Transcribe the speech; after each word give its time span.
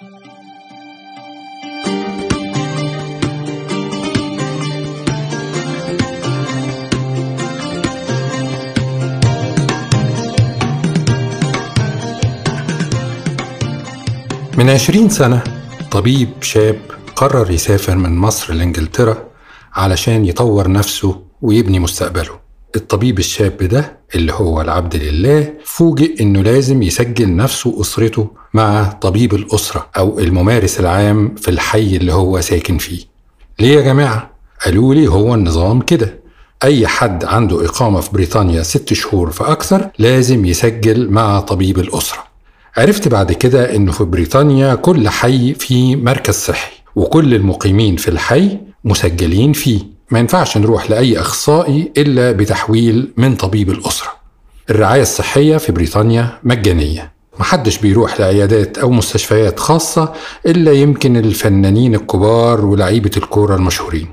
من 0.00 0.10
عشرين 14.70 15.08
سنة 15.08 15.44
طبيب 15.90 16.28
شاب 16.42 16.80
قرر 17.16 17.50
يسافر 17.50 17.96
من 17.96 18.16
مصر 18.16 18.54
لإنجلترا 18.54 19.28
علشان 19.72 20.24
يطور 20.24 20.70
نفسه 20.70 21.22
ويبني 21.42 21.78
مستقبله. 21.78 22.47
الطبيب 22.76 23.18
الشاب 23.18 23.56
ده 23.56 23.98
اللي 24.14 24.32
هو 24.32 24.60
العبد 24.60 24.96
لله 24.96 25.52
فوجئ 25.64 26.22
إنه 26.22 26.42
لازم 26.42 26.82
يسجل 26.82 27.36
نفسه 27.36 27.70
وأسرته 27.70 28.30
مع 28.54 28.84
طبيب 28.84 29.34
الأسرة 29.34 29.86
أو 29.96 30.18
الممارس 30.18 30.80
العام 30.80 31.34
في 31.34 31.48
الحي 31.50 31.96
اللي 31.96 32.12
هو 32.12 32.40
ساكن 32.40 32.78
فيه. 32.78 33.00
ليه 33.60 33.76
يا 33.76 33.80
جماعة؟ 33.80 34.30
قالوا 34.64 34.94
لي 34.94 35.06
هو 35.06 35.34
النظام 35.34 35.80
كده. 35.80 36.18
أي 36.64 36.86
حد 36.86 37.24
عنده 37.24 37.64
إقامة 37.64 38.00
في 38.00 38.10
بريطانيا 38.12 38.62
ست 38.62 38.92
شهور 38.92 39.30
فاكثر 39.30 39.90
لازم 39.98 40.44
يسجل 40.44 41.10
مع 41.10 41.40
طبيب 41.40 41.78
الأسرة. 41.78 42.18
عرفت 42.76 43.08
بعد 43.08 43.32
كده 43.32 43.76
إنه 43.76 43.92
في 43.92 44.04
بريطانيا 44.04 44.74
كل 44.74 45.08
حي 45.08 45.54
فيه 45.54 45.96
مركز 45.96 46.34
صحي 46.34 46.72
وكل 46.96 47.34
المقيمين 47.34 47.96
في 47.96 48.08
الحي 48.08 48.58
مسجلين 48.84 49.52
فيه 49.52 49.80
ما 50.10 50.18
ينفعش 50.18 50.56
نروح 50.58 50.90
لأي 50.90 51.20
أخصائي 51.20 51.92
إلا 51.96 52.32
بتحويل 52.32 53.12
من 53.16 53.36
طبيب 53.36 53.70
الأسرة. 53.70 54.08
الرعاية 54.70 55.02
الصحية 55.02 55.56
في 55.56 55.72
بريطانيا 55.72 56.38
مجانية. 56.42 57.12
محدش 57.40 57.78
بيروح 57.78 58.20
لعيادات 58.20 58.78
أو 58.78 58.90
مستشفيات 58.90 59.60
خاصة 59.60 60.12
إلا 60.46 60.72
يمكن 60.72 61.16
الفنانين 61.16 61.94
الكبار 61.94 62.64
ولعيبة 62.66 63.10
الكورة 63.16 63.54
المشهورين. 63.56 64.08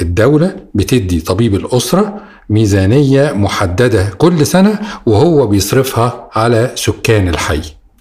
الدولة 0.00 0.56
بتدي 0.74 1.20
طبيب 1.20 1.54
الأسرة 1.54 2.20
ميزانية 2.50 3.32
محددة 3.32 4.04
كل 4.18 4.46
سنة 4.46 4.78
وهو 5.06 5.46
بيصرفها 5.46 6.28
على 6.32 6.72
سكان 6.74 7.28
الحي. 7.28 7.60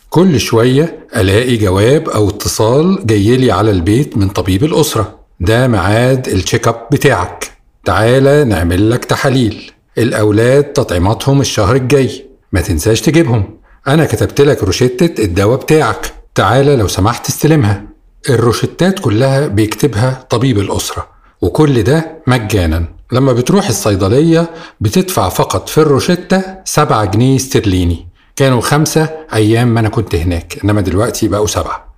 كل 0.09 0.39
شوية 0.39 1.07
ألاقي 1.15 1.57
جواب 1.57 2.09
أو 2.09 2.29
اتصال 2.29 3.05
جايلي 3.05 3.51
على 3.51 3.71
البيت 3.71 4.17
من 4.17 4.29
طبيب 4.29 4.63
الأسرة. 4.63 5.22
ده 5.43 5.67
ميعاد 5.67 6.27
ال 6.27 6.34
check 6.34 6.67
up 6.67 6.87
بتاعك. 6.91 7.51
تعالى 7.85 8.43
نعمل 8.43 8.91
لك 8.91 9.05
تحاليل. 9.05 9.71
الأولاد 9.97 10.63
تطعيماتهم 10.63 11.41
الشهر 11.41 11.75
الجاي. 11.75 12.25
ما 12.51 12.61
تنساش 12.61 13.01
تجيبهم. 13.01 13.57
أنا 13.87 14.05
كتبت 14.05 14.41
لك 14.41 14.63
روشتة 14.63 15.23
الدواء 15.23 15.59
بتاعك. 15.59 16.13
تعالى 16.35 16.75
لو 16.75 16.87
سمحت 16.87 17.27
استلمها. 17.27 17.83
الروشتات 18.29 18.99
كلها 18.99 19.47
بيكتبها 19.47 20.25
طبيب 20.29 20.59
الأسرة. 20.59 21.07
وكل 21.41 21.83
ده 21.83 22.21
مجانا. 22.27 22.85
لما 23.11 23.33
بتروح 23.33 23.67
الصيدلية 23.67 24.49
بتدفع 24.81 25.29
فقط 25.29 25.69
في 25.69 25.77
الروشتة 25.77 26.43
سبعة 26.65 27.05
جنيه 27.05 27.35
استرليني. 27.35 28.07
كانوا 28.35 28.61
خمسة 28.61 29.09
أيام 29.33 29.67
ما 29.73 29.79
أنا 29.79 29.89
كنت 29.89 30.15
هناك. 30.15 30.59
إنما 30.63 30.81
دلوقتي 30.81 31.27
بقوا 31.27 31.47
سبعة. 31.47 31.92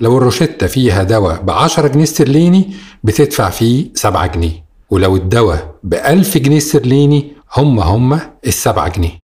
لو 0.00 0.18
الروشتة 0.18 0.66
فيها 0.66 1.02
دواء 1.02 1.42
ب 1.42 1.50
10 1.50 1.88
جنيه 1.88 2.02
استرليني 2.04 2.70
بتدفع 3.04 3.50
فيه 3.50 3.90
7 3.94 4.26
جنيه 4.26 4.64
ولو 4.90 5.16
الدواء 5.16 5.74
ب 5.82 5.94
1000 5.94 6.38
جنيه 6.38 6.56
استرليني 6.58 7.32
هم 7.56 7.80
هم 7.80 8.20
السبعة 8.46 8.88
جنيه. 8.88 9.18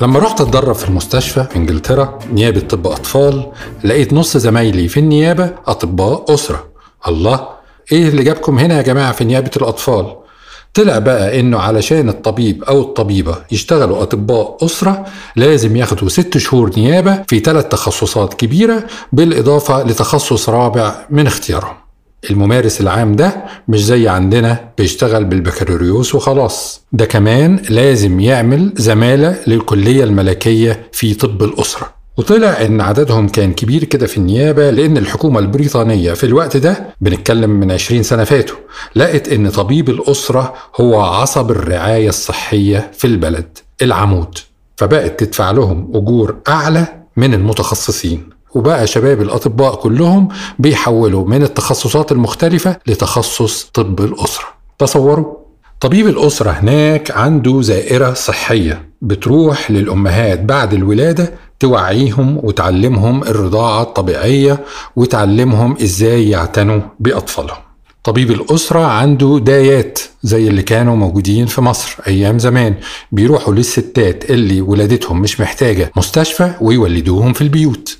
لما 0.00 0.18
رحت 0.18 0.40
اتدرب 0.40 0.74
في 0.74 0.88
المستشفى 0.88 1.44
في 1.50 1.56
انجلترا 1.56 2.18
نيابة 2.32 2.60
طب 2.60 2.86
أطفال 2.86 3.46
لقيت 3.84 4.12
نص 4.12 4.36
زمايلي 4.36 4.88
في 4.88 5.00
النيابة 5.00 5.50
أطباء 5.66 6.34
أسرة. 6.34 6.64
الله 7.08 7.48
إيه 7.92 8.08
اللي 8.08 8.22
جابكم 8.24 8.58
هنا 8.58 8.76
يا 8.76 8.82
جماعة 8.82 9.12
في 9.12 9.24
نيابة 9.24 9.50
الأطفال؟ 9.56 10.16
طلع 10.74 10.98
بقى 10.98 11.40
إنه 11.40 11.58
علشان 11.58 12.08
الطبيب 12.08 12.64
أو 12.64 12.80
الطبيبة 12.80 13.36
يشتغلوا 13.52 14.02
أطباء 14.02 14.56
أسرة 14.62 15.04
لازم 15.36 15.76
ياخدوا 15.76 16.08
ست 16.08 16.38
شهور 16.38 16.70
نيابة 16.76 17.22
في 17.28 17.38
ثلاث 17.40 17.68
تخصصات 17.68 18.34
كبيرة 18.34 18.84
بالإضافة 19.12 19.82
لتخصص 19.82 20.48
رابع 20.48 20.94
من 21.10 21.26
اختيارهم. 21.26 21.74
الممارس 22.30 22.80
العام 22.80 23.16
ده 23.16 23.44
مش 23.68 23.84
زي 23.84 24.08
عندنا 24.08 24.68
بيشتغل 24.78 25.24
بالبكالوريوس 25.24 26.14
وخلاص. 26.14 26.82
ده 26.92 27.04
كمان 27.04 27.60
لازم 27.70 28.20
يعمل 28.20 28.72
زمالة 28.76 29.36
للكلية 29.46 30.04
الملكية 30.04 30.88
في 30.92 31.14
طب 31.14 31.42
الأسرة. 31.42 31.96
وطلع 32.16 32.48
إن 32.64 32.80
عددهم 32.80 33.28
كان 33.28 33.52
كبير 33.52 33.84
كده 33.84 34.06
في 34.06 34.16
النيابة 34.16 34.70
لأن 34.70 34.96
الحكومة 34.96 35.38
البريطانية 35.40 36.12
في 36.12 36.24
الوقت 36.24 36.56
ده 36.56 36.86
بنتكلم 37.00 37.50
من 37.50 37.72
20 37.72 38.02
سنة 38.02 38.24
فاتوا 38.24 38.56
لقت 38.96 39.28
إن 39.28 39.50
طبيب 39.50 39.88
الأسرة 39.88 40.54
هو 40.80 41.00
عصب 41.00 41.50
الرعاية 41.50 42.08
الصحية 42.08 42.90
في 42.94 43.06
البلد 43.06 43.58
العمود. 43.82 44.38
فبقت 44.76 45.20
تدفع 45.24 45.50
لهم 45.50 45.90
أجور 45.94 46.36
أعلى 46.48 46.86
من 47.16 47.34
المتخصصين. 47.34 48.35
وبقى 48.56 48.86
شباب 48.86 49.22
الأطباء 49.22 49.74
كلهم 49.74 50.28
بيحولوا 50.58 51.24
من 51.28 51.42
التخصصات 51.42 52.12
المختلفة 52.12 52.76
لتخصص 52.86 53.70
طب 53.74 54.00
الأسرة. 54.00 54.44
تصوروا 54.78 55.34
طبيب 55.80 56.06
الأسرة 56.06 56.50
هناك 56.50 57.10
عنده 57.10 57.62
زائرة 57.62 58.12
صحية 58.14 58.88
بتروح 59.02 59.70
للأمهات 59.70 60.40
بعد 60.40 60.74
الولادة 60.74 61.32
توعيهم 61.60 62.40
وتعلمهم 62.42 63.22
الرضاعة 63.22 63.82
الطبيعية 63.82 64.58
وتعلمهم 64.96 65.76
إزاي 65.82 66.30
يعتنوا 66.30 66.80
بأطفالهم. 67.00 67.58
طبيب 68.04 68.30
الأسرة 68.30 68.80
عنده 68.86 69.38
دايات 69.42 69.98
زي 70.22 70.48
اللي 70.48 70.62
كانوا 70.62 70.96
موجودين 70.96 71.46
في 71.46 71.60
مصر 71.60 71.96
أيام 72.06 72.38
زمان. 72.38 72.74
بيروحوا 73.12 73.54
للستات 73.54 74.30
اللي 74.30 74.60
ولادتهم 74.60 75.20
مش 75.20 75.40
محتاجة 75.40 75.92
مستشفى 75.96 76.50
ويولدوهم 76.60 77.32
في 77.32 77.40
البيوت. 77.40 77.98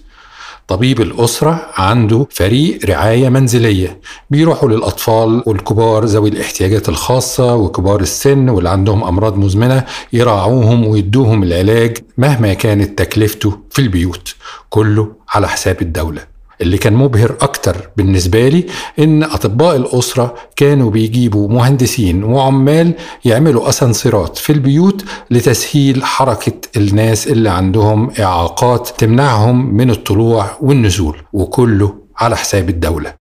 طبيب 0.69 1.01
الأسرة 1.01 1.67
عنده 1.75 2.27
فريق 2.31 2.87
رعاية 2.87 3.29
منزلية. 3.29 4.01
بيروحوا 4.31 4.69
للأطفال 4.69 5.43
والكبار 5.47 6.05
ذوي 6.05 6.29
الاحتياجات 6.29 6.89
الخاصة 6.89 7.55
وكبار 7.55 8.01
السن 8.01 8.49
واللي 8.49 8.71
عندهم 8.71 9.05
أمراض 9.05 9.37
مزمنة 9.37 9.85
يراعوهم 10.13 10.87
ويدوهم 10.87 11.43
العلاج 11.43 11.99
مهما 12.19 12.55
كانت 12.55 12.99
تكلفته 12.99 13.59
في 13.71 13.79
البيوت. 13.79 14.35
كله 14.71 15.13
على 15.29 15.49
حساب 15.49 15.83
الدولة. 15.83 16.36
اللي 16.61 16.79
كان 16.79 16.93
مبهر 16.95 17.37
أكتر 17.41 17.91
بالنسبة 17.97 18.49
لي 18.49 18.67
إن 18.99 19.23
أطباء 19.23 19.77
الأسرة 19.77 20.35
كانوا 20.57 20.91
بيجيبوا 20.91 21.49
مهندسين 21.49 22.25
وعمال 22.25 22.95
يعملوا 23.25 23.69
أسانسيرات 23.69 24.39
في 24.39 24.53
البيوت 24.53 25.05
لتسهيل 25.31 26.05
حركة 26.05 26.53
الناس 26.77 27.29
اللي 27.29 27.51
عندهم 27.51 28.11
إعاقات 28.21 28.89
تمنعهم 28.99 29.75
من 29.75 29.91
الطلوع 29.91 30.47
والنزول 30.61 31.17
وكله 31.33 31.95
على 32.17 32.37
حساب 32.37 32.69
الدولة 32.69 33.15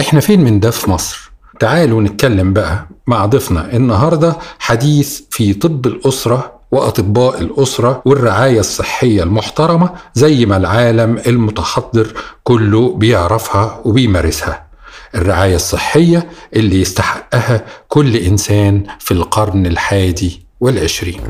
إحنا 0.00 0.20
فين 0.20 0.40
من 0.40 0.60
ده 0.60 0.70
في 0.70 0.90
مصر؟ 0.90 1.32
تعالوا 1.60 2.02
نتكلم 2.02 2.52
بقى 2.52 2.88
مع 3.06 3.26
ضيفنا 3.26 3.76
النهارده 3.76 4.36
حديث 4.58 5.20
في 5.30 5.54
طب 5.54 5.86
الأسرة 5.86 6.51
وأطباء 6.72 7.40
الأسرة 7.40 8.02
والرعاية 8.04 8.60
الصحية 8.60 9.22
المحترمة 9.22 9.90
زي 10.14 10.46
ما 10.46 10.56
العالم 10.56 11.18
المتحضر 11.26 12.06
كله 12.44 12.94
بيعرفها 12.94 13.80
وبيمارسها. 13.84 14.66
الرعاية 15.14 15.56
الصحية 15.56 16.28
اللي 16.56 16.80
يستحقها 16.80 17.64
كل 17.88 18.16
إنسان 18.16 18.84
في 18.98 19.10
القرن 19.14 19.66
الحادي 19.66 20.42
والعشرين. 20.60 21.20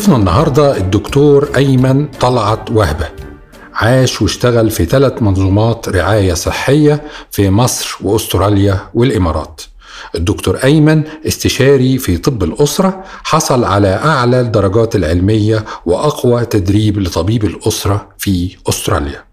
ضيفنا 0.00 0.16
النهارده 0.16 0.76
الدكتور 0.76 1.48
أيمن 1.56 2.06
طلعت 2.06 2.70
وهبة. 2.70 3.08
عاش 3.74 4.22
واشتغل 4.22 4.70
في 4.70 4.84
ثلاث 4.84 5.22
منظومات 5.22 5.88
رعاية 5.88 6.34
صحية 6.34 7.02
في 7.30 7.50
مصر 7.50 7.98
وأستراليا 8.02 8.90
والإمارات. 8.94 9.60
الدكتور 10.14 10.56
أيمن 10.56 11.02
استشاري 11.26 11.98
في 11.98 12.16
طب 12.16 12.42
الأسرة 12.42 13.04
حصل 13.24 13.64
على 13.64 13.88
أعلى 13.88 14.40
الدرجات 14.40 14.96
العلمية 14.96 15.64
وأقوى 15.86 16.44
تدريب 16.44 16.98
لطبيب 16.98 17.44
الأسرة 17.44 18.08
في 18.18 18.56
أستراليا. 18.68 19.29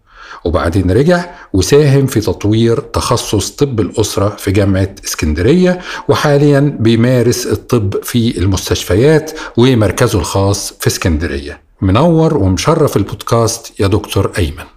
وبعدين 0.48 0.92
رجع 0.92 1.26
وساهم 1.54 2.06
في 2.06 2.20
تطوير 2.20 2.80
تخصص 2.80 3.50
طب 3.50 3.80
الأسرة 3.80 4.30
في 4.30 4.52
جامعة 4.52 4.96
اسكندرية 5.06 5.80
وحاليا 6.10 6.78
بيمارس 6.80 7.48
الطب 7.48 8.04
في 8.04 8.38
المستشفيات 8.38 9.32
ومركزه 9.58 10.20
الخاص 10.20 10.74
في 10.80 10.88
اسكندرية. 10.88 11.62
منور 11.82 12.38
ومشرف 12.38 12.98
البودكاست 12.98 13.80
يا 13.80 13.88
دكتور 13.88 14.32
أيمن. 14.38 14.68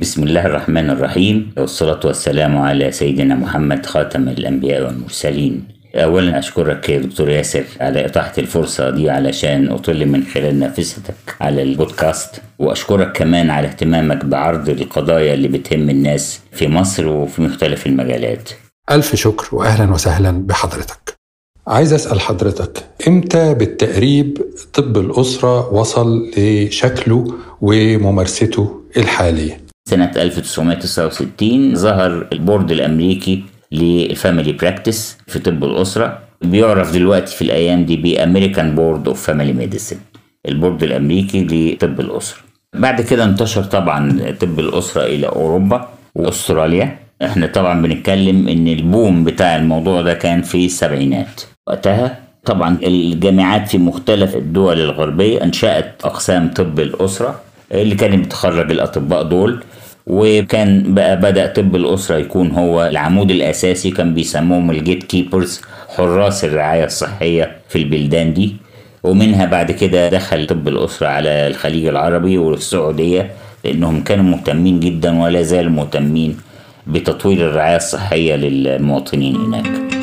بسم 0.00 0.22
الله 0.22 0.46
الرحمن 0.46 0.90
الرحيم 0.90 1.52
والصلاة 1.58 2.00
والسلام 2.04 2.58
على 2.58 2.92
سيدنا 2.92 3.34
محمد 3.34 3.86
خاتم 3.86 4.28
الأنبياء 4.28 4.86
والمرسلين. 4.86 5.77
أولا 5.94 6.38
أشكرك 6.38 6.88
يا 6.88 6.98
دكتور 6.98 7.30
ياسر 7.30 7.64
على 7.80 8.06
إتاحة 8.06 8.32
الفرصة 8.38 8.90
دي 8.90 9.10
علشان 9.10 9.68
أطل 9.72 10.06
من 10.06 10.24
خلال 10.24 10.58
نافذتك 10.58 11.14
على 11.40 11.62
البودكاست 11.62 12.42
وأشكرك 12.58 13.12
كمان 13.12 13.50
على 13.50 13.68
اهتمامك 13.68 14.24
بعرض 14.24 14.68
القضايا 14.68 15.34
اللي 15.34 15.48
بتهم 15.48 15.90
الناس 15.90 16.40
في 16.52 16.68
مصر 16.68 17.06
وفي 17.06 17.42
مختلف 17.42 17.86
المجالات 17.86 18.50
ألف 18.90 19.14
شكر 19.16 19.48
وأهلا 19.56 19.92
وسهلا 19.92 20.30
بحضرتك 20.46 21.14
عايز 21.66 21.92
أسأل 21.92 22.20
حضرتك 22.20 22.84
إمتى 23.08 23.54
بالتقريب 23.54 24.38
طب 24.74 24.96
الأسرة 24.98 25.74
وصل 25.74 26.30
لشكله 26.36 27.34
وممارسته 27.60 28.80
الحالية؟ 28.96 29.60
سنة 29.88 30.12
1969 30.16 31.74
ظهر 31.74 32.28
ال 32.32 32.38
board 32.38 32.70
الأمريكي 32.70 33.44
لل 33.72 33.92
family 33.92 34.52
practice 34.52 35.18
في 35.26 35.38
طب 35.38 35.64
الأسرة. 35.64 36.18
بيعرف 36.42 36.92
دلوقتي 36.92 37.36
في 37.36 37.42
الأيام 37.42 37.84
دي 37.84 37.96
ب 37.96 38.05
American 38.05 38.74
Board 38.74 39.08
of 39.08 39.22
Family 39.26 39.52
Medicine 39.52 39.96
ال 40.48 40.54
board 40.54 40.82
الأمريكي 40.82 41.44
لطب 41.44 42.00
الأسرة. 42.00 42.38
بعد 42.74 43.00
كده 43.00 43.24
انتشر 43.24 43.62
طبعا 43.64 44.32
طب 44.40 44.58
الأسرة 44.60 45.02
إلى 45.04 45.26
أوروبا 45.26 45.88
وأستراليا. 46.14 46.98
إحنا 47.22 47.46
طبعا 47.46 47.82
بنتكلم 47.82 48.48
إن 48.48 48.68
ال 48.68 48.79
boom 48.79 49.24
بتاع 49.24 49.56
الموضوع 49.56 50.02
ده 50.02 50.14
كان 50.14 50.42
في 50.42 50.66
السبعينات. 50.66 51.40
وقتها 51.66 52.18
طبعا 52.44 52.78
الجامعات 52.82 53.68
في 53.68 53.78
مختلف 53.78 54.36
الدول 54.36 54.80
الغربية 54.80 55.42
أنشأت 55.44 55.94
أقسام 56.04 56.48
طب 56.50 56.80
الأسرة 56.80 57.40
اللي 57.72 57.94
كانت 57.94 58.26
بتخرج 58.26 58.70
الأطباء 58.70 59.22
دول 59.22 59.62
وكان 60.08 60.94
بقى 60.94 61.16
بدأ 61.20 61.46
طب 61.46 61.76
الأسرة 61.76 62.16
يكون 62.16 62.50
هو 62.50 62.86
العمود 62.86 63.30
الأساسي 63.30 63.90
كان 63.90 64.14
بيسموهم 64.14 64.70
ال 64.70 64.76
gate 64.76 65.02
keepers 65.04 65.60
حراس 65.96 66.44
الرعاية 66.44 66.84
الصحية 66.84 67.56
في 67.68 67.76
البلدان 67.78 68.34
دي. 68.34 68.56
ومنها 69.02 69.46
بعد 69.46 69.70
كده 69.70 70.08
دخل 70.08 70.46
طب 70.46 70.68
الأسرة 70.68 71.06
على 71.06 71.28
الخليج 71.46 71.86
العربي 71.86 72.38
والسعودية 72.38 73.30
لأنهم 73.64 74.02
كانوا 74.02 74.24
مهتمين 74.24 74.80
جدا 74.80 75.22
ولا 75.22 75.42
زالوا 75.42 75.72
مهتمين 75.72 76.36
بتطوير 76.86 77.50
الرعاية 77.50 77.76
الصحية 77.76 78.34
للمواطنين 78.36 79.36
هناك. 79.36 79.97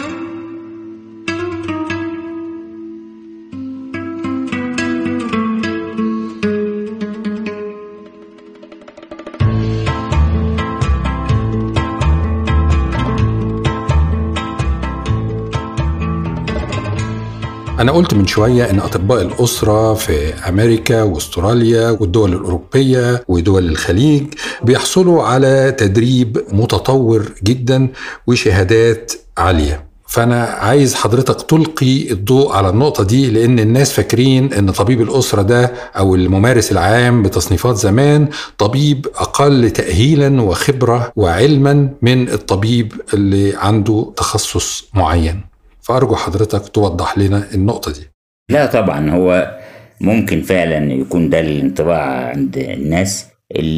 أنا 17.79 17.91
قلت 17.91 18.13
من 18.13 18.27
شوية 18.27 18.69
إن 18.69 18.79
أطباء 18.79 19.21
الأسرة 19.21 19.93
في 19.93 20.33
أمريكا 20.49 21.03
وأستراليا 21.03 21.89
والدول 21.89 22.33
الأوروبية 22.33 23.23
ودول 23.27 23.69
الخليج 23.69 24.23
بيحصلوا 24.63 25.23
على 25.23 25.75
تدريب 25.77 26.37
متطور 26.51 27.31
جدا 27.43 27.87
وشهادات 28.27 29.11
عالية. 29.37 29.85
فأنا 30.07 30.43
عايز 30.43 30.95
حضرتك 30.95 31.41
تلقي 31.41 32.11
الضوء 32.11 32.51
على 32.51 32.69
النقطة 32.69 33.03
دي 33.03 33.31
لأن 33.31 33.59
الناس 33.59 33.93
فاكرين 33.93 34.53
إن 34.53 34.71
طبيب 34.71 35.01
الأسرة 35.01 35.41
ده 35.41 35.73
أو 35.97 36.15
الممارس 36.15 36.71
العام 36.71 37.23
بتصنيفات 37.23 37.75
زمان 37.75 38.27
طبيب 38.57 39.07
أقل 39.15 39.69
تأهيلا 39.71 40.41
وخبرة 40.41 41.11
وعلما 41.15 41.89
من 42.01 42.29
الطبيب 42.29 42.93
اللي 43.13 43.55
عنده 43.55 44.13
تخصص 44.17 44.85
معين. 44.93 45.54
فأرجو 45.85 46.15
حضرتك 46.15 46.67
توضح 46.67 47.17
لنا 47.17 47.43
النقطة 47.53 47.91
دي. 47.91 48.09
لا 48.49 48.65
طبعا 48.65 49.09
هو 49.09 49.57
ممكن 50.01 50.41
فعلا 50.41 50.93
يكون 50.93 51.29
ده 51.29 51.39
الانطباع 51.39 52.29
عند 52.29 52.57
الناس. 52.57 53.27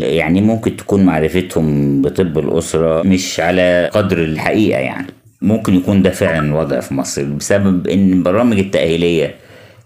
يعني 0.02 0.42
ممكن 0.42 0.78
تكون 0.78 1.06
معرفتهم 1.06 2.02
بطب 2.02 2.38
الأسرة 2.38 3.02
مش 3.04 3.40
على 3.40 3.90
قدر 3.94 4.18
الحقيقة 4.18 4.80
يعني. 4.80 5.08
ممكن 5.42 5.76
يكون 5.76 6.02
ده 6.02 6.10
فعلا 6.10 6.48
الوضع 6.48 6.80
في 6.80 6.94
مصر. 6.94 7.24
بسبب 7.24 7.88
إن 7.88 8.14
البرامج 8.14 8.60
التأهيلية 8.60 9.36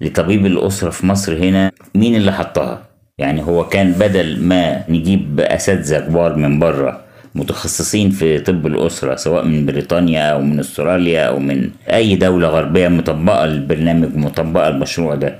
لطبيب 0.01 0.45
الأسرة 0.45 0.89
في 0.89 1.05
مصر 1.05 1.37
هنا 1.37 1.71
مين 1.95 2.15
اللي 2.15 2.31
حطها؟ 2.31 2.81
يعني 3.17 3.43
هو 3.43 3.67
كان 3.67 3.91
بدل 3.91 4.43
ما 4.43 4.83
نجيب 4.89 5.39
أساتذة 5.39 5.99
كبار 5.99 6.35
من 6.35 6.59
بره 6.59 7.01
متخصصين 7.35 8.09
في 8.09 8.39
طب 8.39 8.67
الأسرة 8.67 9.15
سواء 9.15 9.45
من 9.45 9.65
بريطانيا 9.65 10.21
أو 10.31 10.41
من 10.41 10.59
أستراليا 10.59 11.23
أو 11.23 11.39
من 11.39 11.69
أي 11.93 12.15
دولة 12.15 12.47
غربية 12.47 12.87
مطبقة 12.87 13.45
البرنامج 13.45 14.15
ومطبقة 14.15 14.67
المشروع 14.67 15.15
ده. 15.15 15.35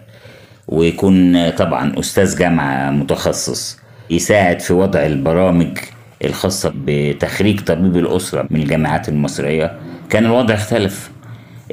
ويكون 0.68 1.50
طبعا 1.50 2.00
أستاذ 2.00 2.38
جامعة 2.40 2.92
متخصص 2.92 3.80
يساعد 4.10 4.60
في 4.60 4.74
وضع 4.74 5.06
البرامج 5.06 5.78
الخاصة 6.26 6.74
بتخريج 6.86 7.60
طبيب 7.60 7.98
الأسرة 7.98 8.48
من 8.50 8.62
الجامعات 8.62 9.10
المصرية. 9.10 9.72
كان 10.10 10.26
الوضع 10.26 10.54
اختلف 10.54 11.10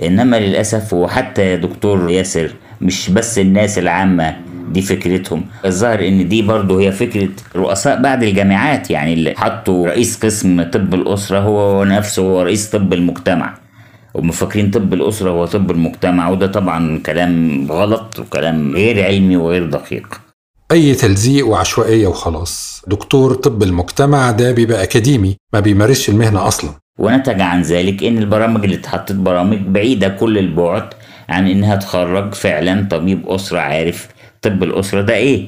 إنما 0.03 0.37
للأسف 0.41 0.93
وحتى 0.95 1.57
دكتور 1.57 2.11
ياسر 2.11 2.51
مش 2.81 3.11
بس 3.11 3.39
الناس 3.39 3.79
العامة 3.79 4.37
دي 4.73 4.83
فكرتهم. 4.83 5.45
الظاهر 5.65 6.09
إن 6.09 6.29
دي 6.29 6.43
برضه 6.43 6.81
هي 6.81 6.93
فكرة 6.93 7.29
رؤساء 7.57 8.03
بعض 8.03 8.23
الجامعات 8.23 8.91
يعني 8.91 9.13
اللي 9.13 9.35
حطوا 9.37 9.87
رئيس 9.89 10.25
قسم 10.25 10.63
طب 10.63 10.95
الأسرة 10.95 11.39
هو 11.39 11.85
نفسه 11.85 12.23
هو 12.23 12.43
رئيس 12.43 12.71
طب 12.71 12.93
المجتمع. 12.93 13.55
ومفكرين 14.15 14.71
طب 14.71 14.95
الأسرة 14.95 15.31
هو 15.31 15.47
طب 15.47 15.71
المجتمع 15.71 16.29
وده 16.29 16.47
طبعا 16.47 16.99
كلام 17.07 17.67
غلط 17.71 18.19
وكلام 18.19 18.73
غير 18.75 19.05
علمي 19.05 19.37
وغير 19.37 19.67
دقيق. 19.67 20.21
أي 20.73 20.95
تلزيق 20.95 21.47
وعشوائية 21.47 22.07
وخلاص. 22.07 22.83
دكتور 22.87 23.35
طب 23.35 23.63
المجتمع 23.63 24.31
ده 24.31 24.53
بيبقى 24.53 24.83
أكاديمي 24.83 25.37
ما 25.53 25.61
بيمارسش 25.61 26.09
المهنة 26.09 26.47
أصلا. 26.49 26.71
ونتج 26.99 27.41
عن 27.41 27.63
ذلك 27.63 28.03
إن 28.05 28.19
البرامج 28.19 28.65
اللي 28.65 28.77
اتحطت 28.77 29.13
برامج 29.13 29.59
بعيدة 29.59 30.09
كل 30.09 30.39
البعد 30.39 30.89
عن 31.29 31.49
إنها 31.49 31.77
تخرج 31.77 32.35
فعلا 32.35 32.87
طبيب 32.91 33.29
أسرة 33.29 33.59
عارف 33.61 34.09
طب 34.43 34.63
الأسرة 34.63 35.03
ده 35.03 35.15
إيه؟ 35.15 35.47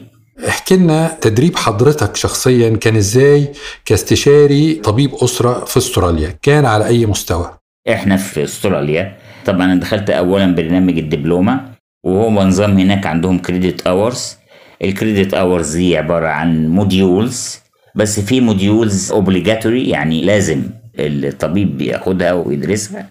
احكي 0.49 0.76
لنا 0.76 1.16
تدريب 1.20 1.56
حضرتك 1.56 2.16
شخصيا 2.16 2.76
كان 2.76 2.97
إزاي 2.97 3.49
كاستشاري 3.85 4.75
طبيب 4.75 5.14
أسرة 5.14 5.64
في 5.64 5.76
أستراليا 5.76 6.35
كان 6.42 6.64
على 6.64 6.87
أي 6.87 7.06
مستوى؟ 7.06 7.50
إحنا 7.90 8.16
في 8.16 8.44
أستراليا 8.44 9.16
طبعا 9.47 9.64
أنا 9.64 9.80
دخلت 9.80 10.11
اولا 10.11 10.54
برنامج 10.54 10.99
الدبلومة 10.99 11.61
وهو 12.04 12.42
نظام 12.42 12.78
هناك 12.78 13.06
عندهم 13.06 13.38
credit 13.38 13.87
hours 13.87 14.37
ال 14.84 14.92
credit 14.92 15.34
hours 15.34 15.76
دي 15.76 15.97
عبارة 15.99 16.26
عن 16.28 16.68
modules 16.68 17.58
بس 17.94 18.20
في 18.20 18.40
modules 18.40 19.12
obligatory 19.12 19.88
يعني 19.88 20.23
لازم 20.23 20.62
الطبيب 20.99 21.78
بياخدها 21.78 22.32
ويدرسها 22.32 23.09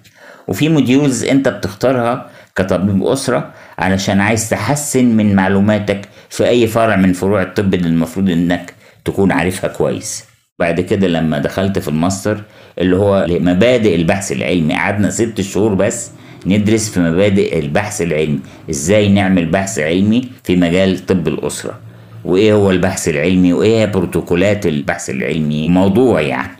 وفي 0.47 0.69
modules 0.69 1.23
أنت 1.23 1.47
بتختارها 1.47 2.29
كطبيب 2.63 3.03
أسرة 3.03 3.51
علشان 3.79 4.21
عايز 4.21 4.49
تحسن 4.49 5.05
من 5.05 5.35
معلوماتك 5.35 6.01
في 6.29 6.47
أي 6.47 6.67
فرع 6.67 6.95
من 6.95 7.13
فروع 7.13 7.41
الطب 7.41 7.73
اللي 7.73 7.87
المفروض 7.87 8.29
إنك 8.29 8.73
تكون 9.05 9.31
عارفها 9.31 9.69
كويس. 9.69 10.25
بعد 10.59 10.81
كده 10.81 11.07
لما 11.07 11.39
دخلت 11.39 11.79
في 11.79 11.87
الماستر 11.87 12.43
اللي 12.79 12.95
هو 12.95 13.25
مبادئ 13.29 13.95
البحث 13.95 14.31
العلمي 14.31 14.73
قعدنا 14.73 15.09
ست 15.09 15.41
شهور 15.41 15.73
بس 15.73 16.11
ندرس 16.45 16.89
في 16.89 16.99
مبادئ 16.99 17.59
البحث 17.59 18.01
العلمي 18.01 18.39
إزاي 18.69 19.09
نعمل 19.09 19.45
بحث 19.45 19.79
علمي 19.79 20.29
في 20.43 20.55
مجال 20.55 21.05
طب 21.05 21.27
الأسرة. 21.27 21.79
وإيه 22.25 22.53
هو 22.53 22.71
البحث 22.71 23.09
العلمي؟ 23.09 23.53
وإيه 23.53 23.81
هي 23.81 23.87
بروتوكولات 23.87 24.65
البحث 24.65 25.09
العلمي؟ 25.09 25.69
موضوع 25.69 26.21
يعني. 26.21 26.57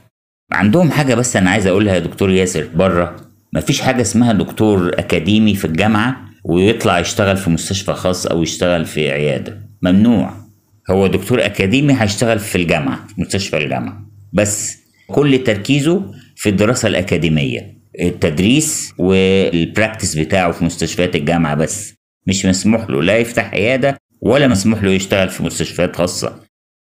عندهم 0.52 0.92
حاجة 0.92 1.16
بس 1.16 1.36
أنا 1.36 1.50
عايز 1.50 1.68
أقولها 1.68 1.94
يا 1.94 2.00
دكتور 2.00 2.30
ياسر 2.30 2.68
بره. 2.76 3.16
مفيش 3.54 3.82
حاجة 3.82 4.02
اسمها 4.02 4.34
دكتور 4.34 4.92
أكاديمي 5.00 5.56
في 5.56 5.66
الجامعة 5.66 6.18
ويطلع 6.44 7.00
يشتغل 7.00 7.38
في 7.38 7.50
مستشفى 7.50 7.94
خاص 7.94 8.26
أو 8.26 8.44
يشتغل 8.44 8.86
في 8.86 9.12
عيادة. 9.12 9.70
ممنوع. 9.82 10.34
هو 10.90 11.08
دكتور 11.08 11.46
أكاديمي 11.46 12.02
هيشتغل 12.02 12.40
في 12.40 12.56
الجامعة 12.56 13.08
في 13.08 13.22
مستشفى 13.22 13.58
الجامعة. 13.58 14.06
بس 14.34 14.78
كل 15.08 15.44
تركيزه 15.44 16.12
في 16.36 16.50
الدراسة 16.50 16.88
الأكاديمية 16.88 17.80
التدريس 18.02 18.94
والبراكتس 18.98 20.16
بتاعه 20.16 20.52
في 20.52 20.66
مستشفيات 20.66 21.16
الجامعة 21.16 21.56
بس. 21.56 21.94
مش 22.28 22.46
مسموح 22.46 22.90
له 22.90 23.04
لا 23.04 23.18
يفتح 23.18 23.54
عيادة 23.54 23.98
ولا 24.22 24.48
مسموح 24.48 24.84
له 24.84 24.92
يشتغل 24.92 25.30
في 25.30 25.44
مستشفيات 25.44 25.96
خاصة. 25.96 26.40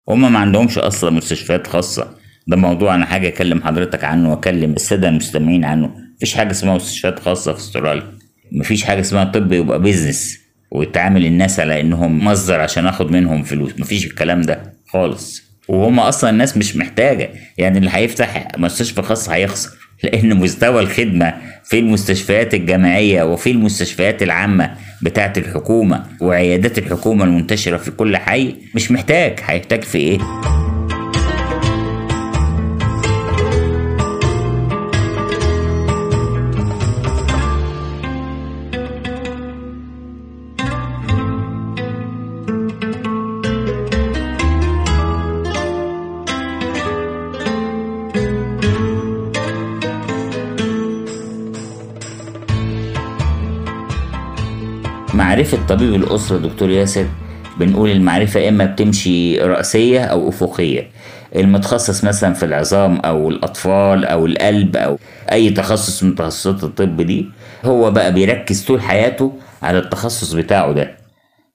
هما 0.10 0.30
ما 0.30 0.40
عندهمش 0.40 0.78
أصلا 0.78 1.10
مستشفيات 1.10 1.68
خاصة. 1.68 2.08
ده 2.48 2.56
موضوع 2.56 2.96
أنا 2.96 3.06
حاجة 3.06 3.28
أكلم 3.28 3.62
حضرتك 3.62 4.04
عنه 4.04 4.32
وأكلم 4.32 4.74
السادة 4.74 5.10
المستمعين 5.10 5.66
عنه. 5.66 6.07
مفيش 6.18 6.34
حاجة 6.36 6.52
اسمها 6.52 6.76
مستشفيات 6.76 7.20
خاصة 7.20 7.54
في 7.54 7.60
أستراليا. 7.60 8.04
مفيش 8.52 8.84
حاجة 8.84 9.00
اسمها 9.00 9.24
طب 9.24 9.52
يبقى 9.52 9.82
بيزنس 9.82 10.40
ويتعامل 10.72 11.26
الناس 11.26 11.60
على 11.60 11.82
إنهم 11.82 12.26
مصدر 12.26 12.60
عشان 12.60 12.88
آخد 12.88 13.12
منهم 13.12 13.44
فلوس. 13.44 13.72
مفيش 13.80 14.06
الكلام 14.06 14.42
ده 14.42 14.74
خالص. 14.88 15.44
وهم 15.68 16.00
أصلا 16.00 16.30
الناس 16.30 16.58
مش 16.58 16.76
محتاجة. 16.76 17.30
يعني 17.58 17.78
اللي 17.78 17.90
هيفتح 17.94 18.48
مستشفى 18.58 19.02
خاص 19.02 19.30
هيخسر. 19.30 19.70
لأن 20.04 20.38
مستوى 20.38 20.82
الخدمة 20.82 21.34
في 21.64 21.80
المستشفيات 21.80 22.54
الجامعية 22.54 23.24
وفي 23.24 23.52
المستشفيات 23.52 24.24
العامة 24.24 24.76
بتاعة 25.02 25.34
الحكومة 25.38 26.06
وعيادات 26.22 26.78
الحكومة 26.78 27.24
المنتشرة 27.26 27.78
في 27.78 27.92
كل 27.92 28.18
حي 28.18 28.56
مش 28.76 28.92
محتاج. 28.92 29.40
هيحتاج 29.46 29.84
في 29.84 29.98
إيه؟ 29.98 30.18
معرفة 55.48 55.66
طبيب 55.68 55.96
الأسرة 55.96 56.38
دكتور 56.38 56.70
ياسر 56.70 57.06
بنقول 57.60 57.90
المعرفة 57.92 58.50
إما 58.50 58.66
بتمشي 58.66 59.38
رأسية 59.40 60.00
أو 60.04 60.30
أفقية. 60.30 60.88
المتخصص 61.36 62.04
مثلا 62.04 62.34
في 62.34 62.46
العظام 62.46 63.00
أو 63.00 63.30
الأطفال 63.30 64.06
أو 64.06 64.26
القلب 64.26 64.76
أو 64.78 65.00
أي 65.32 65.50
تخصص 65.50 66.04
من 66.04 66.16
تخصصات 66.16 66.64
الطب 66.64 67.02
دي 67.02 67.26
هو 67.66 67.92
بقى 67.92 68.14
بيركز 68.14 68.62
طول 68.66 68.82
حياته 68.82 69.34
على 69.64 69.78
التخصص 69.80 70.34
بتاعه 70.34 70.72
ده. 70.72 70.98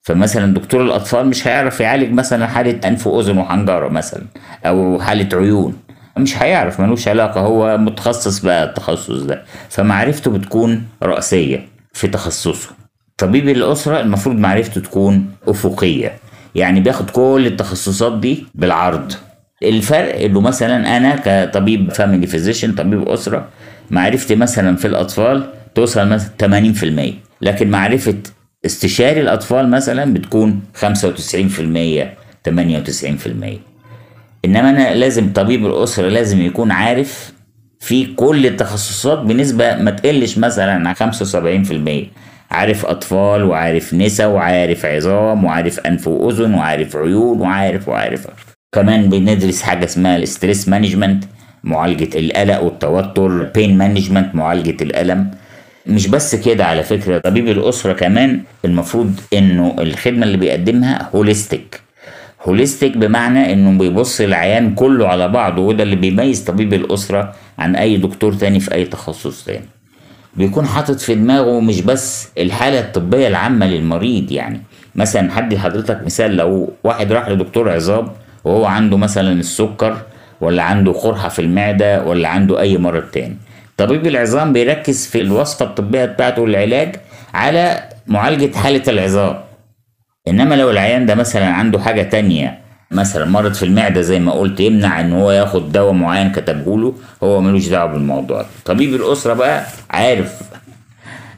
فمثلا 0.03 0.53
دكتور 0.53 0.81
الأطفال 0.81 1.27
مش 1.27 1.47
هيعرف 1.47 1.79
يعالج 1.79 2.13
مثلا 2.13 2.47
حالة 2.47 2.87
أنف 2.87 3.07
وأذن 3.07 3.37
وحنجرة 3.37 3.87
مثلا 3.89 4.23
أو 4.65 4.99
حالة 5.01 5.37
عيون. 5.37 5.77
مش 6.17 6.41
هيعرف 6.41 6.79
ملوش 6.79 7.07
علاقة 7.07 7.41
هو 7.41 7.77
متخصص 7.77 8.39
بقى 8.39 8.63
التخصص 8.63 9.21
ده. 9.21 9.43
فمعرفته 9.69 10.31
بتكون 10.31 10.83
رأسية 11.03 11.67
في 11.93 12.07
تخصصه. 12.07 12.82
طبيب 13.17 13.49
الأسرة 13.49 13.99
المفروض 14.01 14.35
معرفته 14.35 14.81
تكون 14.81 15.25
أفقية. 15.47 16.13
يعني 16.55 16.79
بياخد 16.79 17.09
كل 17.09 17.43
التخصصات 17.47 18.19
دي 18.19 18.45
بالعرض. 18.55 19.11
الفرق 19.63 20.19
إنه 20.21 20.41
مثلا 20.41 20.97
أنا 20.97 21.15
كطبيب 21.25 21.91
family 21.91 22.27
physician 22.27 22.71
طبيب 22.75 23.09
أسرة 23.09 23.47
معرفتي 23.91 24.35
مثلا 24.35 24.75
في 24.75 24.87
الأطفال 24.87 25.49
توصل 25.75 26.07
مثلا 26.07 26.73
80% 27.11 27.13
لكن 27.41 27.71
معرفة 27.71 28.15
استشاري 28.65 29.21
الأطفال 29.21 29.69
مثلا 29.71 30.13
بتكون 30.13 30.61
95% 30.81 30.83
98% 32.49 32.51
إنما 34.45 34.69
أنا 34.69 34.95
لازم 34.95 35.33
طبيب 35.33 35.65
الأسرة 35.65 36.07
لازم 36.09 36.41
يكون 36.41 36.71
عارف 36.71 37.33
في 37.79 38.05
كل 38.05 38.45
التخصصات 38.45 39.19
بنسبة 39.19 39.75
ما 39.75 39.91
تقلش 39.91 40.37
مثلا 40.37 40.89
عن 40.89 40.95
75% 40.95 42.07
عارف 42.53 42.85
أطفال 42.85 43.43
وعارف 43.43 43.93
نسا 43.93 44.25
وعارف 44.25 44.85
عظام 44.85 45.43
وعارف 45.45 45.79
أنف 45.79 46.07
وأذن 46.07 46.53
وعارف 46.53 46.95
عيون 46.95 47.39
وعارف 47.41 47.89
وعارف 47.89 48.27
كمان 48.75 49.09
بندرس 49.09 49.61
حاجة 49.61 49.85
اسمها 49.85 50.17
ال 50.17 50.24
stress 50.24 50.69
management 50.69 51.23
معالجة 51.63 52.19
القلق 52.19 52.59
والتوتر 52.63 53.43
pain 53.43 53.77
management 53.77 54.35
معالجة 54.35 54.83
الألم. 54.83 55.31
مش 55.87 56.07
بس 56.07 56.35
كده 56.35 56.65
على 56.65 56.83
فكرة 56.83 57.17
طبيب 57.17 57.47
الأسرة 57.47 57.93
كمان 57.93 58.41
المفروض 58.65 59.19
إنه 59.33 59.75
الخدمة 59.79 60.23
اللي 60.25 60.37
بيقدمها 60.37 61.09
holistic 61.15 61.81
holistic 62.45 62.97
بمعنى 62.97 63.53
إنه 63.53 63.77
بيبص 63.79 64.21
العيان 64.21 64.75
كله 64.75 65.07
على 65.07 65.27
بعضه 65.27 65.61
وده 65.61 65.83
اللي 65.83 65.95
بيميز 65.95 66.41
طبيب 66.43 66.73
الأسرة 66.73 67.35
عن 67.59 67.75
أي 67.75 67.97
دكتور 67.97 68.33
تاني 68.33 68.59
في 68.59 68.73
أي 68.73 68.85
تخصص 68.85 69.43
تاني. 69.45 69.65
بيكون 70.35 70.65
حاطط 70.65 70.99
في 70.99 71.15
دماغه 71.15 71.59
مش 71.59 71.81
بس 71.81 72.29
الحالة 72.37 72.79
الطبية 72.79 73.27
العامة 73.27 73.65
للمريض 73.65 74.31
يعني. 74.31 74.61
مثلا 74.95 75.39
هدي 75.39 75.59
حضرتك 75.59 76.03
مثال 76.05 76.35
لو 76.35 76.73
واحد 76.83 77.11
راح 77.11 77.29
لدكتور 77.29 77.69
عظام 77.69 78.07
وهو 78.43 78.65
عنده 78.65 78.97
مثلا 78.97 79.31
السكر 79.39 79.97
ولا 80.41 80.63
عنده 80.63 80.91
قرحة 80.91 81.29
في 81.29 81.39
المعدة 81.39 82.03
ولا 82.03 82.29
عنده 82.29 82.59
أي 82.61 82.77
مرض 82.77 83.03
تاني. 83.03 83.37
طبيب 83.77 84.07
العظام 84.07 84.53
بيركز 84.53 85.07
في 85.07 85.21
الوصفة 85.21 85.65
الطبية 85.65 86.05
بتاعته 86.05 86.47
للعلاج 86.47 86.95
على 87.33 87.83
معالجة 88.07 88.57
حالة 88.57 88.83
العظام. 88.87 89.37
إنما 90.27 90.55
لو 90.55 90.71
العيان 90.71 91.05
ده 91.05 91.15
مثلا 91.15 91.45
عنده 91.47 91.79
حاجة 91.79 92.01
تانية 92.01 92.62
مثلا 92.93 93.25
مرض 93.25 93.53
في 93.53 93.63
المعدة 93.63 94.01
زي 94.01 94.19
ما 94.19 94.31
قلت 94.31 94.59
يمنع 94.59 95.01
إن 95.01 95.13
هو 95.13 95.31
ياخد 95.31 95.71
دواء 95.71 95.93
معين 95.93 96.31
كتبه 96.31 96.77
له 96.79 96.93
هو 97.23 97.41
ملوش 97.41 97.67
دعوة 97.67 97.91
بالموضوع 97.91 98.41
ده. 98.41 98.47
طبيب 98.65 98.93
الأسرة 98.95 99.33
بقى 99.33 99.65
عارف. 99.89 100.41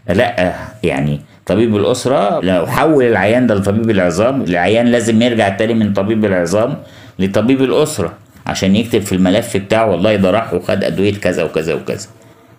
لا 0.10 0.54
يعني 0.84 1.22
طبيب 1.46 1.76
الأسرة 1.76 2.40
لو 2.40 2.68
حول 2.68 3.04
العيان 3.04 3.48
ده 3.48 3.56
لطبيب 3.56 3.90
العظام 3.90 4.42
العيان 4.42 4.86
لازم 4.86 5.22
يرجع 5.22 5.50
تاني 5.50 5.74
من 5.74 5.94
طبيب 5.94 6.26
العظام 6.26 6.78
لطبيب 7.20 7.62
الأسرة 7.62 8.14
عشان 8.48 8.76
يكتب 8.76 9.02
في 9.02 9.16
الملف 9.16 9.58
بتاعه 9.58 9.86
والله 9.92 10.16
ده 10.16 10.32
راح 10.32 10.54
وخد 10.54 10.84
أدوية 10.84 11.14
كذا 11.14 11.44
وكذا 11.44 11.74
وكذا 11.74 12.08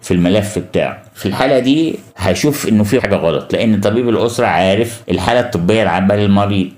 في 0.02 0.14
الملف 0.14 0.58
بتاعه. 0.58 1.02
في 1.14 1.26
الحالة 1.26 1.58
دي 1.58 1.98
هيشوف 2.16 2.68
إنه 2.68 2.84
في 2.84 3.00
حاجة 3.00 3.14
غلط 3.14 3.52
لأن 3.52 3.80
طبيب 3.80 4.08
الأسرة 4.08 4.46
عارف 4.46 5.02
الحالة 5.10 5.40
الطبية 5.40 5.82
العامة 5.82 6.16
للمريض. 6.16 6.72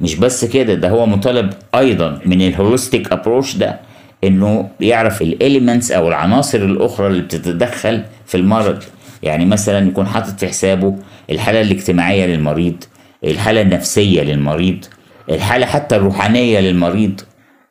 مش 0.00 0.14
بس 0.14 0.44
كده 0.44 0.74
ده 0.74 0.88
هو 0.90 1.06
مطالب 1.06 1.50
أيضا 1.74 2.20
من 2.26 2.42
الهوليستيك 2.42 3.12
ابروش 3.12 3.56
ده 3.56 3.80
إنه 4.24 4.68
يعرف 4.80 5.22
الاليمنتس 5.22 5.92
أو 5.92 6.08
العناصر 6.08 6.58
الأخرى 6.58 7.06
اللي 7.06 7.22
بتتدخل 7.22 8.02
في 8.26 8.36
المرض. 8.36 8.82
يعني 9.22 9.44
مثلا 9.46 9.88
يكون 9.88 10.06
حاطط 10.06 10.38
في 10.40 10.48
حسابه 10.48 10.96
الحالة 11.30 11.60
الاجتماعية 11.60 12.26
للمريض 12.26 12.84
الحالة 13.24 13.60
النفسية 13.60 14.22
للمريض 14.22 14.84
الحالة 15.30 15.66
حتى 15.66 15.96
الروحانية 15.96 16.60
للمريض 16.60 17.20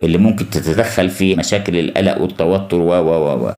اللي 0.04 0.18
ممكن 0.18 0.50
تتدخل 0.50 1.10
في 1.10 1.36
مشاكل 1.36 1.78
القلق 1.80 2.22
والتوتر 2.22 2.78
و 2.78 2.90
و 2.94 3.48
و. 3.48 3.54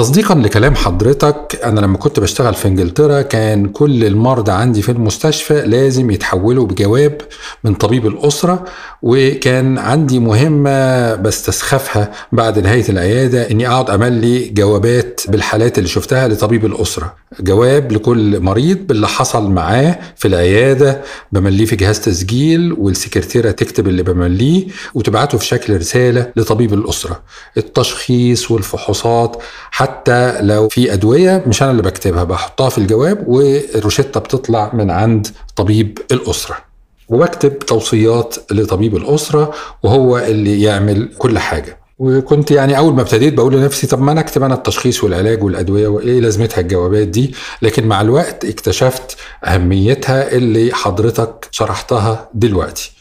تصديقا 0.00 0.34
لكلام 0.34 0.74
حضرتك 0.74 1.60
أنا 1.64 1.80
لما 1.80 1.96
كنت 1.98 2.20
بشتغل 2.20 2.54
في 2.54 2.68
إنجلترا 2.68 3.22
كان 3.22 3.68
كل 3.68 4.04
المرضى 4.04 4.52
عندي 4.52 4.82
في 4.82 4.92
المستشفى 4.92 5.60
لازم 5.66 6.10
يتحولوا 6.10 6.66
بجواب 6.66 7.20
من 7.64 7.74
طبيب 7.74 8.06
الأسرة 8.06 8.64
وكان 9.02 9.78
عندي 9.78 10.18
مهمة 10.18 11.14
بستسخفها 11.14 12.12
بعد 12.32 12.58
نهاية 12.58 12.88
العيادة 12.88 13.50
إني 13.50 13.68
أقعد 13.68 13.90
املي 13.90 14.48
جوابات 14.48 15.20
بالحالات 15.28 15.78
اللي 15.78 15.88
شفتها 15.88 16.28
لطبيب 16.28 16.64
الأسرة. 16.64 17.14
جواب 17.40 17.92
لكل 17.92 18.40
مريض 18.40 18.78
باللي 18.86 19.08
حصل 19.08 19.50
معاه 19.50 19.98
في 20.16 20.28
العيادة 20.28 21.00
بمليه 21.32 21.64
في 21.64 21.76
جهاز 21.76 22.00
تسجيل 22.00 22.72
والسكرتيرة 22.72 23.50
تكتب 23.50 23.88
اللي 23.88 24.02
بمليه 24.02 24.66
وتبعته 24.94 25.38
في 25.38 25.46
شكل 25.46 25.76
رسالة 25.76 26.32
لطبيب 26.36 26.74
الأسرة. 26.74 27.20
التشخيص 27.56 28.50
والفحوصات 28.50 29.42
حتى 29.90 30.40
لو 30.42 30.68
في 30.68 30.92
أدوية 30.92 31.44
مش 31.46 31.62
أنا 31.62 31.70
اللي 31.70 31.82
بكتبها 31.82 32.24
بحطها 32.24 32.68
في 32.68 32.78
الجواب 32.78 33.24
والروشتة 33.28 34.20
بتطلع 34.20 34.70
من 34.74 34.90
عند 34.90 35.26
طبيب 35.56 35.98
الأسرة. 36.12 36.56
وبكتب 37.08 37.58
توصيات 37.58 38.36
لطبيب 38.50 38.96
الأسرة 38.96 39.54
وهو 39.82 40.18
اللي 40.18 40.62
يعمل 40.62 41.08
كل 41.18 41.38
حاجة. 41.38 41.78
وكنت 41.98 42.50
يعني 42.50 42.78
أول 42.78 42.94
ما 42.94 43.02
ابتديت 43.02 43.34
بقول 43.34 43.54
لنفسي 43.56 43.86
طب 43.86 44.02
ما 44.02 44.12
أنا 44.12 44.20
أكتب 44.20 44.42
أنا 44.42 44.54
التشخيص 44.54 45.04
والعلاج 45.04 45.42
والأدوية 45.44 45.88
وإيه 45.88 46.20
لازمتها 46.20 46.60
الجوابات 46.60 47.08
دي؟ 47.08 47.34
لكن 47.62 47.86
مع 47.86 48.00
الوقت 48.00 48.44
اكتشفت 48.44 49.16
أهميتها 49.44 50.32
اللي 50.32 50.70
حضرتك 50.72 51.48
شرحتها 51.50 52.28
دلوقتي. 52.34 52.92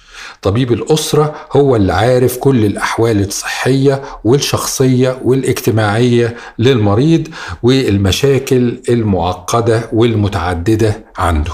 طبيب 0.42 0.72
الأسرة 0.74 1.36
هو 1.52 1.76
اللي 1.76 1.94
عارف 1.94 2.38
كل 2.38 2.66
الأحوال 2.66 3.20
الصحية 3.28 4.02
والشخصية 4.24 5.20
والاجتماعية 5.24 6.36
للمريض 6.60 7.28
والمشاكل 7.64 8.80
المعقدة 8.90 9.90
والمتعددة 9.94 11.04
عنده. 11.18 11.52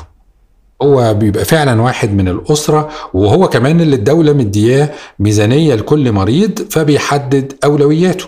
هو 0.81 1.13
بيبقى 1.13 1.45
فعلا 1.45 1.81
واحد 1.81 2.13
من 2.13 2.27
الأسرة 2.27 2.89
وهو 3.13 3.49
كمان 3.49 3.81
اللي 3.81 3.95
الدولة 3.95 4.33
مدياه 4.33 4.89
ميزانية 5.19 5.75
لكل 5.75 6.11
مريض 6.11 6.59
فبيحدد 6.69 7.53
أولوياته. 7.63 8.25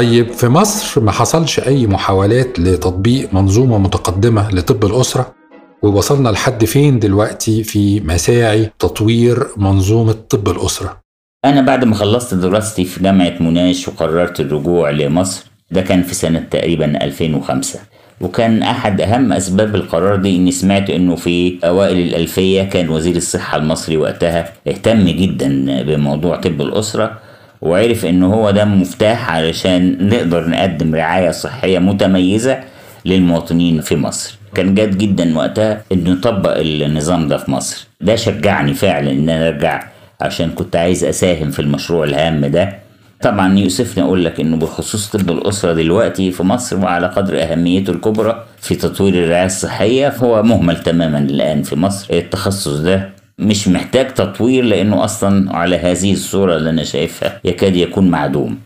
طيب 0.00 0.32
في 0.32 0.48
مصر 0.48 1.00
ما 1.00 1.12
حصلش 1.12 1.60
أي 1.60 1.86
محاولات 1.86 2.60
لتطبيق 2.60 3.34
منظومة 3.34 3.78
متقدمة 3.78 4.50
لطب 4.50 4.84
الأسرة؟ 4.84 5.34
ووصلنا 5.82 6.28
لحد 6.28 6.64
فين 6.64 6.98
دلوقتي 6.98 7.62
في 7.64 8.00
مساعي 8.00 8.70
تطوير 8.78 9.46
منظومة 9.56 10.12
طب 10.12 10.48
الأسرة؟ 10.48 11.00
أنا 11.44 11.60
بعد 11.60 11.84
ما 11.84 11.94
خلصت 11.94 12.34
دراستي 12.34 12.84
في 12.84 13.02
جامعة 13.02 13.34
مناش 13.40 13.88
وقررت 13.88 14.40
الرجوع 14.40 14.90
لمصر 14.90 15.46
ده 15.70 15.80
كان 15.80 16.02
في 16.02 16.14
سنة 16.14 16.46
تقريبا 16.50 17.04
2005 17.04 17.80
وكان 18.20 18.62
أحد 18.62 19.00
أهم 19.00 19.32
أسباب 19.32 19.74
القرار 19.74 20.16
دي 20.16 20.36
إني 20.36 20.50
سمعت 20.52 20.90
إنه 20.90 21.16
في 21.16 21.58
أوائل 21.64 21.98
الألفية 21.98 22.62
كان 22.62 22.88
وزير 22.88 23.16
الصحة 23.16 23.56
المصري 23.58 23.96
وقتها 23.96 24.52
اهتم 24.68 25.04
جدا 25.08 25.82
بموضوع 25.82 26.36
طب 26.36 26.60
الأسرة 26.60 27.29
وعرف 27.62 28.04
إنه 28.06 28.34
هو 28.34 28.50
ده 28.50 28.64
مفتاح 28.64 29.30
علشان 29.30 30.08
نقدر 30.08 30.48
نقدم 30.48 30.94
رعاية 30.94 31.30
صحية 31.30 31.78
متميزة 31.78 32.58
للمواطنين 33.04 33.80
في 33.80 33.96
مصر. 33.96 34.38
كان 34.54 34.74
جاد 34.74 34.98
جدا 34.98 35.38
وقتها 35.38 35.82
إنه 35.92 36.10
نطبق 36.10 36.54
النظام 36.58 37.28
ده 37.28 37.36
في 37.38 37.50
مصر. 37.50 37.86
ده 38.00 38.16
شجعني 38.16 38.74
فعلا 38.74 39.10
إن 39.10 39.28
أنا 39.28 39.48
أرجع 39.48 39.84
عشان 40.20 40.50
كنت 40.50 40.76
عايز 40.76 41.04
أساهم 41.04 41.50
في 41.50 41.58
المشروع 41.62 42.04
الهام 42.04 42.44
ده. 42.46 42.78
طبعا 43.22 43.58
يؤسفني 43.58 44.04
أقول 44.04 44.24
لك 44.24 44.40
إنه 44.40 44.56
بخصوص 44.56 45.08
طب 45.08 45.30
الأسرة 45.30 45.72
دلوقتي 45.72 46.30
في 46.30 46.42
مصر 46.42 46.76
وعلى 46.78 47.06
قدر 47.06 47.42
أهميته 47.42 47.90
الكبرى 47.90 48.44
في 48.60 48.74
تطوير 48.74 49.14
الرعاية 49.14 49.46
الصحية 49.46 50.08
فهو 50.08 50.42
مهمل 50.42 50.76
تماما 50.82 51.18
الآن 51.18 51.62
في 51.62 51.76
مصر. 51.76 52.14
التخصص 52.14 52.76
ده 52.76 53.10
مش 53.40 53.68
محتاج 53.68 54.14
تطوير 54.14 54.64
لأنه 54.64 55.04
أصلا 55.04 55.56
على 55.56 55.76
هذه 55.76 56.12
الصورة 56.12 56.56
اللي 56.56 56.70
أنا 56.70 56.84
شايفها 56.84 57.40
يكاد 57.44 57.76
يكون 57.76 58.10
معدوم. 58.10 58.58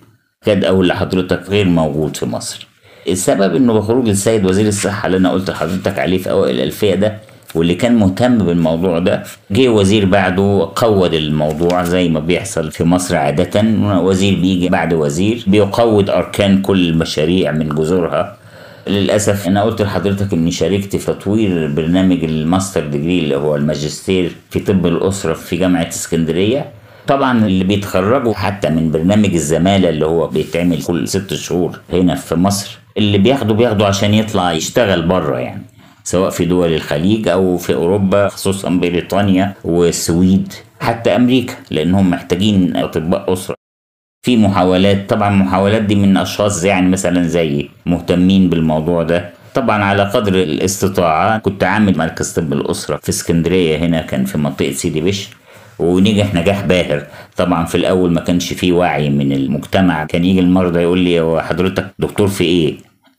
كاد 0.44 0.64
أقول 0.64 0.88
لحضرتك 0.88 1.40
غير 1.48 1.68
موجود 1.68 2.16
في 2.16 2.26
مصر. 2.26 2.66
السبب 3.08 3.54
إنه 3.56 3.72
بخروج 3.72 4.08
السيد 4.08 4.44
وزير 4.46 4.68
الصحة 4.68 5.06
اللي 5.06 5.16
أنا 5.18 5.30
قلت 5.30 5.50
لحضرتك 5.50 5.98
عليه 5.98 6.18
في 6.18 6.30
أوائل 6.30 6.54
الألفية 6.54 6.94
ده 6.94 7.16
واللي 7.54 7.74
كان 7.74 7.94
مهتم 7.94 8.38
بالموضوع 8.38 8.98
ده 8.98 9.22
جه 9.50 9.68
وزير 9.68 10.04
بعده 10.04 10.68
قوض 10.76 11.14
الموضوع 11.14 11.84
زي 11.84 12.08
ما 12.08 12.20
بيحصل 12.20 12.70
في 12.70 12.84
مصر 12.84 13.16
عادة. 13.16 13.62
وزير 14.00 14.34
بيجي 14.34 14.68
بعد 14.68 14.94
وزير 14.94 15.44
بيقوض 15.46 16.10
أركان 16.10 16.62
كل 16.62 16.88
المشاريع 16.88 17.52
من 17.52 17.68
جذورها. 17.68 18.36
للأسف 18.86 19.46
أنا 19.46 19.62
قلت 19.62 19.82
لحضرتك 19.82 20.32
إني 20.32 20.50
شاركت 20.50 20.96
في 20.96 21.06
تطوير 21.06 21.66
برنامج 21.68 22.24
ال 22.24 22.33
master 22.33 22.86
degree 22.86 23.18
اللي 23.18 23.36
هو 23.36 23.56
الماجستير 23.56 24.32
في 24.50 24.60
طب 24.60 24.86
الأسرة 24.86 25.34
في 25.34 25.56
جامعة 25.56 25.88
اسكندرية. 25.88 26.70
طبعا 27.06 27.46
اللي 27.46 27.64
بيتخرجوا 27.64 28.34
حتى 28.34 28.68
من 28.70 28.90
برنامج 28.90 29.34
الزمالة 29.34 29.88
اللي 29.88 30.06
هو 30.06 30.26
بيتعمل 30.26 30.82
كل 30.82 31.08
ست 31.08 31.34
شهور 31.34 31.80
هنا 31.92 32.14
في 32.14 32.34
مصر 32.34 32.78
اللي 32.98 33.18
بياخدوا 33.18 33.56
بياخدوا 33.56 33.86
عشان 33.86 34.14
يطلع 34.14 34.52
يشتغل 34.52 35.02
بره 35.02 35.38
يعني 35.38 35.62
سواء 36.04 36.30
في 36.30 36.44
دول 36.44 36.74
الخليج 36.74 37.28
أو 37.28 37.56
في 37.58 37.74
أوروبا 37.74 38.28
خصوصا 38.28 38.68
بريطانيا 38.70 39.54
والسويد 39.64 40.52
حتى 40.80 41.16
أمريكا 41.16 41.54
لأنهم 41.70 42.10
محتاجين 42.10 42.76
أطباء 42.76 43.32
أسرة. 43.32 43.56
في 44.24 44.36
محاولات. 44.36 45.10
طبعا 45.10 45.30
محاولات 45.30 45.82
دي 45.82 45.94
من 45.94 46.16
أشخاص 46.16 46.64
يعني 46.64 46.88
مثلا 46.88 47.26
زي 47.26 47.68
مهتمين 47.86 48.50
بالموضوع 48.50 49.02
ده. 49.02 49.30
طبعا 49.54 49.84
على 49.84 50.02
قدر 50.02 50.34
الاستطاعة 50.34 51.38
كنت 51.38 51.64
عامل 51.64 51.98
مركز 51.98 52.32
طب 52.32 52.52
الأسرة 52.52 52.96
في 53.02 53.08
اسكندرية 53.08 53.76
هنا 53.78 54.02
كان 54.02 54.24
في 54.24 54.38
منطقة 54.38 54.72
سيدي 54.72 55.00
بشر 55.00 55.36
ونجح 55.78 56.34
نجاح 56.34 56.60
باهر. 56.64 57.06
طبعا 57.36 57.64
في 57.64 57.74
الأول 57.74 58.12
ما 58.12 58.20
كانش 58.20 58.52
فيه 58.52 58.72
وعي 58.72 59.10
من 59.10 59.32
المجتمع. 59.32 60.04
كان 60.04 60.24
يجي 60.24 60.40
المرضى 60.40 60.80
يقول 60.80 60.98
لي 60.98 61.20
هو 61.20 61.40
حضرتك 61.40 61.86
دكتور 61.98 62.28
في 62.28 62.44
إيه؟ 62.44 62.74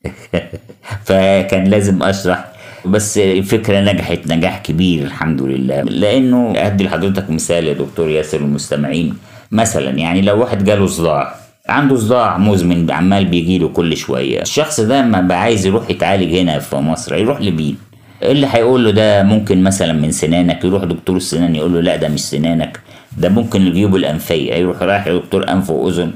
فكان 1.08 1.64
لازم 1.64 2.04
أشرح. 2.04 2.46
بس 2.86 3.18
الفكرة 3.18 3.80
نجحت 3.80 4.20
نجاح 4.28 4.58
كبير 4.58 5.04
الحمد 5.04 5.42
لله. 5.42 5.82
لأنه 5.82 6.54
أدي 6.56 6.84
لحضرتك 6.84 7.30
مثال 7.30 7.68
يا 7.68 7.74
دكتور 7.74 8.10
ياسر 8.10 8.38
المستمعين 8.38 9.14
مثلا 9.52 9.90
يعني 9.90 10.22
لو 10.22 10.40
واحد 10.40 10.64
جاله 10.64 10.88
صداع 10.88 11.36
عنده 11.70 11.96
صداع 11.96 12.38
مزمن 12.38 12.92
عمال 12.92 13.26
بيجيله 13.26 13.68
كل 13.68 13.98
شوية. 13.98 14.42
الشخص 14.42 14.80
ده 14.80 15.02
ما 15.02 15.36
عايز 15.36 15.66
يروح 15.66 15.90
يتعالج 15.90 16.36
هنا 16.36 16.60
في 16.60 16.76
مصر 16.76 17.16
يروح 17.16 17.42
لمين 17.42 17.78
اللي 18.24 18.48
هيقول 18.52 18.86
له 18.86 18.92
ده 18.92 19.24
ممكن 19.24 19.64
مثلا 19.64 19.94
من 19.94 20.12
سنانك 20.12 20.64
يروح 20.66 20.84
دكتور 20.84 21.18
السنان 21.18 21.56
يقول 21.56 21.74
له 21.74 21.82
لا 21.82 21.96
ده 21.96 22.08
مش 22.08 22.20
سنانك 22.20 22.80
ده 23.18 23.30
ممكن 23.30 23.62
الجيوب 23.68 23.96
الأنفية. 23.96 24.54
يروح 24.54 24.82
رايح 24.82 25.08
لدكتور 25.08 25.50
أنف 25.50 25.70
وأذن 25.70 26.12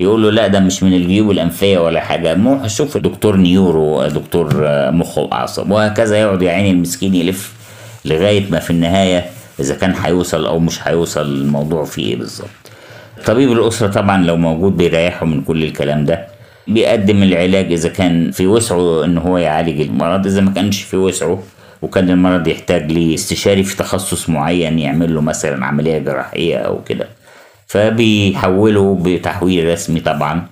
يقول 0.00 0.22
له 0.22 0.30
لا 0.30 0.46
ده 0.46 0.60
مش 0.60 0.82
من 0.82 0.94
الجيوب 0.94 1.30
الأنفية 1.30 1.78
ولا 1.78 2.00
حاجة. 2.00 2.34
روح 2.44 2.66
شوف 2.66 2.96
دكتور 2.96 3.36
نيورو 3.36 4.06
دكتور 4.06 4.48
مخ 4.92 5.18
واعصاب 5.18 5.70
وهكذا 5.70 6.16
يقعد 6.20 6.42
يا 6.42 6.50
عيني 6.52 6.70
المسكين 6.70 7.14
يلف 7.14 7.52
لغاية 8.04 8.50
ما 8.50 8.58
في 8.58 8.70
النهاية 8.70 9.24
إذا 9.60 9.74
كان 9.74 9.94
هيوصل 10.02 10.46
أو 10.46 10.58
مش 10.58 10.88
هيوصل 10.88 11.22
الموضوع 11.22 11.84
فيه 11.84 12.04
إيه 12.06 12.16
بالظبط. 12.16 12.48
طبيب 13.26 13.52
الأسرة 13.52 13.88
طبعا 13.88 14.24
لو 14.24 14.36
موجود 14.36 14.76
بيريحه 14.76 15.26
من 15.26 15.40
كل 15.42 15.64
الكلام 15.64 16.04
ده. 16.04 16.26
بيقدم 16.68 17.22
العلاج 17.22 17.72
إذا 17.72 17.88
كان 17.88 18.30
في 18.30 18.46
وسعه 18.46 19.04
إن 19.04 19.18
هو 19.18 19.38
يعالج 19.38 19.80
المرض. 19.80 20.26
إذا 20.26 20.40
ما 20.40 20.50
كانش 20.50 20.82
في 20.82 20.96
وسعه 20.96 21.42
وكان 21.82 22.10
المرض 22.10 22.48
يحتاج 22.48 22.92
لاستشاري 22.92 23.62
في 23.62 23.76
تخصص 23.76 24.28
معين 24.28 24.78
يعمل 24.78 25.14
له 25.14 25.20
مثلا 25.20 25.66
عملية 25.66 25.98
جراحية 25.98 26.56
أو 26.56 26.82
كده. 26.84 27.08
فبيحولوا 27.66 28.96
بتحويل 29.02 29.68
رسمي 29.72 30.00
طبعا. 30.00 30.46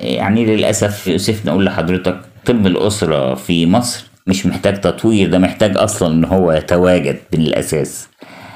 يعني 0.00 0.44
للأسف 0.44 1.06
يوسف 1.06 1.46
نقول 1.46 1.64
لحضرتك 1.64 2.16
طب 2.46 2.66
الأسرة 2.66 3.34
في 3.34 3.66
مصر 3.66 4.04
مش 4.26 4.46
محتاج 4.46 4.80
تطوير. 4.80 5.30
ده 5.30 5.38
محتاج 5.38 5.76
أصلا 5.76 6.14
إن 6.14 6.24
هو 6.24 6.52
يتواجد 6.52 7.16
من 7.32 7.40
الأساس 7.40 8.08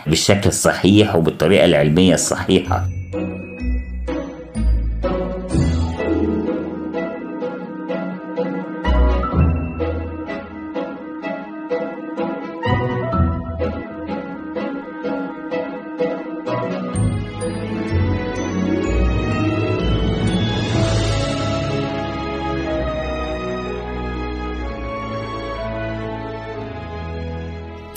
بالشكل 0.06 0.48
الصحيح 0.48 1.16
وبالطريقة 1.16 1.64
العلمية 1.64 2.14
الصحيحة. 2.14 2.99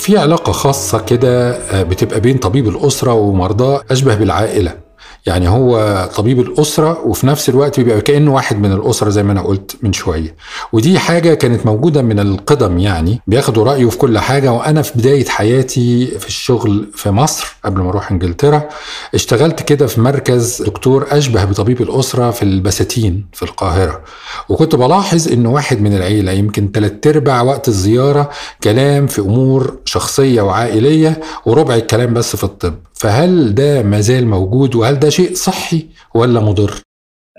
في 0.03 0.17
علاقة 0.17 0.51
خاصة 0.51 0.99
كده 0.99 1.57
بتبقى 1.83 2.19
بين 2.19 2.37
طبيب 2.37 2.67
الأسرة 2.67 3.13
ومرضاه 3.13 3.81
أشبه 3.91 4.15
بالعائلة. 4.15 4.82
يعني 5.25 5.49
هو 5.49 6.09
طبيب 6.15 6.39
الأسرة 6.39 7.01
وفي 7.07 7.27
نفس 7.27 7.49
الوقت 7.49 7.79
بيبقى 7.79 8.01
كأنه 8.01 8.33
واحد 8.33 8.59
من 8.59 8.71
الأسرة 8.71 9.09
زي 9.09 9.23
ما 9.23 9.31
أنا 9.31 9.41
قلت 9.41 9.75
من 9.81 9.93
شوية. 9.93 10.35
ودي 10.73 10.99
حاجة 10.99 11.33
كانت 11.33 11.65
موجودة 11.65 12.01
من 12.01 12.19
القدم 12.19 12.77
يعني 12.77 13.21
بياخدوا 13.27 13.63
رأيه 13.63 13.89
في 13.89 13.97
كل 13.97 14.19
حاجة. 14.19 14.51
وأنا 14.51 14.81
في 14.81 14.91
بداية 14.99 15.25
حياتي 15.25 16.05
في 16.05 16.27
الشغل 16.27 16.89
في 16.95 17.09
مصر 17.11 17.55
قبل 17.65 17.81
ما 17.81 17.89
أروح 17.89 18.11
إنجلترا 18.11 18.63
اشتغلت 19.15 19.61
كده 19.61 19.87
في 19.87 20.01
مركز 20.01 20.61
دكتور 20.61 21.05
أشبه 21.11 21.45
بطبيب 21.45 21.81
الأسرة 21.81 22.31
في 22.31 22.43
البساتين 22.43 23.25
في 23.33 23.43
القاهرة. 23.43 24.01
وكنت 24.49 24.75
بلاحظ 24.75 25.31
إن 25.31 25.45
واحد 25.45 25.81
من 25.81 25.93
العيلة 25.95 26.31
يمكن 26.31 26.71
تلات 26.71 27.07
أرباع 27.07 27.41
وقت 27.41 27.67
الزيارة 27.67 28.29
كلام 28.63 29.07
في 29.07 29.21
أمور 29.21 29.77
شخصية 29.85 30.41
وعائلية 30.41 31.21
وربع 31.45 31.75
الكلام 31.75 32.13
بس 32.13 32.35
في 32.35 32.43
الطب. 32.43 32.73
فهل 32.93 33.55
ده 33.55 33.83
مازال 33.83 34.27
موجود؟ 34.27 34.75
وهل 34.75 34.99
ده 34.99 35.09
شيء 35.13 35.33
صحي 35.33 35.85
ولا 36.15 36.39
مضر؟ 36.39 36.73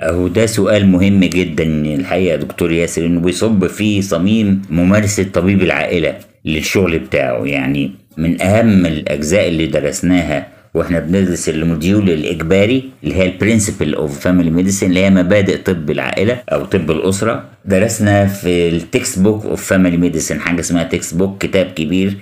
أهو 0.03 0.29
ده 0.29 0.47
سؤال 0.47 0.87
مهم 0.87 1.21
جدا. 1.25 1.65
الحقيقة 1.95 2.37
دكتور 2.37 2.73
ياسر 2.73 3.07
إنه 3.07 3.21
بيصب 3.21 3.67
في 3.67 4.03
صميم 4.03 4.63
ممارسة 4.71 5.23
طبيب 5.35 5.63
العائلة 5.63 6.17
للشغل 6.45 6.99
بتاعه. 6.99 7.45
يعني 7.45 7.91
من 8.17 8.43
أهم 8.43 8.87
الأجزاء 8.87 9.49
اللي 9.49 9.67
درسناها 9.67 10.47
وإحنا 10.75 10.99
بندرس 11.01 11.49
ال 11.49 11.58
module 11.58 12.11
الإجباري 12.11 12.91
اللي 13.05 13.15
هي 13.15 13.27
ال 13.27 13.34
principle 13.34 13.95
of 13.95 14.21
family 14.21 14.51
medicine 14.51 14.89
اللي 14.89 15.01
هي 15.05 15.11
مبادئ 15.11 15.57
طب 15.63 15.91
العائلة 15.91 16.43
أو 16.53 16.65
طب 16.65 16.91
الأسرة. 16.91 17.45
درسنا 17.65 18.27
في 18.27 18.69
ال 18.69 19.19
textbook 19.19 19.45
of 19.47 19.65
family 19.67 19.97
medicine 19.97 20.41
حاجة 20.41 20.61
اسمها 20.61 20.83
textbook 20.85 21.43
كتاب 21.43 21.67
كبير 21.67 22.17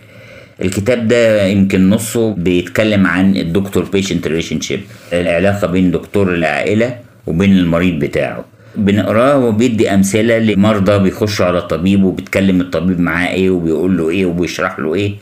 الكتاب 0.63 1.09
ده 1.09 1.47
يمكن 1.47 1.91
نصه 1.91 2.35
بيتكلم 2.35 3.07
عن 3.07 3.37
ال 3.37 3.85
doctor 3.85 4.27
patient 4.27 4.61
relationship 4.61 4.81
العلاقة 5.13 5.67
بين 5.67 5.91
دكتور 5.91 6.35
العائلة 6.35 6.97
وبين 7.27 7.53
المريض 7.53 7.99
بتاعه. 7.99 8.45
بنقراه 8.77 9.39
وبيدي 9.39 9.95
أمثلة 9.95 10.39
لمرضى 10.39 10.99
بيخشوا 10.99 11.47
على 11.47 11.63
طبيب 11.63 12.05
وبيتكلم 12.05 12.61
الطبيب 12.61 13.01
معاه 13.01 13.29
إيه 13.35 13.51
وبيقول 13.51 13.97
له 13.99 14.11
إيه 14.11 14.27
وبيشرح 14.27 14.79
له 14.79 14.95
إيه 14.95 15.13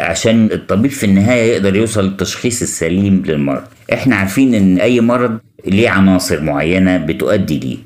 عشان 0.00 0.48
الطبيب 0.52 0.90
في 0.90 1.06
النهاية 1.06 1.52
يقدر 1.52 1.76
يوصل 1.76 2.04
للتشخيص 2.04 2.62
السليم 2.62 3.22
للمرض. 3.26 3.62
إحنا 3.92 4.16
عارفين 4.16 4.54
إن 4.54 4.78
أي 4.78 5.00
مرض 5.00 5.38
ليه 5.66 5.88
عناصر 5.88 6.40
معينة 6.40 6.96
بتؤدي 6.96 7.58
ليه. 7.58 7.76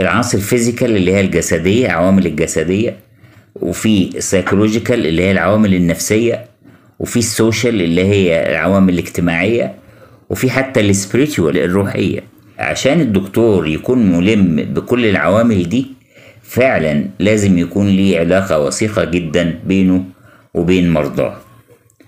العناصر 0.00 0.38
ال 0.38 0.44
physical 0.44 0.96
اللي 0.96 1.12
هي 1.14 1.20
الجسدية 1.20 1.88
عوامل 1.88 2.26
الجسدية 2.26 2.96
وفي 3.54 4.10
ال 4.16 4.22
psychological 4.22 5.06
اللي 5.06 5.22
هي 5.22 5.30
العوامل 5.32 5.74
النفسية 5.74 6.44
وفي 6.98 7.16
ال 7.18 7.27
social 7.27 7.82
اللي 7.82 8.04
هي 8.04 8.50
العوامل 8.50 8.94
الاجتماعية 8.94 9.74
وفي 10.30 10.50
حتى 10.50 10.80
ال 10.80 10.88
spiritual 10.88 11.58
الروحية. 11.58 12.20
عشان 12.58 13.00
الدكتور 13.00 13.66
يكون 13.68 14.12
ملم 14.12 14.56
بكل 14.56 15.06
العوامل 15.06 15.68
دي 15.68 15.86
فعلا 16.42 17.04
لازم 17.18 17.58
يكون 17.58 17.86
ليه 17.88 18.18
علاقة 18.20 18.58
وثيقة 18.60 19.04
جدا 19.04 19.58
بينه 19.66 20.04
وبين 20.54 20.90
مرضاه 20.92 21.36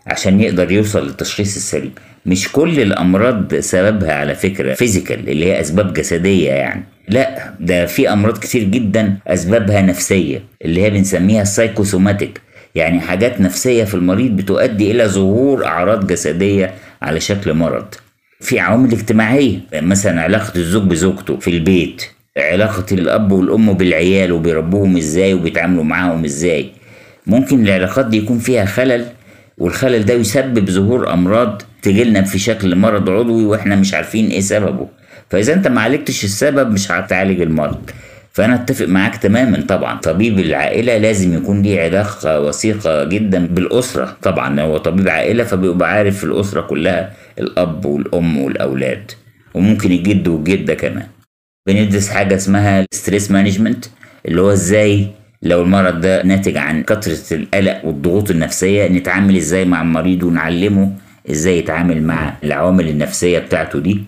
عشان 0.06 0.40
يقدر 0.40 0.72
يوصل 0.72 1.06
للتشخيص 1.06 1.56
السليم. 1.56 1.92
مش 2.26 2.52
كل 2.52 2.80
الأمراض 2.80 3.54
سببها 3.54 4.12
على 4.14 4.34
فكرة 4.34 4.74
physical 4.74 5.28
اللي 5.28 5.46
هي 5.46 5.60
أسباب 5.60 5.92
جسدية 5.92 6.50
يعني. 6.50 6.84
لا 7.08 7.54
ده 7.60 7.86
في 7.86 8.12
أمراض 8.12 8.38
كتير 8.38 8.62
جدا 8.62 9.16
أسبابها 9.26 9.82
نفسية 9.82 10.42
اللي 10.64 10.82
هي 10.82 10.90
بنسميها 10.90 11.42
ال 11.42 11.49
psychosomatic 11.49 12.40
يعني 12.74 13.00
حاجات 13.00 13.40
نفسية 13.40 13.84
في 13.84 13.94
المريض 13.94 14.36
بتؤدي 14.36 14.90
إلى 14.90 15.06
ظهور 15.06 15.64
أعراض 15.66 16.06
جسدية 16.06 16.74
على 17.02 17.20
شكل 17.20 17.54
مرض. 17.54 17.84
في 18.40 18.60
عوامل 18.60 18.92
اجتماعية 18.92 19.58
مثلا 19.74 20.22
علاقة 20.22 20.52
الزوج 20.56 20.82
بزوجته 20.82 21.36
في 21.36 21.50
البيت 21.50 22.02
علاقة 22.38 22.86
الأب 22.92 23.32
والأم 23.32 23.72
بالعيال 23.72 24.32
وبيربوهم 24.32 24.96
إزاي 24.96 25.34
وبيتعاملوا 25.34 25.84
معاهم 25.84 26.24
إزاي. 26.24 26.70
ممكن 27.26 27.64
العلاقات 27.66 28.06
دي 28.06 28.16
يكون 28.16 28.38
فيها 28.38 28.64
خلل 28.64 29.06
والخلل 29.58 30.04
ده 30.04 30.14
يسبب 30.14 30.70
ظهور 30.70 31.12
أمراض 31.12 31.62
تجيلنا 31.82 32.22
في 32.22 32.38
شكل 32.38 32.76
مرض 32.76 33.10
عضوي 33.10 33.44
وإحنا 33.44 33.76
مش 33.76 33.94
عارفين 33.94 34.28
إيه 34.30 34.40
سببه. 34.40 34.88
فإذا 35.30 35.52
أنت 35.54 35.68
ما 35.68 35.80
عالجتش 35.80 36.24
السبب 36.24 36.70
مش 36.72 36.90
هتعالج 36.92 37.40
المرض. 37.40 37.90
فأنا 38.32 38.54
أتفق 38.54 38.86
معاك 38.86 39.16
تماما 39.16 39.60
طبعا. 39.68 39.98
طبيب 40.00 40.38
العائلة 40.38 40.96
لازم 40.98 41.34
يكون 41.36 41.62
ليه 41.62 41.80
علاقة 41.82 42.40
وثيقة 42.40 43.04
جدا 43.04 43.46
بالأسرة. 43.46 44.16
طبعا 44.22 44.60
هو 44.60 44.76
طبيب 44.78 45.08
عائلة 45.08 45.44
فبيبقى 45.44 45.92
عارف 45.92 46.24
الأسرة 46.24 46.60
كلها 46.60 47.12
الأب 47.38 47.84
والأم 47.84 48.38
والأولاد 48.38 49.10
وممكن 49.54 49.90
الجد 49.92 50.28
والجدة 50.28 50.74
كمان. 50.74 51.06
بندرس 51.68 52.08
حاجة 52.08 52.34
اسمها 52.36 52.86
stress 52.94 53.30
management 53.30 53.84
اللي 54.28 54.40
هو 54.40 54.52
إزاي 54.52 55.06
لو 55.42 55.62
المرض 55.62 56.00
ده 56.00 56.22
ناتج 56.22 56.56
عن 56.56 56.82
كثرة 56.82 57.36
القلق 57.36 57.84
والضغوط 57.84 58.30
النفسية 58.30 58.88
نتعامل 58.88 59.36
إزاي 59.36 59.64
مع 59.64 59.82
المريض 59.82 60.22
ونعلمه 60.22 60.92
إزاي 61.30 61.58
يتعامل 61.58 62.02
مع 62.02 62.32
العوامل 62.44 62.88
النفسية 62.88 63.38
بتاعته 63.38 63.78
دي. 63.78 64.04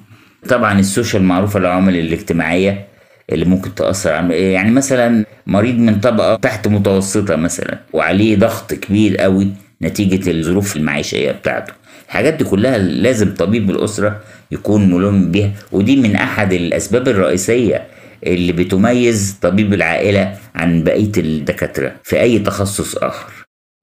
طبعا 0.48 0.78
السوشيال 0.80 1.22
معروفة 1.22 1.58
العوامل 1.58 1.96
الاجتماعية 1.96 2.86
اللي 3.32 3.44
ممكن 3.44 3.74
تأثر 3.74 4.10
يعني 4.30 4.70
مثلا 4.70 5.24
مريض 5.46 5.74
من 5.74 6.00
طبقة 6.00 6.34
تحت 6.36 6.68
متوسطة 6.68 7.36
مثلا 7.36 7.78
وعليه 7.92 8.36
ضغط 8.36 8.74
كبير 8.74 9.16
قوي 9.16 9.48
نتيجة 9.82 10.30
الظروف 10.30 10.76
المعيشية 10.76 11.32
بتاعته. 11.32 11.72
الحاجات 12.06 12.34
دي 12.34 12.44
كلها 12.44 12.78
لازم 12.78 13.34
طبيب 13.34 13.70
الأسرة 13.70 14.20
يكون 14.50 14.90
ملم 14.90 15.30
بيها 15.30 15.50
ودي 15.72 15.96
من 15.96 16.16
أحد 16.16 16.52
الأسباب 16.52 17.08
الرئيسية 17.08 17.86
اللي 18.26 18.52
بتميز 18.52 19.36
طبيب 19.42 19.74
العائلة 19.74 20.34
عن 20.54 20.82
بقية 20.84 21.12
الدكاترة 21.18 21.92
في 22.04 22.20
أي 22.20 22.38
تخصص 22.38 22.96
آخر. 22.96 23.32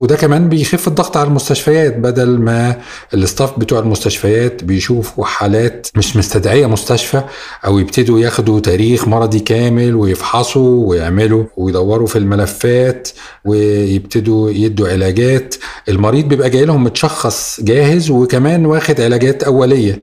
وده 0.02 0.16
كمان 0.16 0.50
بيخف 0.50 0.88
الضغط 0.88 1.18
على 1.18 1.28
المستشفيات 1.28 1.98
بدل 1.98 2.40
ما 2.40 2.82
الاستاف 3.14 3.60
بتوع 3.60 3.80
المستشفيات 3.80 4.64
بيشوفوا 4.64 5.26
حالات 5.26 5.88
مش 5.96 6.18
مستدعية 6.18 6.66
مستشفى 6.68 7.24
أو 7.66 7.80
يبتدوا 7.80 8.20
ياخدوا 8.20 8.60
تاريخ 8.60 9.08
مرضي 9.08 9.40
كامل 9.40 9.96
ويفحصوا 9.96 10.90
ويعملوا 10.90 11.46
ويدوروا 11.58 12.08
في 12.08 12.18
الملفات 12.18 13.10
ويبتدوا 13.46 14.52
يدوا 14.52 14.90
علاجات 14.90 15.56
المريض 15.90 16.26
بيبقى 16.28 16.50
جاي 16.50 16.66
لهم 16.66 16.84
متشخص 16.84 17.62
جاهز 17.62 18.10
وكمان 18.10 18.66
واخد 18.66 19.02
علاجات 19.02 19.44
أولية. 19.44 20.00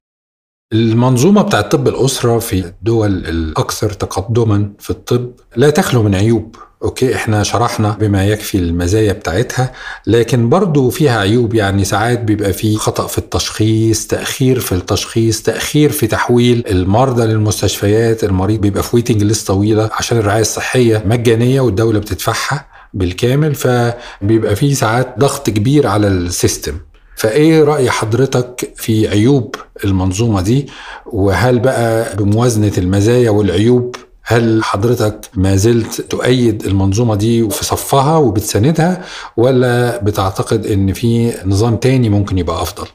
المنظومة 0.72 1.42
بتاعت 1.42 1.72
طب 1.72 1.88
الأسرة 1.88 2.38
في 2.38 2.58
الدول 2.58 3.10
الأكثر 3.26 3.90
تقدما 3.90 4.72
في 4.78 4.90
الطب 4.90 5.30
لا 5.56 5.70
تخلو 5.70 6.02
من 6.02 6.14
عيوب. 6.14 6.56
أوكي 6.84 7.14
إحنا 7.14 7.42
شرحنا 7.42 7.96
بما 8.00 8.26
يكفي 8.26 8.58
المزايا 8.58 9.12
بتاعتها 9.12 9.72
لكن 10.06 10.48
برضو 10.48 10.90
فيها 10.90 11.20
عيوب. 11.20 11.54
يعني 11.54 11.84
ساعات 11.84 12.20
بيبقى 12.20 12.52
في 12.52 12.76
خطأ 12.76 13.06
في 13.06 13.18
التشخيص 13.18 14.06
تأخير 14.06 14.60
في 14.60 14.72
التشخيص 14.72 15.42
تأخير 15.42 15.92
في 15.92 16.06
تحويل 16.06 16.64
المرضى 16.70 17.26
للمستشفيات. 17.26 18.24
المريض 18.24 18.60
بيبقى 18.60 18.82
في 18.82 18.96
waiting 18.96 19.22
list 19.22 19.46
طويلة 19.46 19.90
عشان 19.92 20.18
الرعاية 20.18 20.40
الصحية 20.40 21.02
مجانية 21.06 21.60
والدولة 21.60 21.98
بتدفعها 21.98 22.66
بالكامل 22.94 23.54
فبيبقى 23.54 24.56
في 24.56 24.74
ساعات 24.74 25.14
ضغط 25.18 25.50
كبير 25.50 25.86
على 25.86 26.08
ال 26.08 26.16
system. 26.16 26.72
فإيه 27.16 27.64
رأي 27.64 27.90
حضرتك 27.90 28.72
في 28.76 29.08
عيوب 29.08 29.54
المنظومة 29.84 30.40
دي؟ 30.40 30.66
وهل 31.06 31.58
بقى 31.58 32.16
بموازنة 32.16 32.72
المزايا 32.78 33.30
والعيوب 33.30 33.96
هل 34.24 34.64
حضرتك 34.64 35.20
ما 35.34 35.56
زلت 35.56 36.00
تؤيد 36.00 36.66
المنظومة 36.66 37.14
دي 37.14 37.50
في 37.50 37.64
صفها 37.64 38.16
وبتساندها 38.16 39.04
ولا 39.36 40.04
بتعتقد 40.04 40.66
إن 40.66 40.92
في 40.92 41.32
نظام 41.46 41.76
تاني 41.76 42.08
ممكن 42.08 42.38
يبقى 42.38 42.62
أفضل؟ 42.62 42.86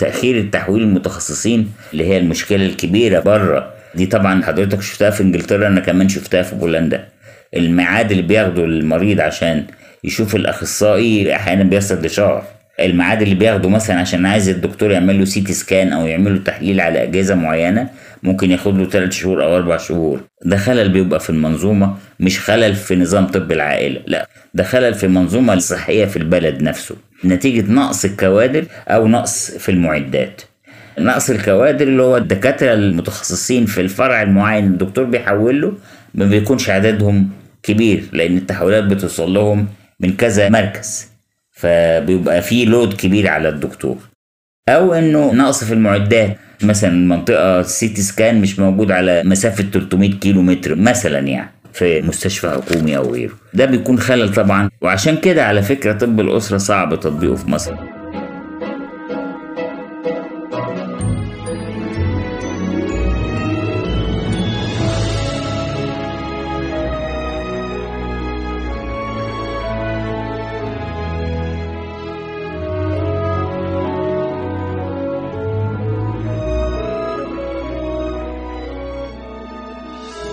تأخير 0.00 0.38
التحويل 0.38 0.82
المتخصصين 0.82 1.72
اللي 1.92 2.04
هي 2.06 2.18
المشكلة 2.18 2.66
الكبيرة 2.66 3.20
بره 3.20 3.70
دي 3.94 4.06
طبعا 4.06 4.42
حضرتك 4.42 4.80
شفتها 4.82 5.10
في 5.10 5.22
إنجلترا 5.22 5.66
أنا 5.66 5.80
كمان 5.80 6.08
شفتها 6.08 6.42
في 6.42 6.54
بولندا. 6.56 7.08
الميعاد 7.56 8.10
اللي 8.10 8.22
بياخده 8.22 8.64
المريض 8.64 9.20
عشان 9.20 9.64
يشوف 10.04 10.34
الأخصائي 10.36 11.36
أحيانا 11.36 11.64
بيصل 11.64 12.06
لشهر. 12.06 12.42
الميعاد 12.80 13.22
اللي 13.22 13.34
بياخده 13.34 13.68
مثلا 13.68 14.00
عشان 14.00 14.26
عايز 14.26 14.48
الدكتور 14.48 14.90
يعمل 14.90 15.18
له 15.18 15.24
CT 15.24 15.52
scan 15.52 15.92
أو 15.92 16.06
يعمل 16.06 16.34
له 16.34 16.40
تحليل 16.44 16.80
على 16.80 17.02
أجهزة 17.02 17.34
معينة 17.34 17.88
ممكن 18.26 18.50
ياخد 18.50 18.78
له 18.78 18.84
3 18.88 19.10
شهور 19.10 19.44
أو 19.44 19.56
4 19.56 19.78
شهور. 19.78 20.20
ده 20.44 20.56
خلل 20.56 20.88
بيبقى 20.88 21.20
في 21.20 21.30
المنظومة 21.30 21.94
مش 22.20 22.40
خلل 22.40 22.74
في 22.74 22.96
نظام 22.96 23.26
طب 23.26 23.52
العائلة 23.52 24.00
لا 24.06 24.28
ده 24.54 24.64
خلل 24.64 24.94
في 24.94 25.06
المنظومه 25.06 25.54
الصحيه 25.54 26.04
في 26.04 26.16
البلد 26.16 26.62
نفسه 26.62 26.96
نتيجة 27.24 27.72
نقص 27.72 28.04
الكوادر 28.04 28.64
أو 28.88 29.08
نقص 29.08 29.50
في 29.50 29.68
المعدات. 29.68 30.42
نقص 30.98 31.30
الكوادر 31.30 31.88
اللي 31.88 32.02
هو 32.02 32.16
الدكاترة 32.16 32.72
المتخصصين 32.74 33.66
في 33.66 33.80
الفرع 33.80 34.22
المعين 34.22 34.64
الدكتور 34.66 35.04
بيحول 35.04 35.60
له 35.60 35.72
ما 36.14 36.24
بيكونش 36.24 36.70
عددهم 36.70 37.30
كبير 37.62 38.04
لأن 38.12 38.36
التحويلات 38.36 38.84
بتوصل 38.84 39.34
لهم 39.34 39.66
من 40.00 40.12
كذا 40.16 40.48
مركز 40.48 41.08
فبيبقى 41.52 42.42
في 42.42 42.64
لود 42.64 42.92
كبير 42.94 43.28
على 43.28 43.48
الدكتور. 43.48 43.96
أو 44.68 44.94
إنه 44.94 45.32
نقص 45.34 45.64
في 45.64 45.74
المعدات. 45.74 46.36
مثلا 46.62 46.90
المنطقة 46.90 47.60
السيتي 47.60 48.02
سكان 48.02 48.40
مش 48.40 48.58
موجود 48.58 48.90
على 48.90 49.22
مسافة 49.24 49.64
300 49.72 50.10
كيلو 50.10 50.42
متر 50.42 50.74
مثلا 50.74 51.18
يعني 51.18 51.50
في 51.72 52.02
مستشفى 52.02 52.48
حكومي 52.50 52.96
أو 52.96 53.12
غيره. 53.12 53.32
ده 53.54 53.64
بيكون 53.64 53.98
خلل 53.98 54.34
طبعا. 54.34 54.70
وعشان 54.80 55.16
كده 55.16 55.46
على 55.46 55.62
فكرة 55.62 55.92
طب 55.92 56.20
الأسرة 56.20 56.58
صعب 56.58 57.00
تطبيقه 57.00 57.34
في 57.34 57.50
مصر. 57.50 57.74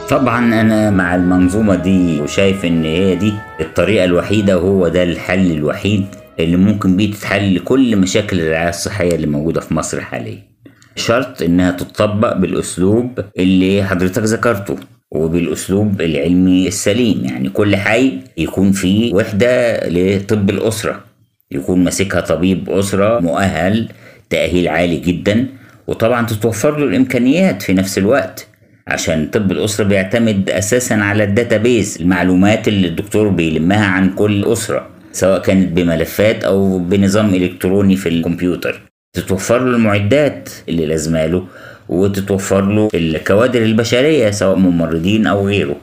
طبعا 0.10 0.62
أنا 0.62 0.90
مع 0.90 1.16
المنظومة 1.16 1.76
دي 1.76 2.22
وشايف 2.22 2.66
إن 2.66 2.84
هي 2.84 3.16
دي 3.16 3.34
الطريقة 3.62 4.06
الوحيدة 4.06 4.58
وهو 4.58 4.88
ده 4.88 5.04
الحل 5.04 5.52
الوحيد 5.52 6.06
اللي 6.40 6.58
ممكن 6.58 6.98
بيه 6.98 7.12
تتحل 7.12 7.60
كل 7.60 7.96
مشاكل 7.98 8.40
الرعاية 8.40 8.70
الصحية 8.70 9.16
اللي 9.16 9.28
موجودة 9.28 9.62
في 9.62 9.74
مصر 9.74 10.02
حاليا. 10.02 10.38
شرط 10.96 11.42
إنها 11.42 11.72
تطبق 11.72 12.38
بالأسلوب 12.38 13.20
اللي 13.40 13.84
حضرتك 13.84 14.24
ذكرته 14.24 14.76
وبالأسلوب 15.12 16.02
العلمي 16.02 16.68
السليم 16.68 17.26
يعني 17.26 17.50
كل 17.50 17.76
حي 17.76 18.20
يكون 18.38 18.72
فيه 18.72 19.14
وحدة 19.14 19.80
لطب 19.90 20.50
الأسرة 20.50 21.00
يكون 21.52 21.84
ماسكها 21.84 22.22
طبيب 22.22 22.70
أسرة 22.70 23.20
مؤهل 23.20 23.90
تأهيل 24.30 24.68
عالي 24.68 24.98
جدا 24.98 25.48
وطبعا 25.88 26.26
تتوفر 26.26 26.78
له 26.80 26.86
الإمكانيات 26.86 27.62
في 27.62 27.74
نفس 27.74 27.98
الوقت. 27.98 28.48
عشان 28.88 29.28
طب 29.28 29.52
الأسرة 29.52 29.84
بيعتمد 29.86 30.50
أساسا 30.50 30.94
على 30.94 31.24
الداتابيز 31.24 31.98
المعلومات 32.02 32.68
اللي 32.68 32.88
الدكتور 32.88 33.28
بيلمها 33.28 33.86
عن 33.86 34.10
كل 34.10 34.46
أسرة 34.46 34.88
سواء 35.12 35.42
كانت 35.42 35.72
بملفات 35.72 36.44
أو 36.44 36.80
بنظام 36.80 37.34
إلكتروني 37.34 37.96
في 37.96 38.10
الكمبيوتر. 38.10 38.82
تتوفر 39.14 39.60
له 39.64 39.76
المعدات 39.76 40.50
اللي 40.70 40.86
لازمة 40.86 41.26
له 41.26 41.48
وتتوفر 41.90 42.62
له 42.62 42.90
الكوادر 42.94 43.62
البشرية 43.62 44.32
سواء 44.32 44.58
ممرضين 44.58 45.28
أو 45.28 45.48
غيره. 45.48 45.76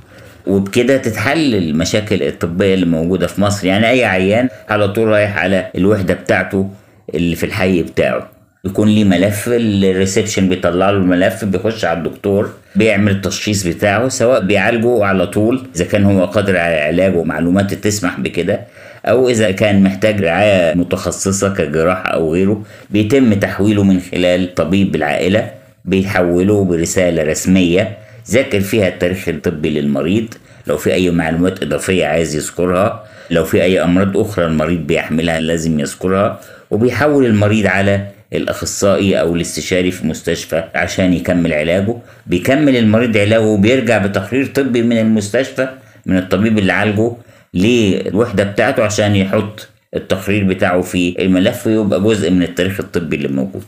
وبكده 0.46 0.96
تتحل 0.96 1.54
المشاكل 1.54 2.22
الطبية 2.22 2.74
اللي 2.74 2.86
موجودة 2.86 3.26
في 3.26 3.40
مصر. 3.40 3.66
يعني 3.66 3.88
أي 3.90 4.04
عيان 4.04 4.48
على 4.68 4.88
طول 4.88 5.08
رايح 5.08 5.38
على 5.38 5.70
الوحدة 5.76 6.14
بتاعته 6.14 6.70
اللي 7.14 7.36
في 7.36 7.46
الحي 7.46 7.82
بتاعه. 7.82 8.39
يكون 8.64 8.88
ليه 8.88 9.04
ملف 9.04 9.44
الريسبشن 9.48 10.48
بيطلع 10.48 10.90
له 10.90 10.96
الملف 10.96 11.44
بيخش 11.44 11.84
على 11.84 11.98
الدكتور 11.98 12.50
بيعمل 12.76 13.12
التشخيص 13.12 13.66
بتاعه 13.66 14.08
سواء 14.08 14.40
بيعالجه 14.40 15.04
على 15.04 15.26
طول 15.26 15.66
إذا 15.76 15.84
كان 15.84 16.04
هو 16.04 16.24
قادر 16.24 16.56
على 16.56 16.74
علاجه 16.76 17.16
ومعلومات 17.16 17.74
تسمح 17.74 18.20
بكده 18.20 18.60
أو 19.06 19.28
إذا 19.28 19.50
كان 19.50 19.82
محتاج 19.82 20.20
رعاية 20.24 20.74
متخصصة 20.74 21.54
كجراحة 21.54 22.08
أو 22.10 22.32
غيره 22.34 22.62
بيتم 22.90 23.34
تحويله 23.34 23.82
من 23.82 24.00
خلال 24.00 24.54
طبيب 24.54 24.94
العائلة 24.94 25.50
بيحوله 25.84 26.64
برسالة 26.64 27.22
رسمية 27.22 27.96
ذاكر 28.30 28.60
فيها 28.60 28.88
التاريخ 28.88 29.28
الطبي 29.28 29.70
للمريض 29.70 30.26
لو 30.66 30.76
في 30.76 30.92
أي 30.94 31.10
معلومات 31.10 31.62
إضافية 31.62 32.06
عايز 32.06 32.36
يذكرها 32.36 33.04
لو 33.30 33.44
في 33.44 33.62
أي 33.62 33.82
أمراض 33.82 34.16
أخرى 34.18 34.44
المريض 34.46 34.80
بيحملها 34.86 35.40
لازم 35.40 35.80
يذكرها 35.80 36.40
وبيحول 36.70 37.26
المريض 37.26 37.66
على 37.66 38.06
الاخصائي 38.32 39.20
أو 39.20 39.34
الاستشاري 39.34 39.90
في 39.90 40.06
مستشفى 40.06 40.64
عشان 40.74 41.12
يكمل 41.12 41.52
علاجه. 41.52 41.96
بيكمل 42.26 42.76
المريض 42.76 43.16
علاجه 43.16 43.40
وبيرجع 43.40 43.98
بتقرير 44.06 44.46
طبي 44.46 44.82
من 44.82 44.98
المستشفى 44.98 45.68
من 46.06 46.16
الطبيب 46.18 46.58
اللي 46.58 46.72
عالجه 46.72 47.12
للوحدة 47.54 48.44
بتاعته 48.44 48.84
عشان 48.84 49.16
يحط 49.16 49.68
التقرير 49.96 50.44
بتاعه 50.44 50.80
في 50.82 51.22
الملف 51.24 51.66
ويبقى 51.66 52.00
جزء 52.00 52.30
من 52.30 52.42
التاريخ 52.42 52.80
الطبي 52.80 53.16
اللي 53.16 53.28
موجود. 53.28 53.62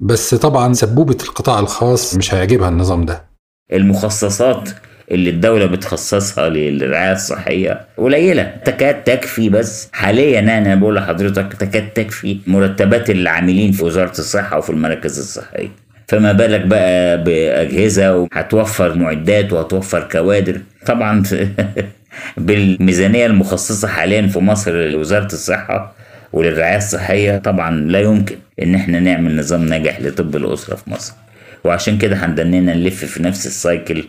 بس 0.00 0.34
طبعا 0.34 0.72
سبوبة 0.72 1.16
القطاع 1.22 1.58
الخاص 1.60 2.14
مش 2.14 2.34
هيعجبها 2.34 2.68
النظام 2.68 3.04
ده. 3.04 3.24
المخصصات 3.72 4.70
اللي 5.12 5.30
الدولة 5.30 5.66
بتخصصها 5.66 6.48
للرعاية 6.48 7.12
الصحية 7.12 7.80
قليلة. 7.96 8.54
تكاد 8.64 9.04
تكفي 9.04 9.48
بس. 9.48 9.88
حاليا 9.92 10.40
أنا 10.40 10.74
بقول 10.74 10.94
لحضرتك 10.96 11.52
تكاد 11.52 11.88
تكفي 11.90 12.38
مرتبات 12.46 13.10
العاملين 13.10 13.72
في 13.72 13.84
وزارة 13.84 14.10
الصحة 14.18 14.58
وفي 14.58 14.70
المراكز 14.70 15.18
الصحية. 15.18 15.68
فما 16.08 16.32
بالك 16.32 16.60
بقى 16.60 17.24
بأجهزة 17.24 18.16
وهتوفر 18.16 18.94
معدات 18.94 19.52
وهتوفر 19.52 20.08
كوادر. 20.12 20.60
طبعا 20.86 21.22
بالميزانية 22.36 23.26
المخصصة 23.26 23.88
حاليا 23.88 24.26
في 24.26 24.38
مصر 24.38 24.72
لوزارة 24.72 25.26
الصحة 25.32 25.92
وللرعاية 26.32 26.76
الصحية 26.76 27.36
طبعا 27.38 27.80
لا 27.80 28.00
يمكن 28.00 28.36
إن 28.62 28.74
إحنا 28.74 29.00
نعمل 29.00 29.36
نظام 29.36 29.64
ناجح 29.64 30.00
لطب 30.00 30.36
الأسرة 30.36 30.76
في 30.76 30.90
مصر. 30.90 31.12
وعشان 31.64 31.98
كده 31.98 32.16
هندننا 32.16 32.74
نلف 32.74 33.04
في 33.04 33.22
نفس 33.22 33.46
السايكل 33.46 34.04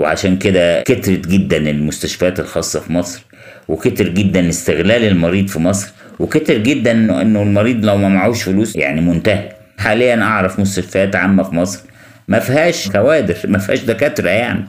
وعشان 0.00 0.36
كده 0.38 0.82
كترت 0.82 1.28
جدا 1.28 1.56
المستشفيات 1.56 2.40
الخاصة 2.40 2.80
في 2.80 2.92
مصر 2.92 3.22
وكتر 3.68 4.08
جدا 4.08 4.48
استغلال 4.48 5.04
المريض 5.04 5.46
في 5.48 5.58
مصر 5.58 5.88
وكتر 6.18 6.58
جدا 6.58 6.92
انه 7.22 7.42
المريض 7.42 7.84
لو 7.84 7.96
ما 7.96 8.08
معهوش 8.08 8.42
فلوس 8.42 8.76
يعني 8.76 9.00
منتهي. 9.00 9.48
حاليا 9.78 10.22
أعرف 10.22 10.60
مستشفيات 10.60 11.16
عامة 11.16 11.42
في 11.42 11.54
مصر 11.54 11.80
ما 12.28 12.38
فيهاش 12.38 12.88
كوادر 12.90 13.36
ما 13.44 13.58
فيهاش 13.58 13.80
دكاترة 13.84 14.28
يعني. 14.30 14.64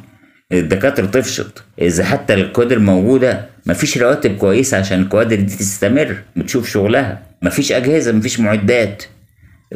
الدكاترة 0.51 1.05
تفشط 1.05 1.63
إذا 1.81 2.03
حتى 2.03 2.33
الكوادر 2.33 2.79
موجودة 2.79 3.45
مفيش 3.65 3.97
رواتب 3.97 4.37
كويسة 4.37 4.77
عشان 4.77 5.01
الكوادر 5.01 5.35
دي 5.35 5.55
تستمر 5.55 6.15
بتشوف 6.35 6.69
شغلها. 6.69 7.19
مفيش 7.41 7.71
أجهزة 7.71 8.11
مفيش 8.11 8.39
معدات. 8.39 9.03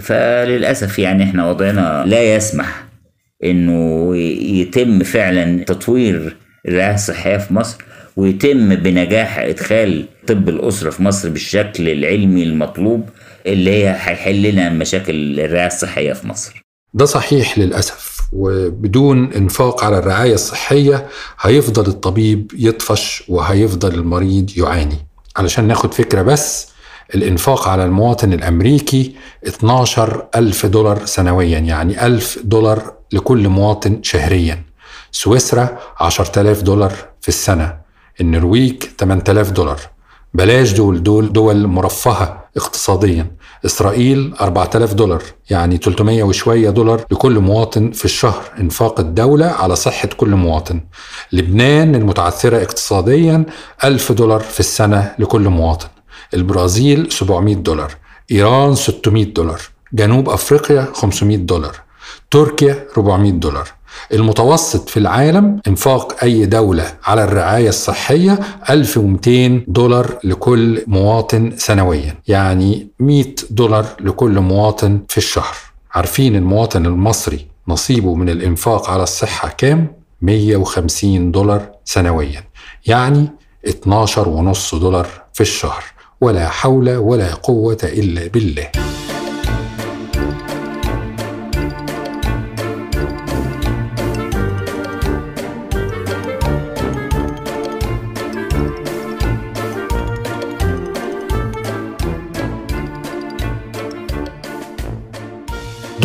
فللأسف 0.02 1.00
يعني 1.00 1.24
إحنا 1.24 1.50
وضعنا 1.50 2.04
لا 2.08 2.36
يسمح 2.36 2.84
إنه 3.44 4.16
يتم 4.62 5.04
فعلا 5.04 5.64
تطوير 5.64 6.38
الرعاية 6.68 6.94
الصحية 6.94 7.38
في 7.38 7.54
مصر 7.54 7.78
ويتم 8.18 8.76
بنجاح 8.76 9.40
إدخال 9.40 10.06
طب 10.28 10.50
الأسرة 10.50 10.90
في 10.90 11.04
مصر 11.04 11.30
بالشكل 11.30 11.90
العلمي 11.90 12.44
المطلوب 12.44 13.10
اللي 13.46 13.72
هي 13.72 13.90
هيحل 13.90 14.42
لنا 14.42 14.70
مشاكل 14.70 15.40
الرعاية 15.40 15.68
الصحية 15.68 16.14
في 16.14 16.28
مصر. 16.28 16.62
ده 16.94 17.06
صحيح 17.06 17.58
للأسف 17.60 18.20
وبدون 18.34 19.34
إنفاق 19.34 19.84
على 19.84 19.98
الرعاية 19.98 20.34
الصحية 20.34 21.08
هيفضل 21.42 21.88
الطبيب 21.88 22.52
يطفش 22.58 23.24
وهيفضل 23.28 23.94
المريض 23.96 24.58
يعاني. 24.58 24.98
علشان 25.38 25.68
ناخد 25.68 25.94
فكرة 25.94 26.22
بس 26.22 26.68
الإنفاق 27.16 27.68
على 27.68 27.86
المواطن 27.86 28.34
الأمريكي 28.34 29.16
12 29.48 30.28
ألف 30.36 30.66
دولار 30.66 31.06
سنويا 31.06 31.60
يعني 31.60 32.06
ألف 32.06 32.40
دولار 32.44 32.95
لكل 33.14 33.50
مواطن 33.50 34.00
شهريا. 34.04 34.64
سويسرا 35.12 35.78
10000 36.00 36.62
دولار 36.62 36.94
في 37.22 37.28
السنة. 37.28 37.78
النرويج 38.22 38.84
8000 39.00 39.52
دولار. 39.52 39.80
بلاش 40.34 40.72
دول 40.72 41.04
دول 41.04 41.34
دول 41.34 41.68
مرفهة 41.68 42.46
اقتصاديا. 42.58 43.32
إسرائيل 43.66 44.34
4000 44.42 44.94
دولار 44.94 45.24
يعني 45.50 45.78
300 45.78 46.24
وشوية 46.24 46.70
دولار 46.70 47.06
لكل 47.12 47.40
مواطن 47.40 47.92
في 47.92 48.06
الشهر. 48.06 48.44
إنفاق 48.60 49.00
الدولة 49.00 49.46
على 49.46 49.76
صحة 49.76 50.08
كل 50.18 50.30
مواطن. 50.30 50.82
لبنان 51.32 51.96
المتعثرة 51.96 52.58
اقتصاديا 52.58 53.46
1000 53.84 54.12
دولار 54.12 54.40
في 54.40 54.60
السنة 54.60 55.16
لكل 55.20 55.50
مواطن. 55.50 55.88
البرازيل 56.34 57.12
700 57.12 57.56
دولار. 57.56 57.92
إيران 58.32 58.76
600 58.76 59.26
دولار. 59.26 59.62
جنوب 59.94 60.30
أفريقيا 60.30 60.88
500 60.94 61.38
دولار. 61.38 61.85
تركيا 62.32 62.88
400 62.98 63.32
دولار. 63.32 63.68
المتوسط 64.14 64.90
في 64.90 64.98
العالم 64.98 65.62
انفاق 65.68 66.24
أي 66.24 66.46
دولة 66.46 66.94
على 67.04 67.24
الرعاية 67.24 67.70
الصحية 67.70 68.40
1200 68.70 69.64
دولار 69.68 70.20
لكل 70.24 70.84
مواطن 70.88 71.54
سنويا 71.58 72.16
يعني 72.28 72.88
100 73.00 73.26
دولار 73.50 73.86
لكل 74.00 74.40
مواطن 74.40 75.00
في 75.10 75.18
الشهر. 75.18 75.56
عارفين 75.94 76.36
المواطن 76.36 76.86
المصري 76.86 77.48
نصيبه 77.68 78.16
من 78.16 78.30
الانفاق 78.30 78.90
على 78.90 79.04
الصحة 79.04 79.50
كام؟ 79.50 79.88
150 80.22 81.32
دولار 81.32 81.70
سنويا 81.86 82.44
يعني 82.86 83.28
12 83.68 84.30
ونص 84.30 84.76
دولار 84.76 85.08
في 85.34 85.42
الشهر 85.42 85.84
ولا 86.22 86.50
حول 86.50 86.96
ولا 86.96 87.34
قوة 87.34 87.78
إلا 87.84 88.28
بالله. 88.28 88.70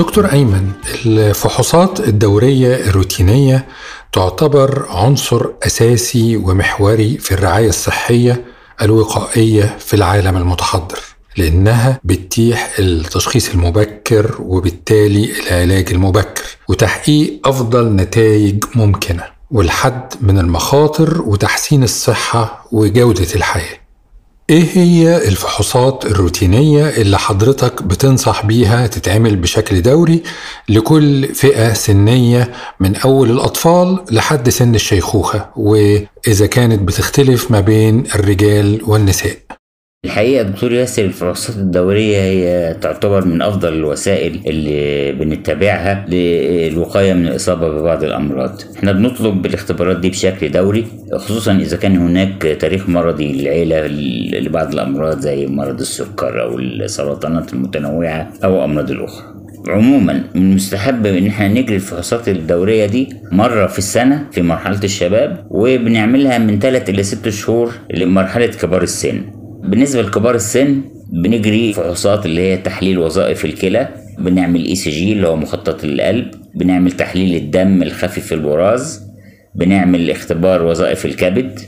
دكتور 0.00 0.32
أيمن 0.32 0.72
الفحوصات 1.06 2.00
الدورية 2.00 2.74
الروتينية 2.76 3.66
تعتبر 4.12 4.86
عنصر 4.88 5.46
أساسي 5.66 6.36
ومحوري 6.36 7.18
في 7.18 7.34
الرعاية 7.34 7.68
الصحية 7.68 8.44
الوقائية 8.82 9.76
في 9.78 9.94
العالم 9.94 10.36
المتحضر 10.36 10.98
لأنها 11.36 12.00
بتتيح 12.04 12.72
التشخيص 12.78 13.50
المبكر 13.50 14.36
وبالتالي 14.40 15.32
العلاج 15.40 15.92
المبكر 15.92 16.44
وتحقيق 16.68 17.48
أفضل 17.48 17.96
نتائج 17.96 18.64
ممكنة 18.74 19.24
والحد 19.50 20.14
من 20.20 20.38
المخاطر 20.38 21.22
وتحسين 21.22 21.82
الصحة 21.82 22.68
وجودة 22.72 23.34
الحياة. 23.34 23.79
إيه 24.50 24.66
هي 24.72 25.28
الفحوصات 25.28 26.06
الروتينية 26.06 26.88
اللي 26.88 27.18
حضرتك 27.18 27.82
بتنصح 27.82 28.46
بيها 28.46 28.86
تتعمل 28.86 29.36
بشكل 29.36 29.82
دوري 29.82 30.22
لكل 30.68 31.34
فئة 31.34 31.72
سنية 31.72 32.52
من 32.80 32.96
أول 32.96 33.30
الأطفال 33.30 34.04
لحد 34.10 34.48
سن 34.48 34.74
الشيخوخة؟ 34.74 35.50
وإذا 35.56 36.46
كانت 36.46 36.82
بتختلف 36.82 37.50
ما 37.50 37.60
بين 37.60 38.04
الرجال 38.14 38.80
والنساء. 38.86 39.36
الحقيقة 40.04 40.42
دكتور 40.42 40.72
ياسر 40.72 41.04
الفحوصات 41.04 41.56
الدورية 41.56 42.16
هي 42.18 42.74
تعتبر 42.80 43.24
من 43.24 43.42
أفضل 43.42 43.72
الوسائل 43.72 44.40
اللي 44.46 45.12
بنتبعها 45.12 46.06
للوقاية 46.08 47.12
من 47.12 47.26
الإصابة 47.26 47.68
ببعض 47.68 48.04
الأمراض. 48.04 48.60
إحنا 48.76 48.92
بنطلب 48.92 49.46
الاختبارات 49.46 49.96
دي 50.00 50.08
بشكل 50.10 50.50
دوري 50.50 50.86
خصوصا 51.14 51.52
إذا 51.56 51.76
كان 51.76 51.96
هناك 51.96 52.56
تاريخ 52.60 52.88
مرضي 52.88 53.32
للعيلة 53.32 53.86
لبعض 54.40 54.72
الأمراض 54.72 55.18
زي 55.18 55.46
مرض 55.46 55.80
السكر 55.80 56.42
أو 56.42 56.58
السرطانات 56.58 57.52
المتنوعة 57.52 58.32
أو 58.44 58.64
أمراض 58.64 58.90
الأخرى. 58.90 59.24
عموما 59.68 60.24
من 60.34 60.42
المستحب 60.50 61.06
إن 61.06 61.26
إحنا 61.26 61.48
نجري 61.48 61.76
الفحوصات 61.76 62.28
الدورية 62.28 62.86
دي 62.86 63.08
مرة 63.32 63.66
في 63.66 63.78
السنة 63.78 64.26
في 64.32 64.42
مرحلة 64.42 64.80
الشباب 64.84 65.46
وبنعملها 65.50 66.38
من 66.38 66.58
3 66.58 66.90
إلى 66.90 67.02
6 67.02 67.30
شهور 67.30 67.72
لمرحلة 67.94 68.46
كبار 68.46 68.82
السن. 68.82 69.39
بالنسبة 69.70 70.02
لكبار 70.02 70.34
السن 70.34 70.80
بنجري 71.12 71.72
فحوصات 71.72 72.26
اللي 72.26 72.40
هي 72.40 72.56
تحليل 72.56 72.98
وظائف 72.98 73.44
الكلى 73.44 73.88
بنعمل 74.18 74.66
ECG 74.66 75.12
اللي 75.12 75.28
هو 75.28 75.36
مخطط 75.36 75.84
القلب 75.84 76.30
بنعمل 76.54 76.92
تحليل 76.92 77.34
الدم 77.36 77.82
الخفي 77.82 78.20
في 78.20 78.34
البراز 78.34 79.02
بنعمل 79.54 80.10
اختبار 80.10 80.62
وظائف 80.62 81.06
الكبد 81.06 81.60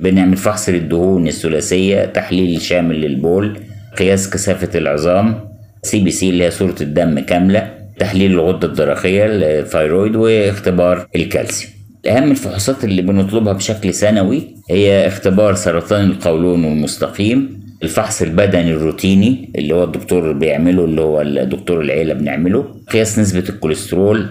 بنعمل 0.00 0.36
فحص 0.36 0.68
للدهون 0.68 1.28
الثلاثية 1.28 2.04
تحليل 2.04 2.62
شامل 2.62 3.00
للبول 3.00 3.58
قياس 3.98 4.30
كثافة 4.30 4.78
العظام 4.78 5.40
CBC 5.82 6.30
اللي 6.30 6.44
هي 6.44 6.50
صورة 6.50 6.74
الدم 6.80 7.18
كاملة 7.18 7.74
تحليل 7.98 8.30
الغدة 8.30 8.68
الدرقية 8.68 9.26
ال 9.26 9.37
thyroid 9.37 10.16
واختبار 10.16 11.06
الكالسيوم. 11.16 11.79
أهم 12.08 12.30
الفحوصات 12.30 12.84
اللي 12.84 13.02
بنطلبها 13.02 13.52
بشكل 13.52 13.94
سنوي 13.94 14.56
هي 14.70 15.06
اختبار 15.06 15.54
سرطان 15.54 16.04
القولون 16.04 16.64
والمستقيم 16.64 17.60
الفحص 17.82 18.22
البدني 18.22 18.70
الروتيني 18.72 19.50
اللي 19.56 19.74
هو 19.74 19.84
الدكتور 19.84 20.32
بيعمله 20.32 20.84
اللي 20.84 21.00
هو 21.00 21.20
الدكتور 21.20 21.80
العيلة 21.80 22.14
بنعمله 22.14 22.74
قياس 22.92 23.18
نسبة 23.18 23.44
الكوليسترول. 23.48 24.26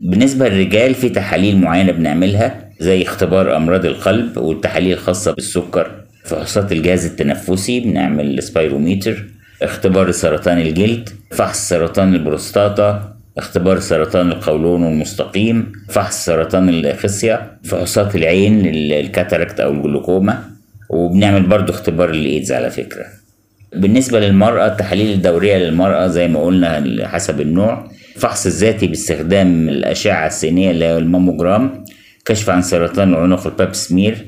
بالنسبة 0.00 0.48
للرجال 0.48 0.94
في 0.94 1.08
تحاليل 1.08 1.60
معينة 1.60 1.92
بنعملها 1.92 2.70
زي 2.80 3.02
اختبار 3.02 3.56
أمراض 3.56 3.86
القلب 3.86 4.36
والتحاليل 4.36 4.92
الخاصة 4.92 5.32
بالسكر. 5.32 5.90
فحوصات 6.24 6.72
الجهاز 6.72 7.06
التنفسي 7.06 7.80
بنعمل 7.80 8.42
spirometer 8.42 9.24
اختبار 9.62 10.10
سرطان 10.10 10.58
الجلد 10.58 11.08
فحص 11.30 11.68
سرطان 11.68 12.14
البروستاتا. 12.14 13.17
اختبار 13.38 13.80
سرطان 13.80 14.28
القولون 14.32 14.86
المستقيم 14.86 15.72
فحص 15.88 16.24
سرطان 16.24 16.68
الخصية 16.68 17.52
فحوصات 17.64 18.16
العين 18.16 18.66
ال 18.66 18.76
cataract 18.76 19.60
أو 19.60 19.70
الجلوكوما 19.72 20.42
وبنعمل 20.90 21.42
برضو 21.46 21.72
اختبار 21.72 22.10
الإيدز 22.10 22.52
على 22.52 22.70
فكرة. 22.70 23.04
بالنسبة 23.76 24.20
للمرأة 24.20 24.66
التحاليل 24.66 25.12
الدورية 25.12 25.56
للمرأة 25.56 26.06
زي 26.06 26.28
ما 26.28 26.40
قلنا 26.40 27.08
حسب 27.08 27.40
النوع 27.40 27.88
فحص 28.16 28.46
الذاتي 28.46 28.86
باستخدام 28.86 29.68
الأشعة 29.68 30.26
السينية 30.26 30.70
اللي 30.70 30.84
هي 30.84 30.98
الماموجرام 30.98 31.84
كشف 32.24 32.50
عن 32.50 32.62
سرطان 32.62 33.12
العنق 33.12 33.46
الباب 33.46 33.74
سمير 33.74 34.26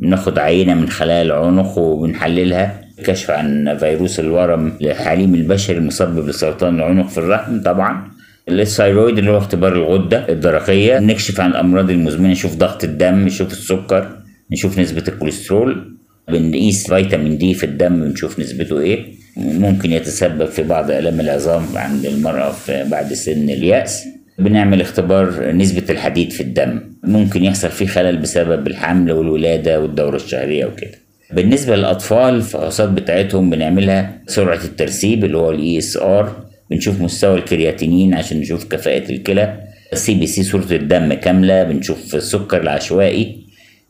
بناخد 0.00 0.38
عينة 0.38 0.74
من 0.74 0.88
خلايا 0.88 1.22
العنق 1.22 1.78
وبنحللها 1.78 2.80
كشف 3.04 3.30
عن 3.30 3.76
فيروس 3.80 4.20
الورم 4.20 4.72
الحليم 4.80 5.34
البشري 5.34 5.78
المسبب 5.78 6.28
لسرطان 6.28 6.74
العنق 6.74 7.08
في 7.08 7.18
الرحم 7.18 7.62
طبعا. 7.62 8.12
الثايرويد 8.48 9.18
اللي 9.18 9.30
هو 9.30 9.38
اختبار 9.38 9.72
الغدة 9.72 10.28
الدرقية. 10.28 10.98
نكشف 10.98 11.40
عن 11.40 11.50
الأمراض 11.50 11.90
المزمنة 11.90 12.28
نشوف 12.28 12.56
ضغط 12.56 12.84
الدم 12.84 13.24
نشوف 13.24 13.52
السكر 13.52 14.16
نشوف 14.52 14.78
نسبة 14.78 15.04
الكوليسترول. 15.08 15.96
بنقيس 16.28 16.86
فيتامين 16.90 17.38
دي 17.38 17.54
في 17.54 17.64
الدم 17.64 18.00
بنشوف 18.00 18.40
نسبته 18.40 18.80
إيه. 18.80 19.04
ممكن 19.36 19.92
يتسبب 19.92 20.44
في 20.44 20.62
بعض 20.62 20.90
آلام 20.90 21.20
العظام 21.20 21.64
عند 21.74 22.06
المرأة 22.06 22.52
في 22.52 22.84
بعد 22.90 23.12
سن 23.12 23.50
اليأس. 23.50 24.04
بنعمل 24.38 24.80
اختبار 24.80 25.52
نسبة 25.52 25.84
الحديد 25.90 26.30
في 26.32 26.40
الدم. 26.40 26.80
ممكن 27.04 27.44
يحصل 27.44 27.68
فيه 27.68 27.86
خلل 27.86 28.16
بسبب 28.16 28.66
الحمل 28.66 29.12
والولادة 29.12 29.80
والدورة 29.80 30.16
الشهرية 30.16 30.66
وكده. 30.66 31.02
بالنسبة 31.32 31.76
للأطفال 31.76 32.34
الفحوصات 32.34 32.88
بتاعتهم 32.88 33.50
بنعملها 33.50 34.22
سرعة 34.26 34.60
الترسيب 34.64 35.24
اللي 35.24 35.38
هو 35.38 35.50
ال 35.50 35.78
ESR 35.78 36.41
بنشوف 36.72 37.00
مستوى 37.00 37.38
الكرياتينين 37.38 38.14
عشان 38.14 38.40
نشوف 38.40 38.64
كفاءة 38.64 39.10
الكلى. 39.12 39.60
ال 39.92 40.14
CBC 40.14 40.42
صورة 40.42 40.66
الدم 40.72 41.12
كاملة 41.12 41.62
بنشوف 41.62 42.14
السكر 42.14 42.60
العشوائي 42.62 43.36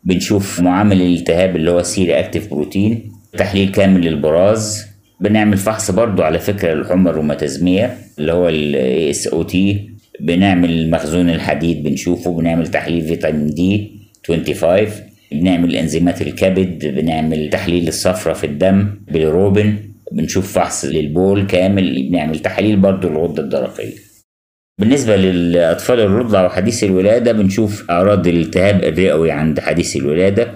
بنشوف 0.05 0.61
معامل 0.61 1.03
الالتهاب 1.03 1.57
اللي 1.57 1.71
هو 1.71 1.83
C-reactive 1.83 2.51
protein 2.51 3.13
تحليل 3.39 3.69
كامل 3.73 4.01
للبراز. 4.01 4.87
بنعمل 5.21 5.57
فحص 5.57 5.91
برضو 5.91 6.23
على 6.23 6.39
فكرة 6.39 6.73
الحمى 6.73 7.11
الروماتيزمية 7.11 7.99
اللي 8.19 8.33
هو 8.33 8.49
ال 8.49 8.77
ASOT 9.11 9.91
بنعمل 10.21 10.91
مخزون 10.91 11.31
الحديد 11.31 11.83
بنشوفه 11.83 12.33
بنعمل 12.37 12.67
تحليل 12.67 13.03
فيتامين 13.03 13.47
D 13.47 13.91
25 14.27 14.87
بنعمل 15.33 15.77
إنزيمات 15.77 16.23
الكبد 16.23 16.87
بنعمل 16.87 17.51
تحليل 17.51 17.89
الصفرة 17.89 18.33
في 18.33 18.45
الدم 18.45 18.87
بالروبن. 19.09 19.75
بنشوف 20.17 20.53
فحص 20.53 20.85
للبول 20.85 21.47
كامل 21.47 22.09
بنعمل 22.11 22.39
تحاليل 22.39 22.77
برضو 22.77 23.09
الغدة 23.09 23.43
الدرقية. 23.43 23.95
بالنسبة 24.81 25.17
للأطفال 25.17 26.01
الرضع 26.01 26.47
وحديث 26.47 26.85
الولادة 26.85 27.33
بنشوف 27.33 27.91
أعراض 27.91 28.27
الالتهاب 28.27 28.85
الرئوي 28.85 29.31
عند 29.31 29.61
حديث 29.61 29.97
الولادة 29.97 30.53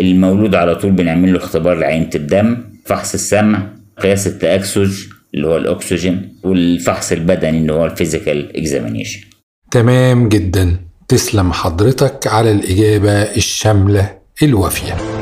المولود 0.00 0.54
على 0.54 0.74
طول 0.74 0.90
بنعمل 0.90 1.32
له 1.32 1.38
اختبار 1.38 1.76
لعينة 1.78 2.10
الدم 2.14 2.56
فحص 2.86 3.14
السمع 3.14 3.72
قياس 3.98 4.26
التأكسج 4.26 4.92
اللي 5.34 5.46
هو 5.46 5.56
الأكسجين 5.56 6.36
والفحص 6.44 7.12
البدني 7.12 7.58
اللي 7.58 7.72
هو 7.72 7.86
ال 7.86 7.94
physical 7.94 8.56
examination. 8.56 9.20
تمام 9.70 10.28
جدا. 10.28 10.76
تسلم 11.08 11.52
حضرتك 11.52 12.26
على 12.26 12.52
الإجابة 12.52 13.22
الشاملة 13.22 14.18
الوافية. 14.42 15.19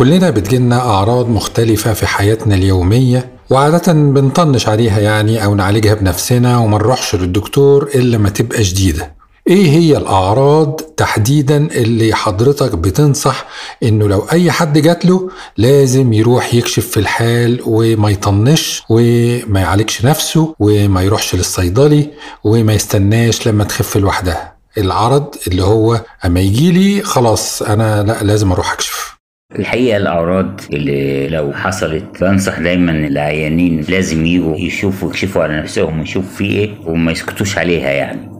كلنا 0.00 0.30
بتجيلنا 0.30 0.78
أعراض 0.80 1.28
مختلفة 1.28 1.92
في 1.92 2.06
حياتنا 2.06 2.54
اليومية 2.54 3.28
وعادة 3.50 3.92
بنطنش 3.92 4.68
عليها 4.68 5.00
يعني 5.00 5.44
أو 5.44 5.54
نعالجها 5.54 5.94
بنفسنا 5.94 6.58
وما 6.58 6.78
نروحش 6.78 7.14
للدكتور 7.14 7.90
إلا 7.94 8.18
ما 8.18 8.30
تبقى 8.30 8.64
شديدة 8.64 9.14
إيه 9.48 9.70
هي 9.70 9.96
الأعراض 9.96 10.80
تحديدا 10.96 11.56
اللي 11.56 12.14
حضرتك 12.14 12.74
بتنصح 12.74 13.46
إنه 13.82 14.08
لو 14.08 14.26
أي 14.32 14.50
حد 14.50 14.78
جات 14.78 15.04
له 15.06 15.30
لازم 15.56 16.12
يروح 16.12 16.54
يكشف 16.54 16.86
في 16.86 17.00
الحال 17.00 17.60
وما 17.66 18.10
يطنش 18.10 18.82
وما 18.88 19.60
يعالجش 19.60 20.04
نفسه 20.04 20.54
وما 20.60 21.02
يروحش 21.02 21.34
للصيدلي 21.34 22.10
وما 22.44 22.72
يستناش 22.72 23.48
لما 23.48 23.64
تخف 23.64 23.96
لوحدها. 23.96 24.52
العرض 24.78 25.34
اللي 25.46 25.62
هو 25.64 26.00
أما 26.24 26.40
يجي 26.40 26.70
لي 26.72 27.02
خلاص 27.02 27.62
أنا 27.62 28.02
لا 28.02 28.22
لازم 28.22 28.52
أروح 28.52 28.72
أكشف. 28.72 29.19
الحقيقة 29.58 29.96
الأعراض 29.96 30.60
اللي 30.72 31.28
لو 31.28 31.52
حصلت 31.52 32.04
بنصح 32.20 32.58
دايما 32.60 32.92
العيانين 32.92 33.84
لازم 33.88 34.26
يجوا 34.26 34.56
يشوفوا 34.56 35.08
يكشفوا 35.08 35.42
على 35.42 35.56
نفسهم 35.56 35.98
ويشوفوا 36.00 36.36
في 36.36 36.44
إيه 36.44 36.70
وما 36.86 37.12
يسكتوش 37.12 37.58
عليها 37.58 37.90
يعني. 37.90 38.30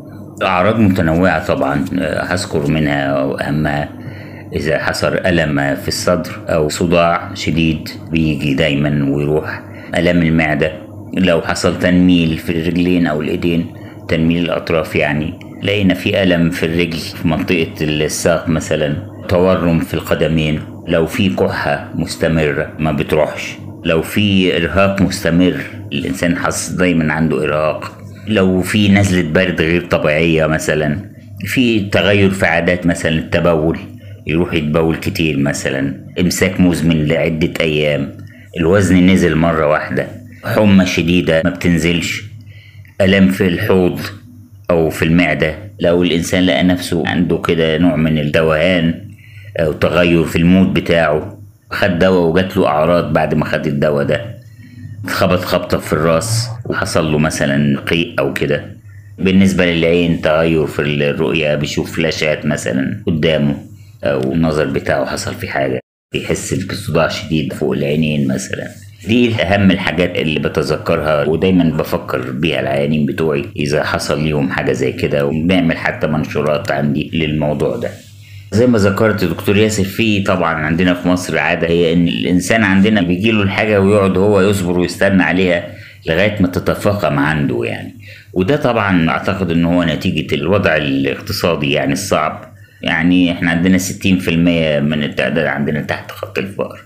أعراض 0.43 0.79
متنوعة 0.79 1.47
طبعا 1.47 1.85
هذكر 2.29 2.67
منها 2.67 3.15
أهمها 3.49 3.89
إذا 4.53 4.79
حصل 4.79 5.13
ألم 5.15 5.75
في 5.75 5.89
الصدر 5.89 6.31
أو 6.49 6.69
صداع 6.69 7.35
شديد 7.35 7.89
بيجي 8.11 8.55
دايما 8.55 9.11
ويروح. 9.11 9.63
ألم 9.97 10.23
المعدة 10.23 10.73
لو 11.15 11.41
حصل 11.41 11.79
تنميل 11.79 12.39
في 12.39 12.53
الرجلين 12.53 13.07
أو 13.07 13.21
الإيدين 13.21 13.67
تنميل 14.09 14.45
الأطراف 14.45 14.97
يعني. 14.97 15.39
لقينا 15.63 15.95
في 15.95 16.23
ألم 16.23 16.51
في 16.51 16.67
الرجل 16.67 16.99
في 16.99 17.29
منطقة 17.29 17.73
الساق 17.81 18.49
مثلا 18.49 18.97
تورم 19.29 19.81
في 19.81 19.95
القدمين. 19.95 20.61
لو 20.91 21.07
في 21.07 21.29
كحة 21.31 21.91
مستمرة 21.95 22.73
ما 22.79 22.93
بتروحش. 22.93 23.55
لو 23.85 24.03
في 24.03 24.57
إرهاق 24.57 25.03
مستمر 25.03 25.61
الإنسان 25.93 26.37
حاسس 26.37 26.69
دايما 26.73 27.13
عنده 27.13 27.45
إرهاق. 27.45 27.99
لو 28.27 28.63
في 28.63 28.89
نزلة 28.89 29.31
برد 29.33 29.61
غير 29.61 29.87
طبيعية 29.87 30.47
مثلا 30.47 30.99
في 31.45 31.81
تغير 31.81 32.31
في 32.31 32.47
عادات 32.47 32.87
مثلا 32.87 33.19
التبول 33.19 33.79
يروح 34.27 34.55
يتبول 34.55 34.97
كتير 34.97 35.39
مثلا. 35.39 35.95
إمساك 36.21 36.61
مزمن 36.61 37.07
لعدة 37.07 37.53
أيام. 37.61 38.13
الوزن 38.61 39.07
نزل 39.07 39.37
مرة 39.37 39.67
واحدة. 39.67 40.07
حمى 40.45 40.87
شديدة 40.87 41.43
ما 41.45 41.51
بتنزلش. 41.51 42.23
ألم 43.01 43.29
في 43.29 43.47
الحوض 43.47 44.01
أو 44.71 44.91
في 44.91 45.05
المعدة. 45.05 45.55
لو 45.81 46.03
الإنسان 46.03 46.43
لقى 46.43 46.63
نفسه 46.63 47.09
عنده 47.09 47.39
كده 47.39 47.79
نوع 47.79 47.97
من 47.97 48.19
الدوهان 48.19 49.10
أو 49.57 49.73
تغير 49.73 50.25
في 50.25 50.37
المود 50.37 50.75
بتاعه. 50.75 51.39
خد 51.71 51.99
دواء 51.99 52.31
وجات 52.31 52.57
له 52.57 52.67
أعراض 52.67 53.13
بعد 53.13 53.35
ما 53.35 53.45
خد 53.45 53.67
الدواء 53.67 54.05
ده. 54.05 54.41
خبط 55.07 55.41
خبطة 55.41 55.79
في 55.79 55.93
الراس 55.93 56.49
وحصل 56.67 57.13
له 57.13 57.19
مثلا 57.19 57.81
قيء 57.81 58.15
أو 58.19 58.33
كده. 58.33 58.65
بالنسبة 59.19 59.67
للعين 59.67 60.21
تغير 60.21 60.67
في 60.67 60.83
الرؤية 60.83 61.55
بيشوف 61.55 61.97
فلاشات 61.97 62.47
مثلا 62.47 63.03
قدامه 63.07 63.55
أو 64.05 64.33
النظر 64.33 64.65
بتاعه 64.65 65.07
حصل 65.07 65.35
فيه 65.35 65.49
حاجة. 65.49 65.81
بيحس 66.13 66.55
بصداع 66.55 67.09
شديد 67.09 67.53
فوق 67.53 67.73
العينين 67.73 68.29
مثلا. 68.29 68.69
دي 69.09 69.35
أهم 69.35 69.71
الحاجات 69.71 70.17
اللي 70.17 70.41
بتذكرها 70.41 71.27
ودايما 71.29 71.65
بفكر 71.65 72.31
بيها 72.31 72.61
العيانين 72.61 73.07
بتوعي 73.07 73.45
إذا 73.57 73.85
حصل 73.85 74.23
ليهم 74.25 74.51
حاجة 74.51 74.73
زي 74.73 74.93
كده 74.93 75.27
وبنعمل 75.27 75.77
حتى 75.77 76.07
منشورات 76.07 76.73
عندي 76.73 77.11
للموضوع 77.15 77.77
ده. 77.77 77.91
زي 78.53 78.67
ما 78.67 78.79
ذكرت 78.79 79.25
دكتور 79.25 79.57
ياسر 79.57 79.85
في 79.85 80.23
طبعا 80.23 80.55
عندنا 80.55 80.95
في 80.95 81.09
مصر 81.09 81.39
عاده 81.39 81.69
هي 81.69 81.93
إن 81.93 82.09
الإنسان 82.09 82.65
عندنا 82.65 83.03
بيجيله 83.03 83.43
الحاجة 83.43 83.81
ويقعد 83.81 84.19
هو 84.19 84.41
يصبر 84.41 84.79
ويستنى 84.79 85.23
عليها 85.23 85.67
لغاية 86.07 86.37
ما 86.43 86.49
تتفاقم 86.49 87.19
عنده 87.19 87.65
يعني. 87.65 87.95
وده 88.33 88.57
طبعا 88.57 89.11
أعتقد 89.11 89.51
إن 89.51 89.65
هو 89.65 89.85
نتيجة 89.85 90.35
الوضع 90.35 90.77
الاقتصادي 90.77 91.71
يعني 91.71 91.93
الصعب. 91.93 92.45
يعني 92.83 93.33
إحنا 93.33 93.51
عندنا 93.51 93.79
60% 93.79 94.29
من 94.81 95.03
التعداد 95.03 95.47
عندنا 95.47 95.81
تحت 95.83 96.11
خط 96.11 96.39
الفقر. 96.39 96.81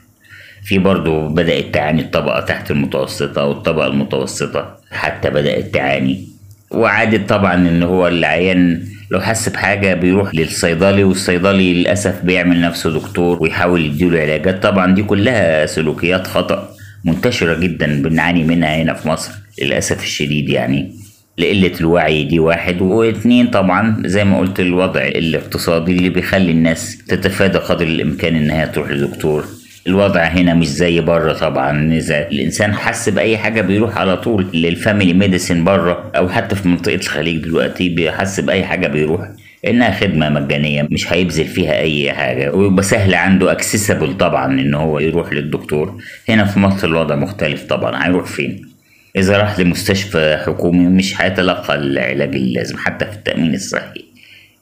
في 0.64 0.78
برضه 0.78 1.28
بدأت 1.28 1.74
تعاني 1.74 2.00
الطبقة 2.02 2.40
تحت 2.40 2.70
المتوسطة 2.70 3.44
والطبقة 3.44 3.86
المتوسطة 3.86 4.76
حتى 4.90 5.30
بدأت 5.30 5.74
تعاني. 5.74 6.28
وعادت 6.70 7.28
طبعا 7.28 7.54
إن 7.54 7.82
هو 7.82 8.08
العيان 8.08 8.82
لو 9.14 9.20
حس 9.20 9.48
بحاجة 9.48 9.94
بيروح 9.94 10.34
للصيدلي 10.34 11.04
والصيدلي 11.04 11.74
للأسف 11.74 12.24
بيعمل 12.24 12.60
نفسه 12.60 12.90
دكتور 12.90 13.42
ويحاول 13.42 13.86
يديله 13.86 14.20
علاجات. 14.20 14.62
طبعا 14.62 14.94
دي 14.94 15.02
كلها 15.02 15.66
سلوكيات 15.66 16.26
خطأ 16.26 16.68
منتشرة 17.04 17.58
جدا 17.58 18.02
بنعاني 18.02 18.44
منها 18.44 18.76
هنا 18.76 18.94
في 18.94 19.08
مصر 19.08 19.32
للأسف 19.62 20.02
الشديد 20.02 20.48
يعني. 20.48 20.92
لقلة 21.38 21.72
الوعي 21.80 22.24
دي 22.24 22.38
واحد. 22.38 22.82
واتنين 22.82 23.46
طبعا 23.46 24.02
زي 24.04 24.24
ما 24.24 24.38
قلت 24.38 24.60
الوضع 24.60 25.02
الاقتصادي 25.02 25.92
اللي 25.92 26.08
بيخلي 26.08 26.50
الناس 26.50 26.98
تتفادى 27.08 27.58
قدر 27.58 27.86
الإمكان 27.86 28.36
إنها 28.36 28.66
تروح 28.66 28.90
لدكتور. 28.90 29.44
الوضع 29.86 30.24
هنا 30.24 30.54
مش 30.54 30.66
زي 30.68 31.00
بره 31.00 31.32
طبعا. 31.32 31.92
إذا 31.94 32.28
الإنسان 32.28 32.74
حس 32.74 33.08
بأي 33.08 33.38
حاجة 33.38 33.60
بيروح 33.60 33.98
على 33.98 34.16
طول 34.16 34.46
لل 34.54 34.69
family 34.69 35.12
medicine 35.12 35.64
بره 35.64 36.10
أو 36.16 36.28
حتى 36.28 36.56
في 36.56 36.68
منطقة 36.68 36.94
الخليج 36.94 37.36
دلوقتي 37.42 37.88
بيحس 37.88 38.40
بأي 38.40 38.64
حاجة 38.64 38.86
بيروح. 38.86 39.28
إنها 39.66 39.90
خدمة 39.90 40.28
مجانية 40.28 40.88
مش 40.90 41.12
هيبذل 41.12 41.44
فيها 41.44 41.78
أي 41.78 42.12
حاجة. 42.12 42.54
ويبقى 42.54 42.82
سهل 42.82 43.14
عنده 43.14 43.52
اكسسبل 43.52 44.16
طبعا 44.16 44.60
إن 44.60 44.74
هو 44.74 44.98
يروح 44.98 45.32
للدكتور. 45.32 46.00
هنا 46.28 46.44
في 46.44 46.58
مصر 46.58 46.88
الوضع 46.88 47.14
مختلف 47.14 47.62
طبعا 47.64 48.06
هيروح 48.06 48.26
فين؟ 48.26 48.68
إذا 49.16 49.36
راح 49.38 49.58
لمستشفى 49.60 50.38
حكومي 50.46 50.86
مش 50.86 51.20
هيتلقى 51.20 51.74
العلاج 51.74 52.34
اللازم 52.34 52.76
حتى 52.78 53.04
في 53.04 53.12
التأمين 53.12 53.54
الصحي. 53.54 54.13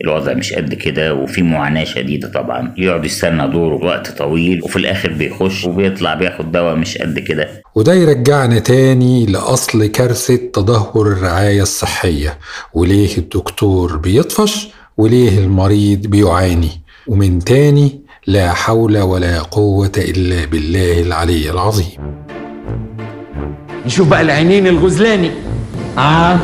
الوضع 0.05 0.33
مش 0.35 0.53
قد 0.53 0.75
كده 0.75 1.15
وفي 1.15 1.43
معاناة 1.43 1.85
شديدة 1.85 2.29
طبعا. 2.33 2.75
يقعد 2.79 3.05
يستنى 3.05 3.49
دوره 3.49 3.85
وقت 3.85 4.11
طويل 4.19 4.61
وفي 4.63 4.77
الآخر 4.77 5.13
بيخش 5.13 5.65
وبيطلع 5.65 6.15
بياخد 6.15 6.53
دواء 6.53 6.75
مش 6.77 6.99
قد 6.99 7.19
كده. 7.19 7.49
وده 7.75 7.95
يرجعنا 7.95 8.59
تاني 8.59 9.27
لأصل 9.27 9.87
كارثة 9.87 10.37
تدهور 10.37 11.07
الرعاية 11.07 11.63
الصحية. 11.63 12.39
وليه 12.75 13.19
الدكتور 13.19 13.97
بيطفش؟ 13.97 14.69
وليه 14.97 15.39
المريض 15.39 16.07
بيعاني؟ 16.07 16.71
ومن 17.07 17.39
تاني 17.39 18.01
لا 18.27 18.53
حول 18.53 18.99
ولا 18.99 19.39
قوة 19.39 19.93
إلا 19.99 20.45
بالله 20.45 21.01
العلي 21.01 21.51
العظيم. 21.51 22.23
نشوف 23.87 24.09
بقى 24.09 24.21
العينين 24.21 24.67
الغزلاني. 24.67 25.31
آه 25.99 26.39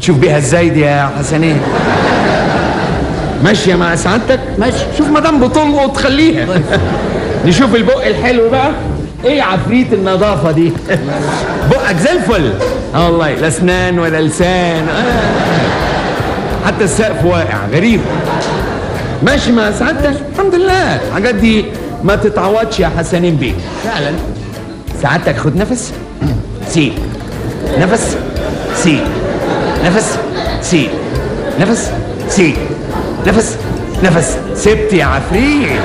تشوف 0.00 0.18
بيها 0.18 0.38
إزاي 0.38 0.68
دي 0.70 0.80
يا 0.80 1.06
حسنين؟ 1.18 1.60
ماشية 3.46 3.74
مع 3.74 3.96
سعادتك؟ 3.96 4.40
ماشي. 4.58 4.84
شوف 4.98 5.08
مدام 5.08 5.48
بتلقط 5.48 5.96
خليها 5.96 6.46
نشوف 7.46 7.74
البق 7.74 8.06
الحلو 8.06 8.48
بقى. 8.50 8.70
إيه 9.24 9.42
عفريت 9.42 9.92
النظافة 9.92 10.50
دي؟ 10.50 10.72
بقك 11.70 11.96
زي 11.96 12.12
الفل. 12.12 12.52
آه 12.94 13.06
والله 13.10 13.34
لا 13.34 13.48
اسنان 13.48 13.98
ولا 13.98 14.20
لسان. 14.20 14.88
آه. 14.88 16.66
حتى 16.66 16.84
السقف 16.84 17.24
واقع 17.24 17.66
غريب. 17.72 18.00
ماشي 19.22 19.52
مع 19.52 19.70
سعادتك؟ 19.70 20.14
الحمد 20.32 20.54
لله. 20.54 21.00
الحاجات 21.08 21.34
دي 21.34 21.64
ما 22.04 22.16
تتعوضش 22.16 22.80
يا 22.80 22.90
حسنين 22.98 23.36
بيه. 23.36 23.54
فعلا. 23.84 24.12
سعادتك 25.02 25.36
خد 25.36 25.56
نفس. 25.56 25.92
سيب 26.68 26.92
نفس. 27.78 28.16
سيب 28.76 29.00
نفس. 29.84 30.18
سيب 30.62 30.90
نفس. 31.60 31.90
سيب 32.28 32.54
نفس 33.26 33.56
نفس. 34.02 34.38
سبت 34.54 34.92
يا 34.92 35.04
عفريت. 35.04 35.80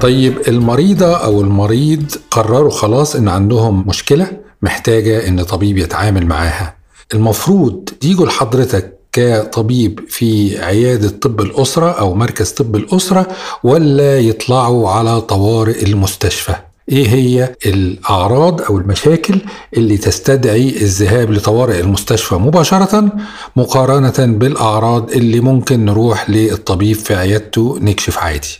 طيب 0.00 0.38
المريضة 0.48 1.14
أو 1.16 1.40
المريض 1.40 2.04
قرروا 2.30 2.70
خلاص 2.70 3.16
إن 3.16 3.28
عندهم 3.28 3.84
مشكلة 3.88 4.26
محتاجة 4.62 5.28
إن 5.28 5.42
طبيب 5.42 5.78
يتعامل 5.78 6.26
معاها. 6.26 6.74
المفروض 7.14 7.88
يجوا 8.04 8.26
لحضرتك 8.26 8.96
كطبيب 9.12 10.00
في 10.08 10.58
عيادة 10.64 11.08
طب 11.08 11.40
الأسرة 11.40 11.90
أو 11.90 12.14
مركز 12.14 12.50
طب 12.50 12.76
الأسرة 12.76 13.26
ولا 13.64 14.18
يطلعوا 14.20 14.90
على 14.90 15.20
طوارئ 15.20 15.84
المستشفى؟ 15.84 16.54
إيه 16.88 17.08
هي 17.08 17.54
الأعراض 17.66 18.62
أو 18.62 18.78
المشاكل 18.78 19.38
اللي 19.76 19.96
تستدعي 19.96 20.68
الذهاب 20.68 21.30
لطوارئ 21.30 21.80
المستشفى 21.80 22.34
مباشرة 22.34 23.12
مقارنة 23.56 24.38
بالأعراض 24.38 25.10
اللي 25.10 25.40
ممكن 25.40 25.84
نروح 25.84 26.30
للطبيب 26.30 26.96
في 26.96 27.14
عيادته 27.14 27.78
نكشف 27.80 28.18
عادي؟ 28.18 28.58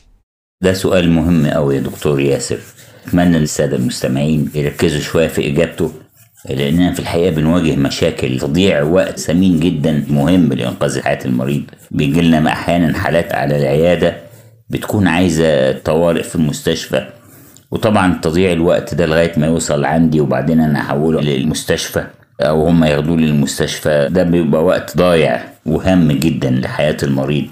ده 0.63 0.73
سؤال 0.73 1.11
مهم 1.11 1.47
أوي 1.47 1.77
يا 1.77 1.81
دكتور 1.81 2.21
ياسر. 2.21 2.59
أتمنى 3.07 3.39
للسادة 3.39 3.77
المستمعين 3.77 4.51
يركزوا 4.55 5.01
شوية 5.01 5.29
في 5.29 5.47
إجابته 5.47 5.93
لأننا 6.51 6.93
في 6.93 7.01
الحقيقة 7.01 7.31
بنواجه 7.31 7.77
مشاكل 7.77 8.39
تضيع 8.41 8.83
وقت 8.83 9.19
ثمين 9.19 9.61
جدا 9.61 10.05
مهم 10.09 10.53
لإنقاذ 10.53 11.01
حياة 11.01 11.25
المريض. 11.25 11.63
بيجي 11.91 12.21
لنا 12.21 12.53
أحيانا 12.53 12.99
حالات 12.99 13.33
على 13.33 13.57
العيادة 13.57 14.17
بتكون 14.71 15.07
عايزة 15.07 15.73
طوارئ 15.73 16.23
في 16.23 16.35
المستشفى. 16.35 17.07
وطبعا 17.71 18.19
تضييع 18.23 18.53
الوقت 18.53 18.95
ده 18.95 19.07
لغاية 19.07 19.33
ما 19.37 19.47
يوصل 19.47 19.85
عندي 19.85 20.21
وبعدين 20.21 20.61
أنا 20.61 20.81
أحوله 20.81 21.21
للمستشفى 21.21 22.05
أو 22.41 22.67
هم 22.67 22.85
ياخدوه 22.85 23.17
للمستشفى. 23.17 24.09
ده 24.11 24.23
بيبقى 24.23 24.65
وقت 24.65 24.97
ضايع 24.97 25.45
وهام 25.67 26.13
جدا 26.13 26.51
لحياة 26.51 26.97
المريض. 27.03 27.47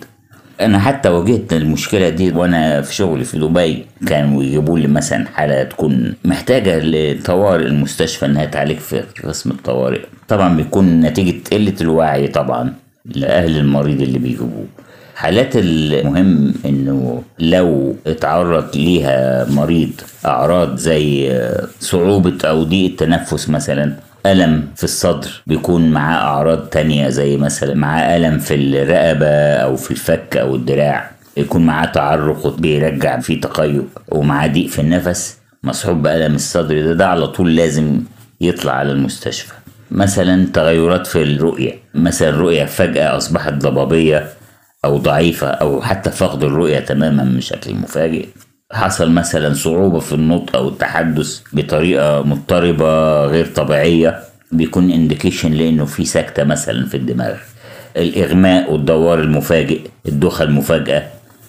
أنا 0.60 0.78
حتى 0.78 1.08
واجهت 1.08 1.52
المشكلة 1.52 2.08
دي 2.08 2.32
وأنا 2.32 2.82
في 2.82 2.94
شغلي 2.94 3.24
في 3.24 3.38
دبي. 3.38 3.86
كانوا 4.06 4.42
يجيبوا 4.42 4.78
لي 4.78 4.86
مثلا 4.88 5.26
حالة 5.34 5.62
تكون 5.62 6.14
محتاجة 6.24 6.78
لطوارئ 6.82 7.66
المستشفى 7.66 8.26
إنها 8.26 8.44
تعالج 8.44 8.78
في 8.78 9.02
قسم 9.24 9.50
الطوارئ. 9.50 10.00
طبعا 10.28 10.56
بيكون 10.56 11.00
نتيجة 11.00 11.34
قلة 11.52 11.74
الوعي 11.80 12.28
طبعا 12.28 12.72
لأهل 13.04 13.56
المريض 13.58 14.00
اللي 14.00 14.18
بيجيبوه. 14.18 14.66
حالات 15.14 15.56
المهم 15.56 16.54
إنه 16.66 17.22
لو 17.38 17.96
اتعرض 18.06 18.76
ليها 18.76 19.46
مريض 19.50 19.90
أعراض 20.26 20.76
زي 20.76 21.32
صعوبة 21.80 22.38
أو 22.48 22.62
ضيق 22.64 22.90
التنفس 22.90 23.48
مثلا 23.50 23.92
ألم 24.26 24.68
في 24.76 24.84
الصدر 24.84 25.42
بيكون 25.46 25.90
معاه 25.90 26.16
أعراض 26.16 26.58
تانية 26.58 27.08
زي 27.08 27.36
مثلا 27.36 27.74
معاه 27.74 28.16
ألم 28.16 28.38
في 28.38 28.54
الرقبة 28.54 29.26
أو 29.56 29.76
في 29.76 29.90
الفك 29.90 30.36
أو 30.36 30.54
الدراع 30.54 31.10
يكون 31.36 31.66
معاه 31.66 31.86
تعرق 31.86 32.56
بيرجع 32.58 33.20
فيه 33.20 33.40
تقيؤ 33.40 33.82
ومعاه 34.08 34.46
ضيق 34.48 34.66
في 34.68 34.78
النفس 34.78 35.36
مصحوب 35.64 36.02
بألم 36.02 36.34
الصدر 36.34 36.82
ده 36.84 36.92
ده 36.92 37.06
على 37.08 37.26
طول 37.26 37.56
لازم 37.56 38.00
يطلع 38.40 38.72
على 38.72 38.92
المستشفى. 38.92 39.52
مثلا 39.90 40.46
تغيرات 40.52 41.06
في 41.06 41.22
الرؤية 41.22 41.72
مثلا 41.94 42.28
الرؤية 42.28 42.64
فجأة 42.64 43.16
أصبحت 43.16 43.52
ضبابية 43.52 44.26
أو 44.84 44.98
ضعيفة 44.98 45.46
أو 45.46 45.82
حتى 45.82 46.10
فقد 46.10 46.44
الرؤية 46.44 46.78
تماما 46.78 47.24
بشكل 47.36 47.74
مفاجئ. 47.74 48.26
حصل 48.72 49.10
مثلا 49.10 49.54
صعوبة 49.54 49.98
في 49.98 50.12
النطق 50.12 50.56
أو 50.56 50.68
التحدث 50.68 51.40
بطريقة 51.52 52.22
مضطربة 52.22 53.24
غير 53.26 53.46
طبيعية 53.46 54.18
بيكون 54.52 54.90
انديكيشن 54.90 55.52
لأنه 55.52 55.84
في 55.84 56.04
سكتة 56.04 56.44
مثلا 56.44 56.86
في 56.86 56.96
الدماغ. 56.96 57.34
الإغماء 57.96 58.72
والدوار 58.72 59.20
المفاجئ 59.20 59.80
الدوخة 60.08 60.42
المفاجئة 60.42 61.02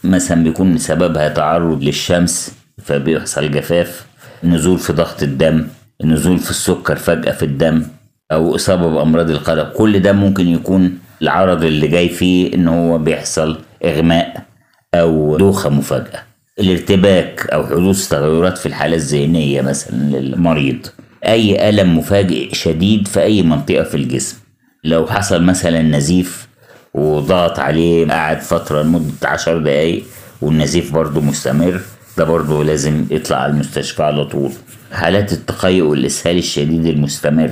مثلا 0.03 0.43
بيكون 0.43 0.77
سببها 0.77 1.29
تعرض 1.29 1.83
للشمس 1.83 2.51
فبيحصل 2.83 3.51
جفاف 3.51 4.05
نزول 4.43 4.77
في 4.79 4.93
ضغط 4.93 5.23
الدم 5.23 5.67
نزول 6.03 6.39
في 6.39 6.49
السكر 6.49 6.95
فجأة 6.95 7.31
في 7.31 7.45
الدم 7.45 7.83
أو 8.31 8.55
إصابة 8.55 8.89
بأمراض 8.89 9.29
القلب. 9.29 9.67
كل 9.67 9.99
ده 9.99 10.11
ممكن 10.11 10.47
يكون 10.47 10.97
العرض 11.21 11.63
اللي 11.63 11.87
جاي 11.87 12.09
فيه 12.09 12.53
إن 12.53 12.67
هو 12.67 12.97
بيحصل 12.97 13.57
إغماء 13.85 14.45
أو 14.93 15.37
دوخة 15.37 15.69
مفاجئة 15.69 16.19
الارتباك 16.59 17.47
أو 17.53 17.65
حدوث 17.67 18.07
تغيرات 18.09 18.57
في 18.57 18.65
الحالة 18.65 18.95
الذهنية 18.95 19.61
مثلا 19.61 19.95
للمريض. 19.95 20.87
أي 21.25 21.69
ألم 21.69 21.97
مفاجئ 21.97 22.53
شديد 22.53 23.07
في 23.07 23.21
أي 23.23 23.43
منطقة 23.43 23.83
في 23.83 23.95
الجسم. 23.95 24.37
لو 24.83 25.07
حصل 25.07 25.43
مثلا 25.43 25.81
نزيف 25.81 26.47
وضغط 26.93 27.59
عليه 27.59 28.07
قعد 28.07 28.39
فترة 28.41 28.81
لمدة 28.81 29.29
عشر 29.29 29.57
دقايق 29.57 30.03
والنزيف 30.41 30.93
برضه 30.93 31.21
مستمر 31.21 31.81
ده 32.17 32.23
برضه 32.23 32.63
لازم 32.63 33.05
يطلع 33.11 33.37
على 33.37 33.51
المستشفى 33.53 34.03
على 34.03 34.25
طول. 34.25 34.51
حالات 34.91 35.33
التقيؤ 35.33 35.85
والإسهال 35.85 36.37
الشديد 36.37 36.85
المستمر 36.85 37.51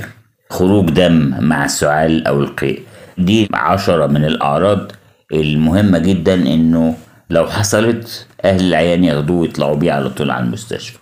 خروج 0.49 0.89
دم 0.89 1.34
مع 1.39 1.66
السعال 1.66 2.28
أو 2.28 2.41
القيء. 2.41 2.82
دي 3.18 3.49
عشرة 3.53 4.07
من 4.07 4.26
الأعراض 4.26 4.91
المهمة 5.34 5.97
جدا 5.97 6.34
إنه 6.34 6.95
لو 7.30 7.47
حصلت 7.47 8.28
أهل 8.45 8.68
العيان 8.68 9.03
ياخدوه 9.03 9.38
ويطلعوا 9.38 9.76
بيه 9.76 9.91
على 9.91 10.09
طول 10.09 10.32
على 10.32 10.45
المستشفى. 10.45 10.97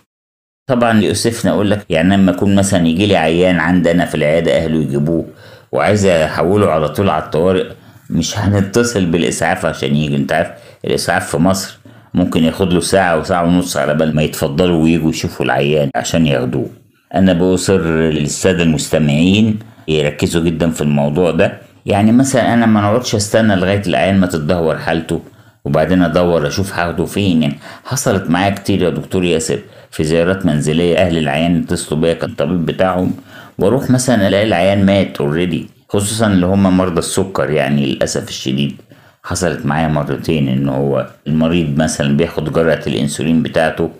طبعا 0.66 1.00
يؤسفني 1.00 1.50
أقول 1.50 1.70
لك 1.70 1.86
يعني 1.90 2.16
لما 2.16 2.30
اكون 2.30 2.54
مثلا 2.54 2.86
يجي 2.86 3.06
لي 3.06 3.16
عيان 3.16 3.60
عندنا 3.60 4.04
في 4.06 4.14
العيادة 4.14 4.56
أهله 4.56 4.82
يجيبوه 4.82 5.26
وعايز 5.72 6.06
أحوله 6.06 6.70
على 6.70 6.88
طول 6.88 7.08
على 7.10 7.24
الطوارئ 7.24 7.66
مش 8.10 8.38
هنتصل 8.38 9.06
بالإسعاف 9.06 9.66
عشان 9.66 9.96
يجي. 9.96 10.16
أنت 10.16 10.32
عارف 10.32 10.48
الإسعاف 10.84 11.30
في 11.30 11.36
مصر 11.36 11.78
ممكن 12.14 12.44
ياخد 12.44 12.72
له 12.72 12.80
ساعة 12.80 13.18
وساعة 13.18 13.44
ونص 13.44 13.76
على 13.76 13.94
بال 13.94 14.14
ما 14.14 14.22
يتفضلوا 14.22 14.82
ويجوا 14.82 15.10
يشوفوا 15.10 15.46
العيان 15.46 15.90
عشان 15.94 16.26
ياخدوه. 16.26 16.66
أنا 17.14 17.32
بصر 17.32 17.80
للسادة 18.10 18.62
المستمعين 18.62 19.58
يركزوا 19.88 20.42
جدا 20.42 20.70
في 20.70 20.80
الموضوع 20.80 21.30
ده. 21.30 21.58
يعني 21.86 22.12
مثلا 22.12 22.54
أنا 22.54 22.66
ما 22.66 22.80
نقعدش 22.80 23.14
أستنى 23.14 23.56
لغاية 23.56 23.82
العيان 23.86 24.20
ما 24.20 24.26
تتدهور 24.26 24.78
حالته 24.78 25.20
وبعدين 25.64 26.02
أدور 26.02 26.46
أشوف 26.46 26.74
هاخده 26.74 27.04
فين. 27.04 27.42
يعني 27.42 27.58
حصلت 27.84 28.30
معايا 28.30 28.50
كتير 28.50 28.82
يا 28.82 28.90
دكتور 28.90 29.24
ياسر 29.24 29.58
في 29.90 30.04
زيارات 30.04 30.46
منزلية 30.46 30.96
أهل 30.98 31.18
العيان 31.18 31.56
يتصلوا 31.56 32.00
بيا 32.00 32.14
كان 32.14 32.30
الطبيب 32.30 32.66
بتاعهم. 32.66 33.12
وأروح 33.58 33.90
مثلا 33.90 34.28
ألاقي 34.28 34.44
العيان 34.44 34.86
مات 34.86 35.20
اوريدي 35.20 35.66
خصوصا 35.88 36.26
اللي 36.26 36.46
هم 36.46 36.76
مرضى 36.76 36.98
السكر 36.98 37.50
يعني 37.50 37.86
للأسف 37.86 38.28
الشديد. 38.28 38.76
حصلت 39.24 39.66
معايا 39.66 39.88
مرتين 39.88 40.48
إن 40.48 40.68
هو 40.68 41.06
المريض 41.26 41.76
مثلا 41.78 42.16
بياخد 42.16 42.52
جرعة 42.52 42.82
الإنسولين 42.86 43.42
بتاعته 43.42 43.90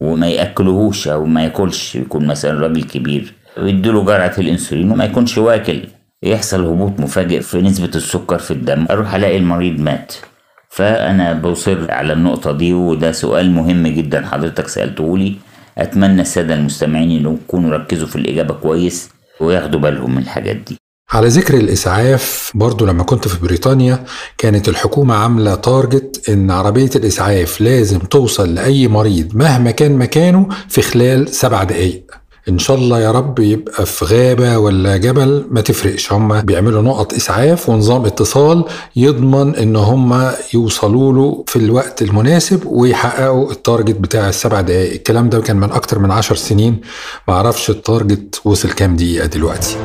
وما 0.00 0.26
يأكلهوش 0.28 1.08
أو 1.08 1.24
ما 1.26 1.44
ياكلش 1.44 1.96
يكون 1.96 2.26
مثلا 2.26 2.60
راجل 2.60 2.82
كبير 2.82 3.34
ويديله 3.58 4.04
جرعة 4.04 4.34
الإنسولين 4.38 4.90
وما 4.90 5.04
يكونش 5.04 5.38
واكل. 5.38 5.80
يحصل 6.24 6.64
هبوط 6.64 7.00
مفاجئ 7.00 7.40
في 7.40 7.60
نسبة 7.60 7.90
السكر 7.94 8.38
في 8.38 8.50
الدم. 8.50 8.86
أروح 8.90 9.14
ألاقي 9.14 9.36
المريض 9.36 9.80
مات. 9.80 10.12
فأنا 10.70 11.32
بصر 11.32 11.90
على 11.90 12.12
النقطة 12.12 12.52
دي 12.52 12.72
وده 12.72 13.12
سؤال 13.12 13.50
مهم 13.50 13.86
جدا 13.86 14.26
حضرتك 14.26 14.68
سألته 14.68 15.18
لي 15.18 15.36
أتمنى 15.78 16.22
السادة 16.22 16.54
المستمعين 16.54 17.10
إنهم 17.10 17.38
يكونوا 17.44 17.70
ركزوا 17.70 18.08
في 18.08 18.16
الإجابة 18.16 18.54
كويس 18.54 19.10
وياخدوا 19.40 19.80
بالهم 19.80 20.14
من 20.14 20.22
الحاجات 20.22 20.56
دي. 20.56 20.76
على 21.12 21.28
ذكر 21.28 21.54
الإسعاف 21.54 22.52
برضو 22.54 22.86
لما 22.86 23.02
كنت 23.02 23.28
في 23.28 23.46
بريطانيا 23.46 24.04
كانت 24.38 24.68
الحكومة 24.68 25.14
عاملة 25.14 25.54
target 25.54 26.28
إن 26.28 26.50
عربية 26.50 26.90
الإسعاف 26.96 27.60
لازم 27.60 27.98
توصل 27.98 28.54
لأي 28.54 28.88
مريض 28.88 29.36
مهما 29.36 29.70
كان 29.70 29.92
مكانه 29.98 30.48
في 30.68 30.82
خلال 30.82 31.28
سبع 31.28 31.64
دقايق. 31.64 32.02
إن 32.48 32.58
شاء 32.58 32.76
الله 32.76 33.00
يا 33.00 33.10
رب 33.10 33.38
يبقى 33.38 33.86
في 33.86 34.04
غابة 34.04 34.58
ولا 34.58 34.96
جبل 34.96 35.46
ما 35.50 35.60
تفرقش. 35.60 36.12
هم 36.12 36.40
بيعملوا 36.40 36.82
نقط 36.82 37.14
إسعاف 37.14 37.68
ونظام 37.68 38.04
اتصال 38.04 38.64
يضمن 38.96 39.56
إن 39.56 39.76
هم 39.76 40.30
يوصلوا 40.54 41.12
له 41.12 41.44
في 41.48 41.56
الوقت 41.56 42.02
المناسب 42.02 42.66
ويحققوا 42.66 43.50
ال 43.50 43.57
target 43.57 43.96
بتاع 43.96 44.28
السبع 44.28 44.60
دقائق 44.60 44.92
الكلام 44.92 45.28
ده 45.28 45.40
كان 45.40 45.56
من 45.56 45.70
أكتر 45.72 45.98
من 45.98 46.10
عشر 46.10 46.34
سنين. 46.36 46.80
معرفش 47.28 47.70
التارجت 47.70 48.40
وصل 48.44 48.70
كام 48.70 48.96
دقيقة 48.96 49.26
دلوقتي. 49.26 49.76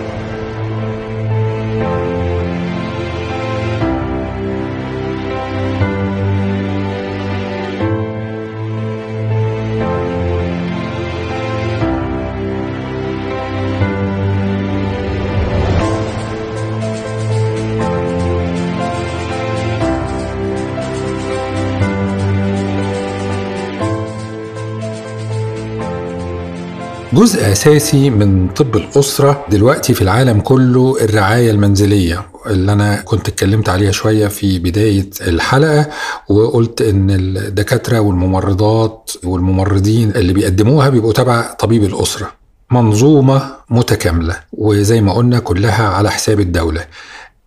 جزء 27.14 27.51
أساسي 27.51 28.10
من 28.10 28.47
طب 28.49 28.76
الأسرة 28.76 29.45
دلوقتي 29.49 29.93
في 29.93 30.01
العالم 30.01 30.39
كله 30.39 30.97
الرعاية 31.01 31.51
المنزلية 31.51 32.26
اللي 32.45 32.74
أنا 32.74 33.01
كنت 33.01 33.28
اتكلمت 33.28 33.70
عليها 33.70 33.91
شوية 33.91 34.28
في 34.28 34.60
بداية 34.60 35.10
الحلقة 35.28 35.89
وقلت 36.30 36.82
إن 36.82 37.10
الدكاترة 37.12 37.99
والممرضات 37.99 39.12
والممرضين 39.24 40.10
اللي 40.16 40.34
بيقدموها 40.34 40.89
بيبقوا 40.89 41.14
تبع 41.14 41.53
طبيب 41.53 41.84
الأسرة 41.84 42.32
منظومة 42.72 43.51
متكاملة 43.70 44.36
وزي 44.53 45.01
ما 45.01 45.14
قلنا 45.14 45.39
كلها 45.39 45.88
على 45.88 46.12
حساب 46.12 46.39
الدولة 46.39 46.86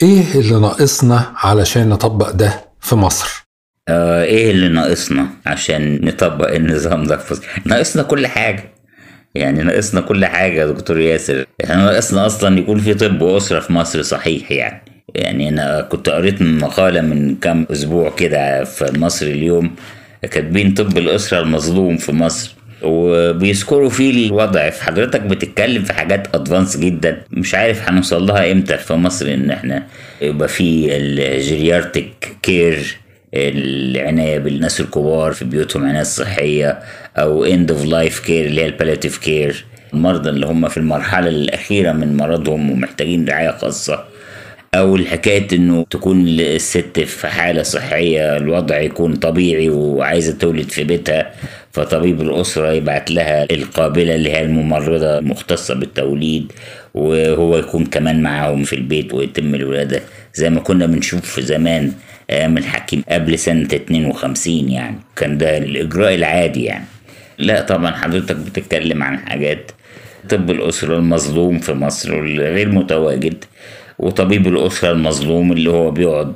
إيه 0.03 0.35
اللي 0.41 0.61
ناقصنا 0.61 1.33
علشان 1.37 1.89
نطبق 1.89 2.31
ده 2.31 2.65
في 2.81 2.95
مصر؟ 2.95 3.43
آه 3.89 4.23
إيه 4.25 4.51
اللي 4.51 4.69
ناقصنا 4.69 5.27
عشان 5.47 6.05
نطبق 6.05 6.55
النظام 6.55 7.05
ده 7.05 7.17
في 7.17 7.33
مصر؟ 7.35 7.43
ناقصنا 7.67 8.03
كل 8.03 8.27
حاجة 8.27 8.72
يعني 9.35 9.63
ناقصنا 9.63 10.01
كل 10.01 10.25
حاجة 10.27 10.61
يا 10.61 10.67
دكتور 10.67 11.01
ياسر. 11.01 11.47
إحنا 11.65 11.77
ناقصنا 11.77 12.27
أصلا 12.27 12.59
يكون 12.59 12.79
في 12.81 12.95
طب 12.95 13.23
أسرة 13.23 13.61
في 13.61 13.73
مصر 13.73 14.03
صحيح 14.03 14.53
يعني. 14.53 14.83
يعني 15.15 15.49
أنا 15.49 15.81
كنت 15.81 16.09
قريت 16.09 16.43
مقالة 16.43 17.01
من 17.01 17.37
كام 17.37 17.67
أسبوع 17.73 18.11
كده 18.11 18.65
في 18.65 18.99
مصر 18.99 19.27
اليوم 19.27 19.71
كاتبين 20.31 20.75
طب 20.75 20.99
الأسرة 20.99 21.41
المظلوم 21.41 21.97
في 21.97 22.13
مصر. 22.13 22.55
وبيذكروا 22.83 23.91
فيه 23.91 24.27
الوضع. 24.27 24.71
في 24.71 24.85
حضرتك 24.85 25.21
بتتكلم 25.21 25.83
في 25.85 25.93
حاجات 25.93 26.35
advanced 26.35 26.77
جدا. 26.77 27.23
مش 27.31 27.55
عارف 27.55 27.89
هنوصل 27.89 28.27
لها 28.27 28.53
إمتى 28.53 28.77
في 28.79 28.95
مصر 28.95 29.27
إن 29.35 29.51
إحنا 29.51 29.87
يبقى 30.23 30.49
في 30.49 30.97
ال 30.97 31.08
geriatric 31.08 32.09
care 32.43 32.97
العناية 33.35 34.39
بالناس 34.39 34.81
الكبار 34.81 35.33
في 35.33 35.45
بيوتهم 35.45 35.85
عناية 35.85 36.03
صحية. 36.03 36.79
أو 37.19 37.47
end 37.47 37.69
of 37.71 37.87
life 37.87 38.27
care 38.27 38.31
اللي 38.31 38.61
هي 38.61 38.67
ال 38.67 38.72
palliative 38.72 39.19
care 39.19 39.65
المرضى 39.95 40.31
اللي 40.31 40.47
هم 40.47 40.69
في 40.69 40.77
المرحلة 40.77 41.29
الأخيرة 41.29 41.93
من 41.93 42.17
مرضهم 42.17 42.71
ومحتاجين 42.71 43.29
رعاية 43.29 43.51
خاصة. 43.51 44.05
أو 44.75 44.97
الحكاية 44.97 45.47
إنه 45.53 45.87
تكون 45.91 46.29
الست 46.29 47.01
في 47.01 47.29
حالة 47.29 47.63
صحية 47.63 48.37
الوضع 48.37 48.79
يكون 48.81 49.15
طبيعي 49.17 49.69
وعايزة 49.69 50.33
تولد 50.33 50.69
في 50.71 50.85
بيتها 50.85 51.31
فطبيب 51.73 52.21
الأسرة 52.21 52.73
يبعت 52.73 53.11
لها 53.11 53.47
القابلة 53.51 54.15
اللي 54.15 54.31
هي 54.31 54.43
الممرضة 54.43 55.19
المختصة 55.19 55.75
بالتوليد 55.75 56.53
وهو 56.95 57.57
يكون 57.57 57.85
كمان 57.87 58.23
معاهم 58.23 58.65
في 58.65 58.73
البيت 58.77 59.15
ويتم 59.15 59.55
الولادة. 59.55 60.01
زي 60.35 60.51
ما 60.51 60.61
كنا 60.61 60.87
بنشوف 60.87 61.41
زمان 61.41 61.93
أيام 62.31 62.59
الحكيم 62.59 63.03
قبل 63.09 63.39
سنة 63.39 63.69
52 63.75 64.69
يعني. 64.71 64.97
كان 65.17 65.39
ده 65.39 65.59
الإجراء 65.59 66.15
العادي 66.15 66.65
يعني. 66.65 66.85
لا 67.43 67.63
طبعا 67.63 67.91
حضرتك 67.91 68.37
بتتكلم 68.37 69.03
عن 69.03 69.19
حاجات 69.19 69.71
طب 70.31 70.51
الأسرة 70.51 70.97
المظلوم 70.97 71.59
في 71.59 71.73
مصر 71.73 72.15
والغير 72.15 72.69
متواجد 72.69 73.45
وطبيب 73.99 74.47
الأسرة 74.47 74.93
المظلوم 74.93 75.53
اللي 75.53 75.71
هو 75.71 75.91
بيقعد 75.91 76.33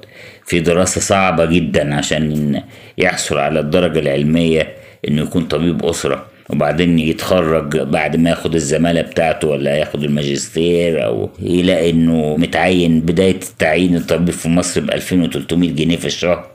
في 0.47 0.61
دراسة 0.61 1.01
صعبة 1.01 1.45
جدا 1.45 1.95
عشان 1.95 2.63
يحصل 2.99 3.39
على 3.39 3.61
الدرجة 3.61 3.99
العلمية 3.99 4.69
إنه 5.09 5.23
يكون 5.23 5.45
طبيب 5.45 5.85
أسرة 5.85 6.27
وبعدين 6.51 6.99
يتخرج 6.99 7.77
بعد 7.77 8.17
ما 8.17 8.31
ياخد 8.31 8.55
الزمالة 8.55 9.01
بتاعته 9.03 9.49
ولا 9.49 9.77
ياخد 9.77 10.03
الماجستير 10.05 11.05
أو 11.05 11.31
يلاقي 11.41 11.91
إنه 11.91 12.37
متعين 12.37 13.01
بداية 13.01 13.41
التعيين 13.51 13.97
الطبيب 13.97 14.31
في 14.31 14.49
مصر 14.49 14.81
ب 14.81 14.91
2300 14.91 15.71
جنيه 15.71 15.97
في 15.97 16.07
الشهر. 16.07 16.47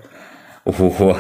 وهو 0.66 1.16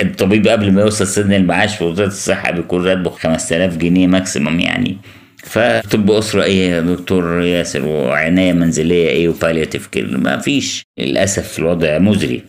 الطبيب 0.00 0.48
قبل 0.48 0.72
ما 0.72 0.80
يوصل 0.82 1.06
سن 1.06 1.32
المعاش 1.32 1.76
في 1.76 1.84
وزارة 1.84 2.06
الصحة 2.06 2.50
بيكون 2.50 2.84
راتبه 2.86 3.10
5000 3.10 3.76
جنيه 3.76 4.06
maximum 4.06 4.60
يعني. 4.60 4.96
فطب 5.44 6.10
أسرة 6.10 6.42
إيه 6.42 6.70
يا 6.70 6.80
دكتور 6.80 7.42
ياسر؟ 7.42 7.84
وعناية 7.84 8.52
منزلية 8.52 9.08
إيه 9.08 9.28
و 9.28 9.33
palliative 9.33 9.86
care 9.86 10.18
ما 10.18 10.38
فيش. 10.38 10.82
للأسف 10.98 11.58
الوضع 11.58 11.98
مزري. 11.98 12.42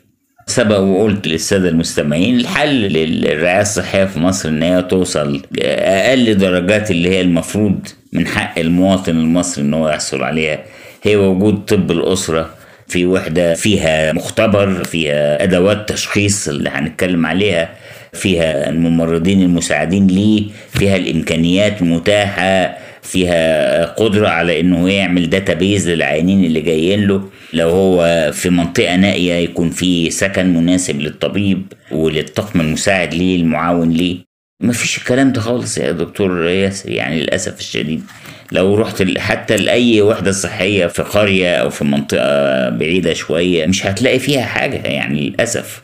سبق 0.47 0.77
وقلت 0.77 1.27
للسادة 1.27 1.69
المستمعين 1.69 2.39
الحل 2.39 2.81
للرعاية 2.81 3.61
الصحية 3.61 4.05
في 4.05 4.19
مصر 4.19 4.49
إن 4.49 4.63
هي 4.63 4.81
توصل 4.81 5.41
أقل 5.61 6.37
درجات 6.37 6.91
اللي 6.91 7.09
هي 7.09 7.21
المفروض 7.21 7.87
من 8.13 8.27
حق 8.27 8.59
المواطن 8.59 9.11
المصري 9.11 9.63
إن 9.63 9.73
هو 9.73 9.89
يحصل 9.89 10.23
عليها. 10.23 10.59
هي 11.03 11.15
وجود 11.15 11.65
طب 11.65 11.91
الأسرة 11.91 12.49
في 12.87 13.05
وحدة 13.05 13.53
فيها 13.53 14.13
مختبر 14.13 14.83
فيها 14.83 15.43
أدوات 15.43 15.89
تشخيص 15.89 16.47
اللي 16.47 16.69
هنتكلم 16.69 17.25
عليها 17.25 17.69
فيها 18.13 18.69
الممرضين 18.69 19.41
المساعدين 19.41 20.07
ليه 20.07 20.43
فيها 20.69 20.95
الإمكانيات 20.95 21.81
المتاحة 21.81 22.77
فيها 23.01 23.85
قدرة 23.85 24.27
على 24.27 24.59
إنه 24.59 24.89
يعمل 24.89 25.29
داتابيز 25.29 25.89
للعيانين 25.89 26.43
اللي 26.45 26.61
جايين 26.61 27.07
له. 27.07 27.29
لو 27.53 27.69
هو 27.69 28.29
في 28.33 28.49
منطقة 28.49 28.95
نائية 28.95 29.33
يكون 29.33 29.69
في 29.69 30.09
سكن 30.09 30.53
مناسب 30.53 30.99
للطبيب 31.01 31.73
وللطاقم 31.91 32.61
المساعد 32.61 33.13
ليه 33.13 33.35
المعاون 33.41 33.89
ليه. 33.91 34.26
ما 34.59 34.73
فيش 34.73 34.97
الكلام 34.97 35.31
ده 35.31 35.41
خالص 35.41 35.77
يا 35.77 35.91
دكتور 35.91 36.47
ياسر 36.49 36.89
يعني 36.89 37.19
للأسف 37.19 37.59
الشديد. 37.59 38.03
لو 38.51 38.75
رحت 38.75 39.17
حتى 39.17 39.57
لأي 39.57 40.01
وحدة 40.01 40.31
صحية 40.31 40.85
في 40.87 41.01
قرية 41.01 41.55
أو 41.55 41.69
في 41.69 41.83
منطقة 41.83 42.69
بعيدة 42.69 43.13
شوية 43.13 43.65
مش 43.65 43.85
هتلاقي 43.85 44.19
فيها 44.19 44.45
حاجة 44.45 44.75
يعني 44.87 45.29
للأسف. 45.29 45.81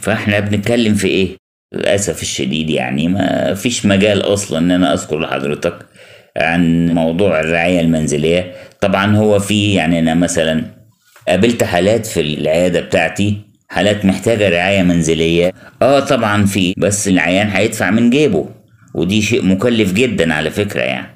فإحنا 0.00 0.40
بنتكلم 0.40 0.94
في 0.94 1.08
إيه؟ 1.08 1.36
للأسف 1.74 2.22
الشديد 2.22 2.70
يعني 2.70 3.08
ما 3.08 3.54
فيش 3.54 3.86
مجال 3.86 4.20
أصلا 4.20 4.58
إن 4.58 4.70
أنا 4.70 4.92
أذكر 4.92 5.20
لحضرتك 5.20 5.78
عن 6.36 6.86
موضوع 6.88 7.40
الرعاية 7.40 7.80
المنزلية. 7.80 8.52
طبعا 8.80 9.16
هو 9.16 9.38
في 9.38 9.74
يعني 9.74 9.98
أنا 9.98 10.14
مثلا 10.14 10.64
قابلت 11.28 11.64
حالات 11.64 12.06
في 12.06 12.20
العيادة 12.20 12.80
بتاعتي 12.80 13.53
حالات 13.68 14.04
محتاجة 14.04 14.48
رعاية 14.48 14.82
منزلية. 14.82 15.52
آه 15.82 16.00
طبعا 16.00 16.46
في 16.46 16.74
بس 16.76 17.08
العيان 17.08 17.48
هيدفع 17.48 17.90
من 17.90 18.10
جيبه. 18.10 18.48
ودي 18.94 19.22
شيء 19.22 19.44
مكلف 19.44 19.92
جدا 19.92 20.34
على 20.34 20.50
فكرة 20.50 20.80
يعني. 20.80 21.06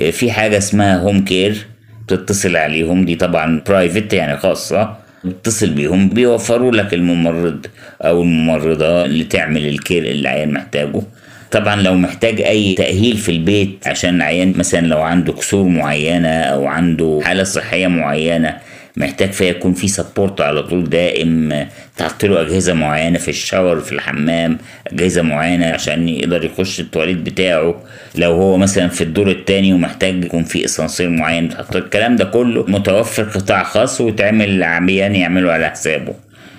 آه، 0.00 0.10
في 0.10 0.30
حاجة 0.30 0.58
اسمها 0.58 0.98
home 0.98 1.24
care 1.24 1.66
بتتصل 2.04 2.56
عليهم. 2.56 3.04
دي 3.04 3.14
طبعا 3.16 3.62
private 3.68 4.12
يعني 4.12 4.36
خاصة. 4.36 4.96
بتتصل 5.24 5.70
بيهم 5.70 6.08
بيوفروا 6.08 6.72
لك 6.72 6.94
الممرض 6.94 7.66
أو 8.02 8.22
الممرضة 8.22 9.04
اللي 9.04 9.24
تعمل 9.24 9.66
ال 9.66 9.73
care 9.73 10.02
اللي 10.02 10.20
العيان 10.20 10.52
محتاجه. 10.52 11.02
طبعا 11.50 11.82
لو 11.82 11.94
محتاج 11.94 12.40
أي 12.40 12.74
تأهيل 12.74 13.16
في 13.16 13.32
البيت 13.32 13.88
عشان 13.88 14.16
العيان 14.16 14.54
مثلا 14.56 14.86
لو 14.86 15.02
عنده 15.02 15.32
كسور 15.32 15.68
معينة 15.68 16.28
أو 16.28 16.66
عنده 16.66 17.20
حالة 17.24 17.42
صحية 17.42 17.86
معينة 17.86 18.56
محتاج 18.96 19.30
فيها 19.30 19.48
يكون 19.48 19.74
في 19.74 19.88
support 19.88 20.40
على 20.40 20.62
طول 20.62 20.90
دائم 20.90 21.66
تحط 21.96 22.24
له 22.24 22.40
أجهزة 22.40 22.74
معينة 22.74 23.18
في 23.18 23.28
ال 23.28 23.35
shower 23.35 23.80
في 23.80 23.92
الحمام 23.92 24.58
أجهزة 24.86 25.22
معينة 25.22 25.66
عشان 25.66 26.08
يقدر 26.08 26.44
يخش 26.44 26.80
التواليت 26.80 27.16
بتاعه. 27.16 27.82
لو 28.14 28.32
هو 28.32 28.56
مثلا 28.56 28.88
في 28.88 29.04
الدور 29.04 29.30
الثاني 29.30 29.72
ومحتاج 29.72 30.24
يكون 30.24 30.44
في 30.44 30.64
اسانسير 30.64 31.10
معين 31.10 31.48
تحط 31.48 31.76
الكلام 31.76 32.16
ده 32.16 32.24
كله 32.24 32.64
متوفر 32.68 33.22
قطاع 33.22 33.62
خاص 33.62 34.00
ويتعمل 34.00 34.62
عميان 34.62 35.16
يعملوا 35.16 35.52
على 35.52 35.70
حسابه. 35.70 36.14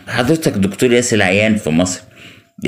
حضرتك 0.07 0.51
دكتور 0.51 0.93
ياسر 0.93 1.21
عيان 1.21 1.55
في 1.55 1.69
مصر؟ 1.69 2.01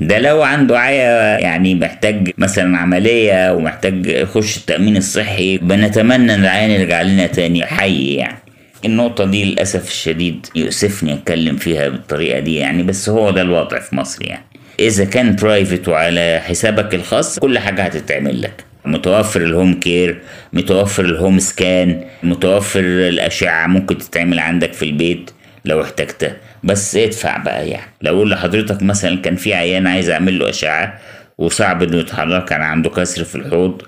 ده 0.00 0.18
لو 0.18 0.42
عنده 0.42 0.78
عيا 0.78 1.38
يعني 1.38 1.74
محتاج 1.74 2.30
مثلا 2.38 2.78
عملية 2.78 3.54
ومحتاج 3.54 4.06
يخش 4.06 4.56
التأمين 4.56 4.96
الصحي 4.96 5.58
بنتمنى 5.58 6.34
إن 6.34 6.40
العيان 6.40 6.70
يرجع 6.70 7.02
لنا 7.02 7.26
تاني 7.26 7.66
حي 7.66 8.14
يعني. 8.14 8.41
النقطة 8.84 9.24
دي 9.24 9.44
للأسف 9.44 9.88
الشديد 9.88 10.46
يؤسفني 10.54 11.14
أتكلم 11.14 11.56
فيها 11.56 11.88
بالطريقة 11.88 12.40
دي 12.40 12.56
يعني 12.56 12.82
بس 12.82 13.08
هو 13.08 13.30
ده 13.30 13.42
الوضع 13.42 13.78
في 13.80 13.96
مصر 13.96 14.26
يعني. 14.26 14.44
إذا 14.80 15.04
كان 15.04 15.36
private 15.36 15.88
وعلى 15.88 16.40
حسابك 16.44 16.94
الخاص 16.94 17.38
كل 17.38 17.58
حاجة 17.58 17.82
هتتعمل 17.82 18.42
لك. 18.42 18.64
متوفر 18.84 19.40
ال 19.40 19.47
home 19.47 19.74
care 19.80 20.20
متوفر 20.52 21.04
ال 21.04 21.11
home 21.11 21.38
scan 21.38 22.04
متوفر 22.22 22.80
الأشعة 22.80 23.66
ممكن 23.66 23.98
تتعمل 23.98 24.38
عندك 24.38 24.72
في 24.72 24.84
البيت 24.84 25.30
لو 25.64 25.82
احتجتها. 25.82 26.36
بس 26.64 26.96
ادفع 26.96 27.36
بقى 27.36 27.68
يعني. 27.68 27.92
لو 28.02 28.16
أقول 28.16 28.30
لحضرتك 28.30 28.82
مثلا 28.82 29.16
كان 29.22 29.36
في 29.36 29.54
عيان 29.54 29.86
عايز 29.86 30.10
أعمل 30.10 30.38
له 30.38 30.48
أشعة 30.50 30.98
وصعب 31.38 31.82
إنه 31.82 31.96
يتحرك 31.98 32.44
كان 32.44 32.62
عنده 32.62 32.90
كسر 32.90 33.24
في 33.24 33.34
الحوض 33.34 33.82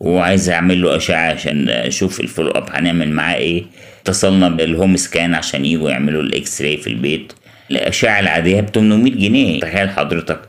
وعايز 0.00 0.50
أعمل 0.50 0.82
له 0.82 0.96
أشعة 0.96 1.30
عشان 1.32 1.68
أشوف 1.68 2.20
ال 2.20 2.24
follow 2.24 2.50
up 2.50 2.68
هنعمل 2.72 3.10
معاه 3.10 3.34
إيه 3.36 3.64
اتصلنا 4.02 4.48
بال 4.48 4.64
home 4.64 4.96
scan 4.96 5.34
عشان 5.34 5.64
يجوا 5.64 5.90
يعملوا 5.90 6.22
ال 6.22 6.62
X-ray 6.62 6.76
في 6.76 6.86
البيت. 6.86 7.32
الأشعة 7.70 8.20
العادية 8.20 8.60
ب 8.60 8.70
800 8.74 9.12
جنيه. 9.12 9.60
تخيل 9.60 9.90
حضرتك 9.90 10.40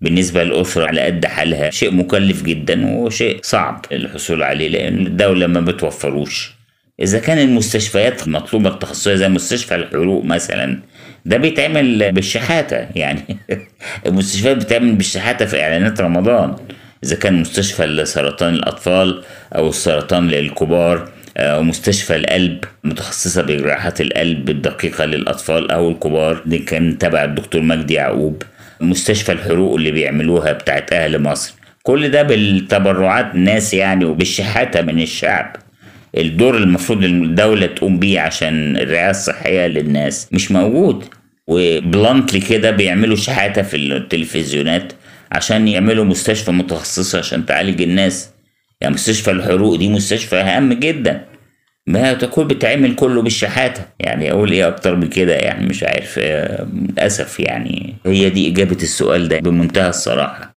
بالنسبة 0.00 0.44
للأسرة 0.44 0.86
على 0.86 1.00
قد 1.00 1.26
حالها. 1.26 1.70
شيء 1.70 1.94
مكلف 1.94 2.42
جدا 2.42 2.86
وشيء 2.86 3.38
صعب 3.42 3.84
الحصول 3.92 4.42
عليه 4.42 4.68
لأن 4.68 5.06
الدولة 5.06 5.46
ما 5.46 5.60
بتوفروش. 5.60 6.52
إذا 7.00 7.18
كان 7.18 7.38
المستشفيات 7.38 8.26
المطلوبة 8.26 8.70
التخصصية 8.70 9.14
زي 9.14 9.28
مستشفى 9.28 9.74
الحروق 9.74 10.24
مثلا 10.24 10.78
ده 11.24 11.36
بيتعمل 11.36 12.12
بالشحاتة. 12.12 12.86
يعني 12.94 13.38
المستشفيات 14.06 14.56
بتعمل 14.56 14.94
بالشحاتة 14.94 15.44
في 15.46 15.62
إعلانات 15.62 16.00
رمضان. 16.00 16.56
إذا 17.04 17.16
كان 17.16 17.40
مستشفى 17.40 17.86
لسرطان 17.86 18.54
الأطفال 18.54 19.22
أو 19.56 19.68
السرطان 19.68 20.28
للكبار 20.28 21.08
أو 21.36 21.62
مستشفى 21.62 22.16
القلب 22.16 22.64
متخصصة 22.84 23.42
بجراحات 23.42 24.00
القلب 24.00 24.50
الدقيقة 24.50 25.04
للأطفال 25.04 25.70
أو 25.70 25.90
الكبار. 25.90 26.42
دي 26.46 26.58
كان 26.58 26.98
تبع 26.98 27.24
الدكتور 27.24 27.62
مجدي 27.62 27.94
يعقوب. 27.94 28.42
مستشفى 28.80 29.32
الحروق 29.32 29.74
اللي 29.74 29.90
بيعملوها 29.90 30.52
بتاعت 30.52 30.92
أهل 30.92 31.22
مصر. 31.22 31.54
كل 31.82 32.08
ده 32.10 32.22
بالتبرعات 32.22 33.34
الناس 33.34 33.74
يعني 33.74 34.04
وبالشحاتة 34.04 34.82
من 34.82 35.02
الشعب. 35.02 35.56
الدور 36.18 36.56
المفروض 36.56 37.04
الدولة 37.04 37.66
تقوم 37.66 37.98
بيه 37.98 38.20
عشان 38.20 38.76
الرعاية 38.76 39.10
الصحية 39.10 39.66
للناس 39.66 40.28
مش 40.32 40.50
موجود. 40.52 41.04
وبلانتلي 41.46 42.40
كده 42.40 42.70
بيعملوا 42.70 43.16
شحاتة 43.16 43.62
في 43.62 43.76
التلفزيونات 43.76 44.92
عشان 45.32 45.68
يعملوا 45.68 46.04
مستشفى 46.04 46.50
متخصصة 46.50 47.18
عشان 47.18 47.46
تعالج 47.46 47.82
الناس. 47.82 48.31
يعني 48.82 48.94
مستشفى 48.94 49.30
الحروق 49.30 49.76
دي 49.76 49.88
مستشفى 49.88 50.36
هام 50.36 50.72
جدا. 50.72 51.24
ما 51.86 52.12
تكون 52.12 52.46
بتعمل 52.48 52.94
كله 52.94 53.22
بالشحاتة. 53.22 53.82
يعني 54.00 54.32
أقول 54.32 54.52
إيه 54.52 54.68
أكتر 54.68 54.96
من 54.96 55.08
كده؟ 55.08 55.34
يعني 55.34 55.66
مش 55.66 55.82
عارف 55.84 56.18
آه، 56.18 56.66
للأسف 56.72 57.40
يعني 57.40 57.94
هي 58.06 58.30
دي 58.30 58.48
إجابة 58.48 58.76
السؤال 58.82 59.28
ده 59.28 59.38
بمنتهى 59.38 59.88
الصراحة. 59.88 60.56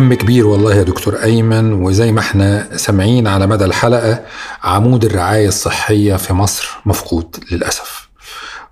هم 0.00 0.14
كبير 0.14 0.46
والله 0.46 0.74
يا 0.74 0.82
دكتور 0.82 1.22
أيمن 1.22 1.72
وزي 1.72 2.12
ما 2.12 2.20
إحنا 2.20 2.76
سامعين 2.76 3.26
على 3.26 3.46
مدى 3.46 3.64
الحلقة 3.64 4.20
عمود 4.62 5.04
الرعاية 5.04 5.48
الصحية 5.48 6.16
في 6.16 6.32
مصر 6.32 6.68
مفقود 6.86 7.36
للأسف. 7.52 8.08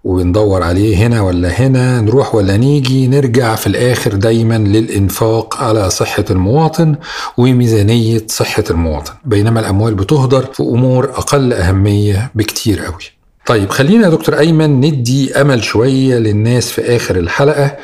وبندور 0.05 0.62
عليه 0.62 0.97
هنا 0.97 1.20
ولا 1.22 1.49
هنا 1.49 2.01
نروح 2.01 2.35
ولا 2.35 2.57
نيجي 2.57 3.07
نرجع 3.07 3.55
في 3.55 3.66
الآخر 3.66 4.14
دايما 4.14 4.59
للإنفاق 4.59 5.62
على 5.62 5.91
صحة 5.91 6.24
المواطن 6.31 6.97
وميزانية 7.37 8.22
صحة 8.29 8.64
المواطن. 8.70 9.12
بينما 9.24 9.61
الأموال 9.61 9.95
بتهدر 9.95 10.45
في 10.53 10.62
أمور 10.62 11.05
أقل 11.05 11.53
أهمية 11.53 12.31
بكتير 12.35 12.81
قوي. 12.85 13.05
طيب 13.47 13.70
خلينا 13.70 14.05
يا 14.05 14.11
دكتور 14.11 14.39
أيمن 14.39 14.81
ندي 14.81 15.41
أمل 15.41 15.64
شوية 15.64 16.18
للناس 16.18 16.70
في 16.70 16.97
آخر 16.97 17.16
الحلقة. 17.16 17.76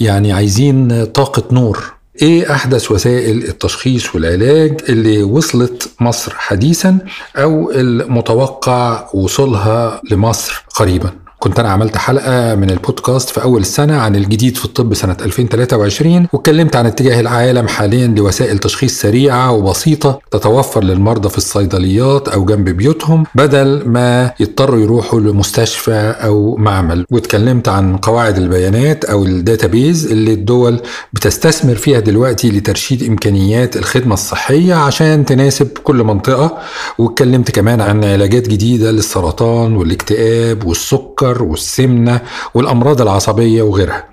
يعني 0.00 0.32
عايزين 0.32 1.04
طاقة 1.04 1.42
نور. 1.52 2.01
إيه 2.22 2.52
أحدث 2.54 2.90
وسائل 2.90 3.44
التشخيص 3.44 4.14
والعلاج 4.14 4.80
اللي 4.88 5.22
وصلت 5.22 5.90
مصر 6.00 6.32
حديثا 6.36 6.98
أو 7.36 7.70
المتوقع 7.70 9.08
وصولها 9.14 10.00
لمصر 10.10 10.64
قريبا؟ 10.74 11.10
كنت 11.42 11.60
أنا 11.60 11.68
عملت 11.68 11.96
حلقة 11.96 12.54
من 12.54 12.70
البودكاست 12.70 13.30
في 13.30 13.42
أول 13.42 13.60
السنة 13.60 13.96
عن 13.96 14.16
الجديد 14.16 14.56
في 14.56 14.64
الطب 14.64 14.94
سنة 14.94 15.16
2023 15.20 16.26
واتكلمت 16.32 16.76
عن 16.76 16.86
اتجاه 16.86 17.20
العالم 17.20 17.68
حاليا 17.68 18.06
لوسائل 18.06 18.58
تشخيص 18.58 19.00
سريعة 19.00 19.52
وبسيطة 19.52 20.18
تتوفر 20.30 20.84
للمرضى 20.84 21.28
في 21.28 21.38
الصيدليات 21.38 22.28
أو 22.28 22.44
جنب 22.44 22.68
بيوتهم 22.68 23.24
بدل 23.34 23.82
ما 23.86 24.32
يضطروا 24.40 24.80
يروحوا 24.80 25.20
لمستشفى 25.20 26.14
أو 26.24 26.56
معمل. 26.56 27.06
واتكلمت 27.10 27.68
عن 27.68 27.96
قواعد 27.96 28.38
البيانات 28.38 29.04
أو 29.04 29.24
الداتابيز 29.24 30.06
اللي 30.06 30.32
الدول 30.32 30.80
بتستثمر 31.12 31.74
فيها 31.74 32.00
دلوقتي 32.00 32.50
لترشيد 32.50 33.02
إمكانيات 33.02 33.76
الخدمة 33.76 34.14
الصحية 34.14 34.74
عشان 34.74 35.24
تناسب 35.24 35.68
كل 35.84 36.02
منطقة. 36.04 36.58
واتكلمت 36.98 37.50
كمان 37.50 37.80
عن 37.80 38.04
علاجات 38.04 38.48
جديدة 38.48 38.90
للسرطان 38.90 39.76
والاكتئاب 39.76 40.64
والسكر 40.66 41.31
والسمنة 41.40 42.20
والأمراض 42.54 43.00
العصبية 43.00 43.62
وغيرها. 43.62 44.04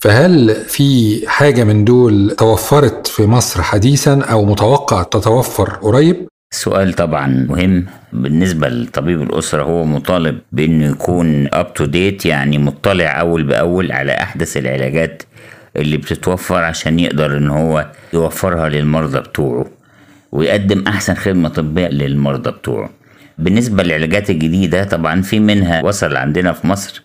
فهل 0.00 0.54
في 0.68 1.20
حاجة 1.28 1.64
من 1.64 1.84
دول 1.84 2.34
توفرت 2.38 3.06
في 3.06 3.26
مصر 3.26 3.62
حديثا 3.62 4.20
أو 4.20 4.44
متوقع 4.44 5.02
تتوفر 5.02 5.68
قريب؟ 5.70 6.28
سؤال 6.50 6.92
طبعا 6.92 7.46
مهم 7.48 7.86
بالنسبة 8.12 8.68
لطبيب 8.68 9.22
الأسرة. 9.22 9.62
هو 9.62 9.84
مطالب 9.84 10.38
بأنه 10.52 10.86
يكون 10.90 11.48
up 11.48 11.82
to 11.82 11.86
date 11.86 12.26
يعني 12.26 12.58
مطلع 12.58 13.20
أول 13.20 13.42
بأول 13.42 13.92
على 13.92 14.12
أحدث 14.12 14.56
العلاجات 14.56 15.22
اللي 15.76 15.96
بتتوفر 15.96 16.64
عشان 16.64 17.00
يقدر 17.00 17.36
إن 17.36 17.50
هو 17.50 17.86
يوفرها 18.12 18.68
للمرضى 18.68 19.20
بتوعه 19.20 19.66
ويقدم 20.32 20.84
أحسن 20.86 21.14
خدمة 21.14 21.48
طبية 21.48 21.88
للمرضى 21.88 22.50
بتوعه. 22.50 22.90
بالنسبة 23.38 23.82
للعلاجات 23.82 24.30
الجديدة 24.30 24.84
طبعا 24.84 25.22
في 25.22 25.40
منها 25.40 25.82
وصل 25.84 26.16
عندنا 26.16 26.52
في 26.52 26.66
مصر 26.66 27.02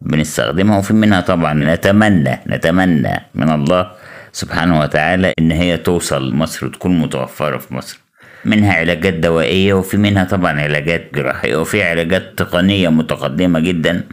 بنستخدمها 0.00 0.78
وفي 0.78 0.92
منها 0.94 1.20
طبعا 1.20 1.54
نتمنى 1.54 2.38
نتمنى 2.46 3.20
من 3.34 3.50
الله 3.50 3.90
سبحانه 4.32 4.80
وتعالى 4.80 5.32
إن 5.38 5.50
هي 5.52 5.76
توصل 5.76 6.34
مصر 6.34 6.66
وتكون 6.66 6.98
متوفرة 6.98 7.58
في 7.58 7.74
مصر. 7.74 8.00
منها 8.44 8.72
علاجات 8.72 9.14
دوائية 9.14 9.74
وفي 9.74 9.96
منها 9.96 10.24
طبعا 10.24 10.60
علاجات 10.60 11.14
جراحية 11.14 11.56
وفي 11.56 11.82
علاجات 11.82 12.38
تقنية 12.38 12.88
متقدمة 12.88 13.60
جدا. 13.60 14.04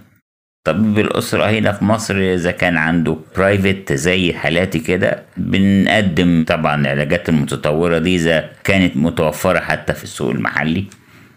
طبيب 0.64 1.00
الأسرة 1.00 1.46
هنا 1.50 1.72
في 1.72 1.86
مصر 1.86 2.16
إذا 2.16 2.52
كان 2.52 2.78
عنده 2.78 3.18
برايفت 3.38 3.94
زي 3.94 4.34
حالاتي 4.34 4.80
كده 4.80 5.24
بنقدم 5.38 6.46
طبعا 6.48 6.82
العلاجات 6.82 7.30
المتطورة 7.30 7.98
دي 7.98 8.16
إذا 8.16 8.50
كانت 8.64 8.98
متوفرة 8.98 9.60
حتى 9.60 9.94
في 9.94 10.04
السوق 10.04 10.32
المحلي. 10.32 10.86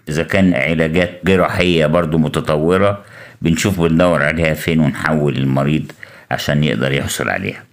إذا 0.09 0.23
كان 0.23 0.55
علاجات 0.55 1.21
جراحية 1.25 1.87
برضو 1.87 2.19
متطورة 2.19 3.05
بنشوف 3.43 3.81
بندور 3.81 4.23
عليها 4.23 4.55
فين 4.55 4.81
ونحول 4.81 5.37
المريض 5.37 5.93
عشان 6.31 6.65
يقدر 6.65 6.93
يحصل 6.93 7.29
عليها. 7.29 7.65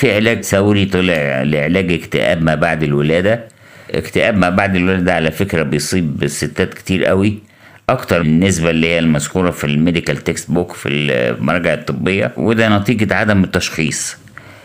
في 0.00 0.14
علاج 0.14 0.40
ثوري 0.42 0.84
طلع 0.86 1.42
لعلاج 1.42 1.92
اكتئاب 1.92 2.42
ما 2.42 2.54
بعد 2.54 2.82
الولادة. 2.82 3.44
اكتئاب 3.90 4.36
ما 4.36 4.50
بعد 4.50 4.76
الولادة 4.76 5.14
على 5.14 5.30
فكرة 5.30 5.62
بيصيب 5.62 6.22
الستات 6.22 6.74
كتير 6.74 7.04
قوي 7.04 7.38
أكتر 7.88 8.22
من 8.22 8.28
النسبة 8.28 8.70
اللي 8.70 8.86
هي 8.86 8.98
المذكورة 8.98 9.50
في 9.50 9.64
ال 9.64 10.16
medical 10.16 10.50
textbook 10.50 10.72
في 10.72 10.88
المراجع 10.88 11.74
الطبية 11.74 12.32
وده 12.36 12.78
نتيجة 12.78 13.14
عدم 13.14 13.44
التشخيص. 13.44 14.16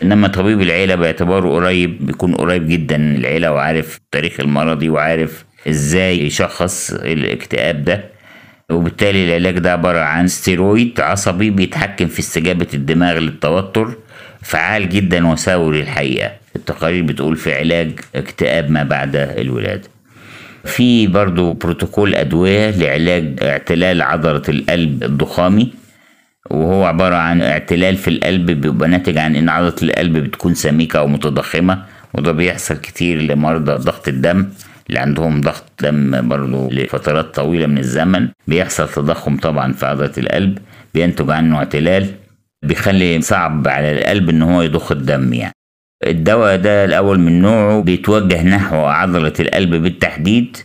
إنما 0.02 0.28
طبيب 0.28 0.60
العيلة 0.60 0.94
باعتباره 0.94 1.48
قريب 1.54 2.06
بيكون 2.06 2.34
قريب 2.34 2.68
جدا 2.68 2.96
من 2.96 3.16
العيلة 3.16 3.52
وعارف 3.52 3.96
التاريخ 3.96 4.40
المرضي 4.40 4.88
وعارف 4.88 5.44
إزاي 5.68 6.26
يشخص 6.26 6.90
الاكتئاب 6.92 7.84
ده. 7.84 8.04
وبالتالي 8.70 9.24
العلاج 9.28 9.58
ده 9.58 9.72
عبارة 9.72 9.98
عن 9.98 10.28
ستيرويد 10.28 11.00
عصبي 11.00 11.50
بيتحكم 11.50 12.06
في 12.06 12.18
استجابة 12.20 12.66
الدماغ 12.74 13.18
للتوتر 13.18 13.94
فعال 14.42 14.88
جدا 14.88 15.26
وثوري 15.28 15.80
الحقيقة 15.80 16.30
التقارير 16.56 17.02
بتقول 17.02 17.36
في 17.36 17.54
علاج 17.54 17.90
اكتئاب 18.14 18.70
ما 18.70 18.82
بعد 18.82 19.16
الولادة. 19.16 19.88
في 20.64 21.06
برضو 21.06 21.52
بروتوكول 21.52 22.14
أدوية 22.14 22.70
لعلاج 22.70 23.38
اعتلال 23.42 24.02
عضلة 24.02 24.42
القلب 24.48 25.04
الضخامي 25.04 25.72
وهو 26.50 26.84
عبارة 26.84 27.16
عن 27.16 27.42
اعتلال 27.42 27.96
في 27.96 28.08
القلب 28.08 28.50
بيبقى 28.50 28.88
ناتج 28.88 29.18
عن 29.18 29.36
إن 29.36 29.48
عضلة 29.48 29.74
القلب 29.82 30.16
بتكون 30.16 30.54
سميكة 30.54 30.98
أو 30.98 31.06
متضخمة 31.06 31.82
وده 32.14 32.32
بيحصل 32.32 32.76
كتير 32.76 33.22
لمرضى 33.22 33.72
ضغط 33.72 34.08
الدم. 34.08 34.46
اللي 34.90 35.00
عندهم 35.00 35.40
ضغط 35.40 35.64
دم 35.82 36.28
برضه 36.28 36.70
لفترات 36.70 37.34
طويلة 37.34 37.66
من 37.66 37.78
الزمن. 37.78 38.28
بيحصل 38.48 38.88
تضخم 38.88 39.36
طبعا 39.36 39.72
في 39.72 39.86
عضلة 39.86 40.12
القلب 40.18 40.58
بينتج 40.94 41.30
عنه 41.30 41.56
اعتلال 41.56 42.06
بيخلي 42.62 43.20
صعب 43.22 43.68
على 43.68 43.92
القلب 43.98 44.28
إن 44.30 44.42
هو 44.42 44.62
يضخ 44.62 44.92
الدم 44.92 45.32
يعني. 45.32 45.54
الدواء 46.06 46.56
ده 46.56 46.84
الأول 46.84 47.20
من 47.20 47.42
نوعه 47.42 47.82
بيتوجه 47.82 48.42
نحو 48.42 48.76
عضلة 48.76 49.32
القلب 49.40 49.74
بالتحديد 49.74 50.56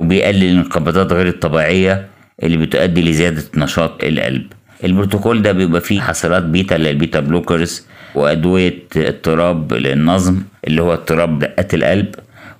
وبيقلل 0.00 0.42
الانقباضات 0.44 1.12
غير 1.12 1.28
الطبيعية 1.28 2.06
اللي 2.42 2.56
بتؤدي 2.56 3.02
لزيادة 3.02 3.42
نشاط 3.56 4.04
القلب. 4.04 4.46
البروتوكول 4.84 5.42
ده 5.42 5.52
بيبقى 5.52 5.80
فيه 5.80 6.00
حاصرات 6.00 6.42
بيتا 6.42 6.74
ال 6.74 6.83
beta 6.83 7.20
blockers 7.20 7.86
وأدوية 8.14 8.78
اضطراب 8.96 9.72
للنظم 9.72 10.42
اللي 10.66 10.82
هو 10.82 10.92
اضطراب 10.92 11.38
دقات 11.38 11.74
القلب 11.74 12.14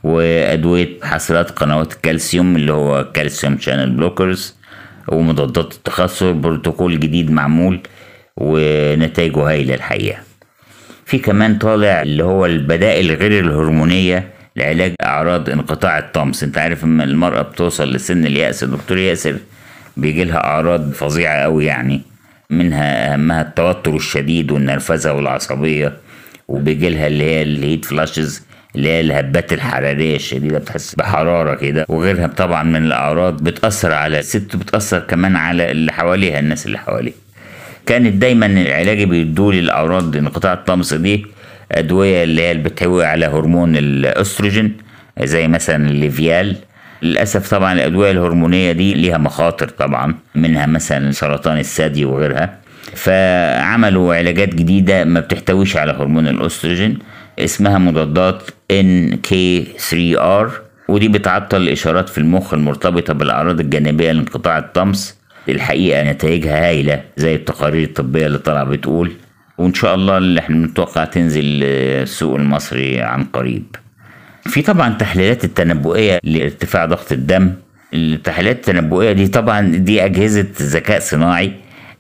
وأدوية 0.05 0.89
حاصرات 1.03 1.51
قنوات 1.51 1.93
الكالسيوم 1.93 2.57
اللي 2.57 2.73
هو 2.73 3.13
calcium 3.13 3.59
channel 3.59 3.91
blockers 3.91 4.57
ومضادات 5.09 5.73
التخثر 5.75 6.33
بروتوكول 6.33 7.01
جديد 7.01 7.31
معمول 7.31 7.81
ونتائجه 8.37 9.49
هايلة 9.49 9.75
الحقيقة. 9.75 10.19
في 11.07 11.19
كمان 11.19 11.59
طالع 11.59 12.03
اللي 12.03 12.25
هو 12.25 12.47
البدائل 12.47 13.11
غير 13.13 13.45
الهرمونية 13.45 14.29
لعلاج 14.57 14.95
أعراض 15.03 15.51
انقطاع 15.51 15.99
الطمس. 15.99 16.43
أنت 16.43 16.59
عارف 16.59 16.85
اما 16.85 17.05
المرأة 17.05 17.43
بتوصل 17.43 17.93
لسن 17.93 18.27
اليأس 18.27 18.63
الدكتور 18.63 18.99
ياسر 18.99 19.37
بيجي 19.97 20.25
لها 20.25 20.37
أعراض 20.45 20.93
فظيعة 20.93 21.35
أوي 21.35 21.65
يعني 21.65 22.01
منها 22.51 23.13
أهمها 23.15 23.43
التوتر 23.43 23.97
الشديد 23.97 24.51
والنرفزة 24.51 25.13
والعصبية 25.13 25.93
وبيجي 26.49 26.89
لها 26.89 27.07
اللي 27.07 27.25
هي 27.25 27.43
الهيت 27.43 27.85
فلاشز 27.85 28.43
اللي 28.77 28.89
هي 28.89 29.01
الهبات 29.01 29.53
الحرارية 29.53 30.17
الشديدة 30.17 30.59
بتحس 30.59 30.95
بحرارة 30.95 31.55
كده. 31.55 31.87
وغيرها 31.89 32.27
طبعا 32.27 32.63
من 32.63 32.77
الأعراض 32.85 33.43
بتأثر 33.45 33.93
على 33.93 34.19
الست 34.19 34.57
بتأثر 34.57 34.99
كمان 35.01 35.37
على 35.37 35.71
اللي 35.71 35.93
حواليها 35.93 36.39
الناس 36.39 36.67
اللي 36.67 36.79
حواليها. 36.79 37.15
كانت 37.87 38.15
دايما 38.15 38.47
العلاج 38.47 39.03
بيدوا 39.05 39.53
لي 39.53 39.59
الأعراض 39.59 40.17
انقطاع 40.17 40.53
الطمس 40.53 40.95
دي 40.95 41.27
أدوية 41.73 42.25
اللي 42.25 42.43
هي 42.43 42.55
بتحوي 42.55 43.05
على 43.05 43.27
هرمون 43.27 43.77
الأستروجين 43.77 44.77
زي 45.23 45.49
مثلا 45.49 45.89
الليفيال 45.91 46.57
للأسف 47.03 47.51
طبعا 47.51 47.73
الأدوية 47.73 48.11
الهرمونية 48.11 48.73
دي 48.73 48.95
ليها 48.95 49.19
مخاطر 49.19 49.69
طبعا 49.69 50.15
منها 50.35 50.67
مثلا 50.67 51.11
سرطان 51.13 51.59
الثدي 51.59 52.05
وغيرها. 52.05 52.59
فعملوا 52.95 54.15
علاجات 54.15 54.55
جديدة 54.55 55.05
ما 55.05 55.21
بتحتويش 55.21 55.77
على 55.77 55.93
هرمون 55.93 56.29
الأستروجين. 56.29 56.99
اسمها 57.39 57.79
مضادات 57.79 58.43
NK3R 58.73 60.51
ودي 60.89 61.09
بتعطل 61.09 61.57
الإشارات 61.63 62.09
في 62.09 62.19
المخ 62.19 62.55
المرتبطة 62.55 63.13
بالأعراض 63.15 63.61
الجانبية 63.61 64.13
لانقطاع 64.13 64.59
الطمس. 64.59 65.17
الحقيقة 65.49 66.11
نتائجها 66.11 66.69
هايلة 66.69 67.03
زي 67.17 67.35
التقارير 67.35 67.83
الطبية 67.83 68.27
اللي 68.27 68.39
طالعة 68.39 68.65
بتقول. 68.65 69.13
وإن 69.59 69.75
شاء 69.75 69.95
الله 69.95 70.19
اللي 70.19 70.41
إحنا 70.41 70.57
بنتوقع 70.57 71.05
تنزل 71.05 71.43
السوق 71.45 72.35
المصري 72.37 73.01
عن 73.01 73.25
قريب. 73.25 73.77
في 74.43 74.63
طبعا 74.63 74.95
تحليلات 74.95 75.45
التنبؤية 75.45 76.19
لارتفاع 76.25 76.85
ضغط 76.85 77.13
الدم. 77.13 77.53
التحليلات 77.95 78.57
التنبؤية 78.57 79.13
دي 79.13 79.29
طبعا 79.29 79.61
دي 79.61 80.05
أجهزة 80.05 80.47
ذكاء 80.63 81.01
صناعي. 81.01 81.53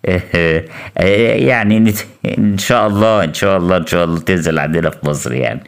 يعني 0.06 1.94
إن 2.38 2.58
شاء 2.58 2.86
الله 2.86 3.24
إن 3.24 3.34
شاء 3.34 3.56
الله 3.56 3.76
إن 3.76 3.86
شاء 3.86 4.04
الله 4.04 4.18
تنزل 4.20 4.58
عندنا 4.58 4.90
في 4.90 4.98
مصر 5.06 5.32
يعني. 5.32 5.60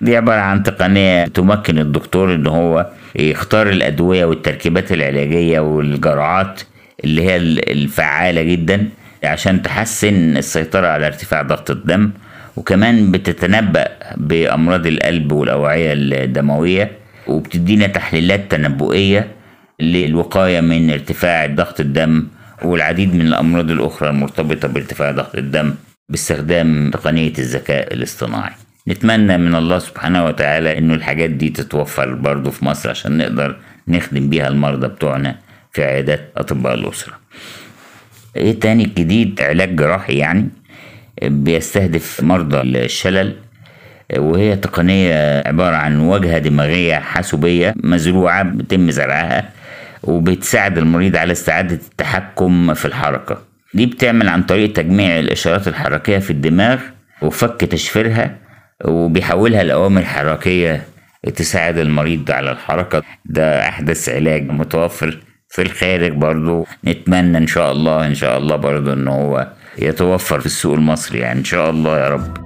دي 0.00 0.16
عبارة 0.16 0.40
عن 0.40 0.62
تقنية 0.62 1.24
تمكن 1.24 1.78
الدكتور 1.78 2.34
إن 2.34 2.46
هو 2.46 2.86
يختار 3.16 3.68
الأدوية 3.68 4.24
والتركيبات 4.24 4.92
العلاجية 4.92 5.60
والجرعات 5.60 6.60
اللي 7.04 7.22
هي 7.22 7.36
الفعالة 7.36 8.42
جدا 8.42 8.88
عشان 9.24 9.62
تحسن 9.62 10.36
السيطرة 10.36 10.86
على 10.86 11.06
ارتفاع 11.06 11.42
ضغط 11.42 11.70
الدم 11.70 12.10
وكمان 12.56 13.10
بتتنبأ 13.12 13.88
بأمراض 14.16 14.86
القلب 14.86 15.32
والأوعية 15.32 15.92
الدموية 15.92 16.90
وبتدينا 17.26 17.86
تحليلات 17.86 18.50
تنبؤية 18.50 19.28
للوقاية 19.80 20.60
من 20.60 20.90
ارتفاع 20.90 21.46
ضغط 21.46 21.80
الدم 21.80 22.26
والعديد 22.64 23.14
من 23.14 23.20
الأمراض 23.20 23.70
الأخرى 23.70 24.08
المرتبطة 24.08 24.68
بارتفاع 24.68 25.10
ضغط 25.10 25.34
الدم 25.36 25.74
باستخدام 26.08 26.90
تقنية 26.90 27.32
الذكاء 27.38 27.94
الاصطناعي. 27.94 28.52
نتمنى 28.88 29.38
من 29.38 29.54
الله 29.54 29.78
سبحانه 29.78 30.24
وتعالى 30.24 30.78
إنه 30.78 30.94
الحاجات 30.94 31.30
دي 31.30 31.50
تتوفر 31.50 32.14
برضه 32.14 32.50
في 32.50 32.64
مصر 32.64 32.90
عشان 32.90 33.18
نقدر 33.18 33.56
نخدم 33.88 34.28
بيها 34.30 34.48
المرضى 34.48 34.88
بتوعنا 34.88 35.36
في 35.72 35.84
عيادات 35.84 36.32
أطباء 36.36 36.74
الأسرة. 36.74 37.14
إيه 38.36 38.60
تاني 38.60 38.84
جديد؟ 38.84 39.40
علاج 39.42 39.76
جراحي 39.76 40.14
يعني 40.14 40.48
بيستهدف 41.22 42.22
مرضى 42.22 42.60
الشلل 42.60 43.34
وهي 44.16 44.56
تقنية 44.56 45.42
عبارة 45.48 45.76
عن 45.76 46.00
واجهة 46.00 46.38
دماغية 46.38 46.94
حاسوبية 46.94 47.74
مزروعة 47.76 48.42
بيتم 48.42 48.90
زرعها. 48.90 49.50
وبتساعد 50.04 50.78
المريض 50.78 51.16
على 51.16 51.32
استعادة 51.32 51.74
التحكم 51.74 52.74
في 52.74 52.84
الحركة. 52.84 53.38
دي 53.74 53.86
بتعمل 53.86 54.28
عن 54.28 54.42
طريق 54.42 54.72
تجميع 54.72 55.18
الإشارات 55.18 55.68
الحركية 55.68 56.18
في 56.18 56.30
الدماغ 56.30 56.80
وفك 57.22 57.60
تشفيرها 57.60 58.36
وبيحولها 58.84 59.62
لأوامر 59.62 60.04
حركية 60.04 60.82
تساعد 61.36 61.78
المريض 61.78 62.30
على 62.30 62.50
الحركة. 62.50 63.02
ده 63.24 63.68
أحدث 63.68 64.08
علاج 64.08 64.50
متوفر 64.50 65.18
في 65.48 65.62
الخارج 65.62 66.12
برضو. 66.12 66.66
نتمنى 66.84 67.38
إن 67.38 67.46
شاء 67.46 67.72
الله 67.72 68.06
إن 68.06 68.14
شاء 68.14 68.38
الله 68.38 68.56
برضو 68.56 68.92
إن 68.92 69.08
هو 69.08 69.48
يتوفر 69.78 70.40
في 70.40 70.46
السوق 70.46 70.74
المصري 70.74 71.18
يعني. 71.18 71.38
إن 71.38 71.44
شاء 71.44 71.70
الله 71.70 71.98
يا 71.98 72.08
رب. 72.08 72.43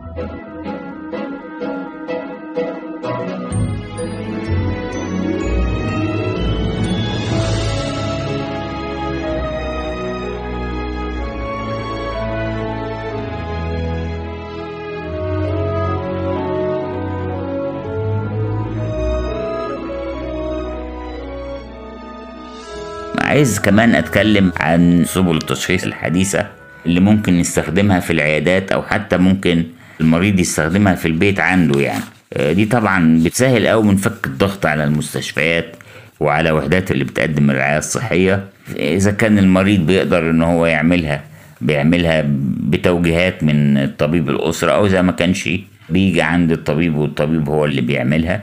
عايز 23.28 23.60
كمان 23.60 23.94
أتكلم 23.94 24.52
عن 24.60 25.04
سبل 25.06 25.36
التشخيص 25.36 25.84
الحديثة 25.84 26.46
اللي 26.86 27.00
ممكن 27.00 27.38
نستخدمها 27.38 28.00
في 28.00 28.12
العيادات 28.12 28.72
أو 28.72 28.82
حتى 28.82 29.16
ممكن 29.16 29.64
المريض 30.00 30.40
يستخدمها 30.40 30.94
في 30.94 31.08
البيت 31.08 31.40
عنده 31.40 31.80
يعني. 31.80 32.04
آه، 32.32 32.52
دي 32.52 32.64
طبعا 32.64 33.22
بتسهل 33.24 33.66
أوي 33.66 33.82
من 33.84 33.96
فك 33.96 34.26
الضغط 34.26 34.66
على 34.66 34.84
المستشفيات 34.84 35.76
وعلى 36.20 36.50
وحدات 36.50 36.90
اللي 36.90 37.04
بتقدم 37.04 37.50
الرعاية 37.50 37.78
الصحية. 37.78 38.44
إذا 38.76 39.10
كان 39.10 39.38
المريض 39.38 39.86
بيقدر 39.86 40.30
إن 40.30 40.42
هو 40.42 40.66
يعملها 40.66 41.22
بيعملها 41.60 42.24
بتوجيهات 42.60 43.44
من 43.44 43.78
الطبيب 43.78 44.28
الأسرة 44.30 44.72
أو 44.72 44.86
إذا 44.86 45.02
ما 45.02 45.12
كانش 45.12 45.48
بيجي 45.88 46.22
عند 46.22 46.52
الطبيب 46.52 46.96
والطبيب 46.96 47.48
هو 47.48 47.64
اللي 47.64 47.80
بيعملها. 47.80 48.42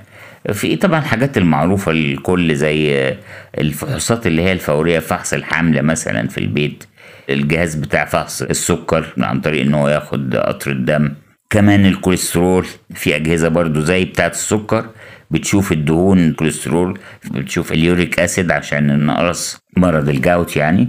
في 0.53 0.75
طبعا 0.75 0.99
حاجات 1.01 1.37
المعروفة 1.37 1.91
للكل 1.91 2.55
زي 2.55 3.13
الفحوصات 3.57 4.27
اللي 4.27 4.41
هي 4.41 4.51
الفورية 4.51 4.99
فحص 4.99 5.33
الحمل 5.33 5.83
مثلا 5.83 6.27
في 6.27 6.37
البيت 6.37 6.83
الجهاز 7.29 7.75
بتاع 7.75 8.05
فحص 8.05 8.41
السكر 8.41 9.13
عن 9.17 9.41
طريق 9.41 9.61
إن 9.61 9.73
هو 9.73 9.87
ياخد 9.89 10.35
قطرة 10.35 10.71
الدم. 10.71 11.13
كمان 11.49 11.85
الكوليسترول 11.85 12.65
في 12.93 13.15
أجهزة 13.15 13.47
برضو 13.47 13.79
زي 13.81 14.05
بتاعة 14.05 14.27
السكر 14.27 14.85
بتشوف 15.31 15.71
الدهون 15.71 16.19
الكوليسترول 16.19 16.99
بتشوف 17.31 17.71
ال 17.71 17.81
uric 17.81 18.19
acid 18.19 18.51
عشان 18.51 18.89
النقرس 18.91 19.57
مرض 19.77 20.09
ال 20.09 20.19
gout 20.19 20.57
يعني. 20.57 20.87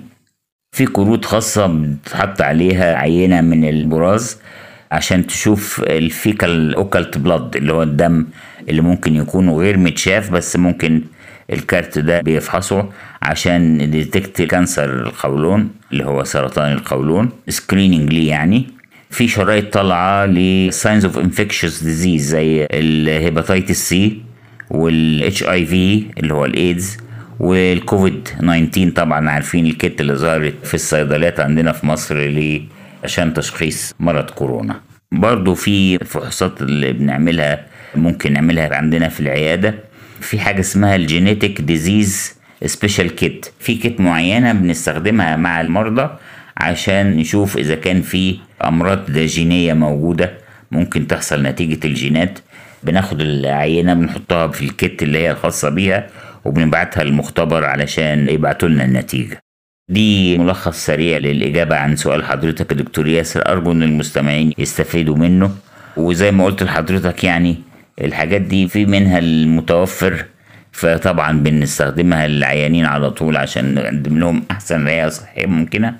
في 0.72 0.86
كروت 0.86 1.24
خاصة 1.24 1.66
بتحط 1.66 2.40
عليها 2.42 2.96
عينة 2.96 3.40
من 3.40 3.68
البراز 3.68 4.40
عشان 4.92 5.26
تشوف 5.26 5.82
ال 5.82 5.98
fecal 5.98 6.74
occult 6.74 7.18
blood 7.18 7.56
اللي 7.56 7.72
هو 7.72 7.82
الدم 7.82 8.26
اللي 8.68 8.80
ممكن 8.82 9.16
يكون 9.16 9.50
غير 9.50 9.76
متشاف 9.76 10.30
بس 10.30 10.56
ممكن 10.56 11.02
الكارت 11.52 11.98
ده 11.98 12.20
بيفحصه 12.20 12.88
عشان 13.22 13.90
detect 13.90 14.42
cancer 14.42 14.90
القولون 15.06 15.68
اللي 15.92 16.04
هو 16.04 16.24
سرطان 16.24 16.72
القولون 16.72 17.28
screening 17.48 18.12
ليه 18.12 18.28
يعني. 18.28 18.66
في 19.10 19.28
شرايط 19.28 19.72
طالعة 19.72 20.26
ل 20.26 20.39
signs 20.39 21.04
of 21.04 21.18
infectious 21.18 21.82
disease 21.82 22.28
زي 22.28 22.66
ال 22.72 23.88
hepatitis 23.88 24.22
C 24.70 25.44
وال 25.44 25.66
HIV 25.66 26.04
اللي 26.18 26.34
هو 26.34 26.44
الايدز 26.44 26.96
والكوفيد 27.40 28.28
19 28.38 28.90
طبعا 28.90 29.30
عارفين 29.30 29.66
ال 29.66 29.75
kit 29.75 30.00
اللي 30.00 30.14
ظهرت 30.14 30.54
في 30.64 30.74
الصيدليات 30.74 31.40
عندنا 31.40 31.72
في 31.72 31.86
مصر 31.86 32.16
عشان 33.04 33.34
تشخيص 33.34 33.94
مرض 34.00 34.30
كورونا. 34.30 34.80
برضو 35.12 35.54
في 35.54 35.98
فحوصات 35.98 36.62
اللي 36.62 36.92
بنعملها 36.92 37.66
ممكن 37.98 38.32
نعملها 38.32 38.74
عندنا 38.74 39.08
في 39.08 39.20
العيادة. 39.20 39.74
في 40.20 40.38
حاجة 40.38 40.60
اسمها 40.60 40.96
ال 40.96 41.04
genetic 41.04 41.60
disease 41.60 42.34
special 42.66 43.14
kit. 43.14 43.46
في 43.60 43.74
kit 43.74 44.00
معينة 44.00 44.52
بنستخدمها 44.52 45.36
مع 45.36 45.60
المرضى 45.60 46.10
عشان 46.56 47.16
نشوف 47.16 47.56
إذا 47.56 47.74
كان 47.74 48.02
في 48.02 48.38
أمراض 48.64 49.10
جينية 49.10 49.74
موجودة 49.74 50.32
ممكن 50.70 51.06
تحصل 51.06 51.42
نتيجة 51.42 51.86
الجينات. 51.86 52.38
بناخد 52.82 53.20
العينة 53.20 53.94
بنحطها 53.94 54.48
في 54.48 54.62
ال 54.62 54.72
kit 54.72 55.02
اللي 55.02 55.18
هي 55.18 55.30
الخاصة 55.30 55.68
بيها 55.68 56.06
وبنبعتها 56.44 57.04
للمختبر 57.04 57.64
علشان 57.64 58.28
يبعتوا 58.28 58.68
لنا 58.68 58.84
النتيجة. 58.84 59.38
دي 59.88 60.38
ملخص 60.38 60.86
سريع 60.86 61.18
للإجابة 61.18 61.76
عن 61.76 61.96
سؤال 61.96 62.24
حضرتك 62.24 62.70
يا 62.72 62.76
دكتور 62.76 63.06
ياسر. 63.08 63.52
أرجو 63.52 63.72
إن 63.72 63.82
المستمعين 63.82 64.52
يستفيدوا 64.58 65.16
منه. 65.16 65.50
وزي 65.96 66.30
ما 66.30 66.44
قلت 66.44 66.62
لحضرتك 66.62 67.24
يعني 67.24 67.56
الحاجات 68.00 68.40
دي 68.40 68.68
في 68.68 68.86
منها 68.86 69.18
المتوفر 69.18 70.24
فطبعا 70.72 71.32
بنستخدمها 71.38 72.28
للعيانين 72.28 72.84
على 72.84 73.10
طول 73.10 73.36
عشان 73.36 73.74
نقدم 73.74 74.18
لهم 74.18 74.42
أحسن 74.50 74.84
رعاية 74.86 75.08
صحية 75.08 75.46
ممكنة. 75.46 75.94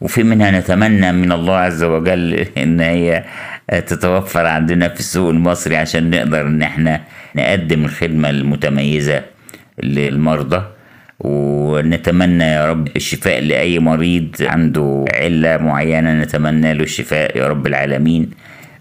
وفي 0.00 0.22
منها 0.22 0.50
نتمنى 0.50 1.12
من 1.12 1.32
الله 1.32 1.56
عز 1.56 1.82
وجل 1.82 2.34
إن 2.58 2.80
هي 2.80 3.24
تتوفر 3.68 4.46
عندنا 4.46 4.88
في 4.88 5.00
السوق 5.00 5.30
المصري 5.30 5.76
عشان 5.76 6.10
نقدر 6.10 6.40
إن 6.46 6.62
إحنا 6.62 7.00
نقدم 7.36 7.84
الخدمة 7.84 8.30
المتميزة 8.30 9.22
للمرضى. 9.82 10.62
ونتمنى 11.20 12.44
يا 12.44 12.70
رب 12.70 12.88
الشفاء 12.96 13.40
لأي 13.40 13.78
مريض 13.78 14.36
عنده 14.40 15.04
علة 15.14 15.56
معينة 15.56 16.12
نتمنى 16.22 16.74
له 16.74 16.82
الشفاء 16.82 17.38
يا 17.38 17.48
رب 17.48 17.66
العالمين. 17.66 18.30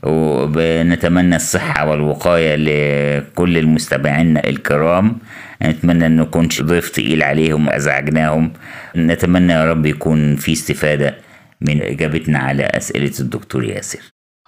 وبنتمنى 0.03 1.35
الصحة 1.35 1.89
والوقاية 1.89 2.55
لكل 2.55 3.57
المستمعين 3.57 4.37
الكرام. 4.37 5.17
نتمنى 5.63 6.05
أن 6.05 6.15
نكونش 6.17 6.61
ضيف 6.61 6.89
تقيل 6.89 7.23
عليهم 7.23 7.67
وأزعجناهم 7.67 8.53
نتمنى 8.95 9.53
يا 9.53 9.65
رب 9.71 9.85
يكون 9.85 10.35
في 10.35 10.51
استفادة 10.51 11.15
من 11.61 11.81
إجابتنا 11.81 12.39
على 12.39 12.63
أسئلة 12.63 13.11
الدكتور 13.19 13.63
ياسر. 13.63 13.99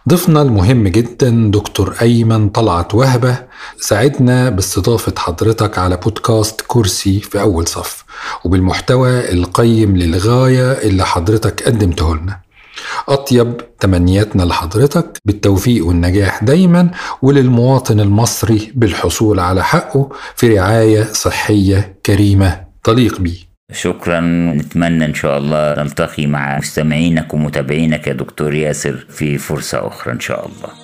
ضيفنا 0.09 0.41
المهم 0.41 0.87
جدا 0.87 1.51
دكتور 1.53 1.95
أيمن 2.01 2.49
طلعت 2.49 2.95
وهبة. 2.95 3.37
ساعدنا 3.79 4.49
باستضافة 4.49 5.13
حضرتك 5.17 5.77
على 5.77 5.97
بودكاست 5.97 6.61
كرسي 6.67 7.19
في 7.19 7.41
أول 7.41 7.67
صف 7.67 8.03
وبالمحتوى 8.43 9.31
القيم 9.33 9.97
للغاية 9.97 10.71
اللي 10.71 11.05
حضرتك 11.05 11.63
قدمته 11.63 12.15
لنا. 12.15 12.39
أطيب 13.09 13.57
تمنياتنا 13.79 14.43
لحضرتك. 14.43 15.17
بالتوفيق 15.25 15.85
والنجاح 15.85 16.43
دايما 16.43 16.91
وللمواطن 17.21 17.99
المصري 17.99 18.71
بالحصول 18.75 19.39
على 19.39 19.63
حقه 19.63 20.09
في 20.35 20.57
رعاية 20.57 21.03
صحية 21.03 21.95
كريمة. 22.05 22.63
تليق 22.83 23.19
بيه 23.19 23.37
شكرا. 23.71 24.19
نتمنى 24.19 25.05
إن 25.05 25.13
شاء 25.13 25.37
الله 25.37 25.83
نلتقي 25.83 26.25
مع 26.25 26.57
مستمعينك 26.57 27.33
ومتابعينك 27.33 28.07
يا 28.07 28.13
دكتور 28.13 28.53
ياسر 28.53 29.05
في 29.09 29.37
فرصة 29.37 29.87
أخرى 29.87 30.13
إن 30.13 30.19
شاء 30.19 30.45
الله. 30.45 30.82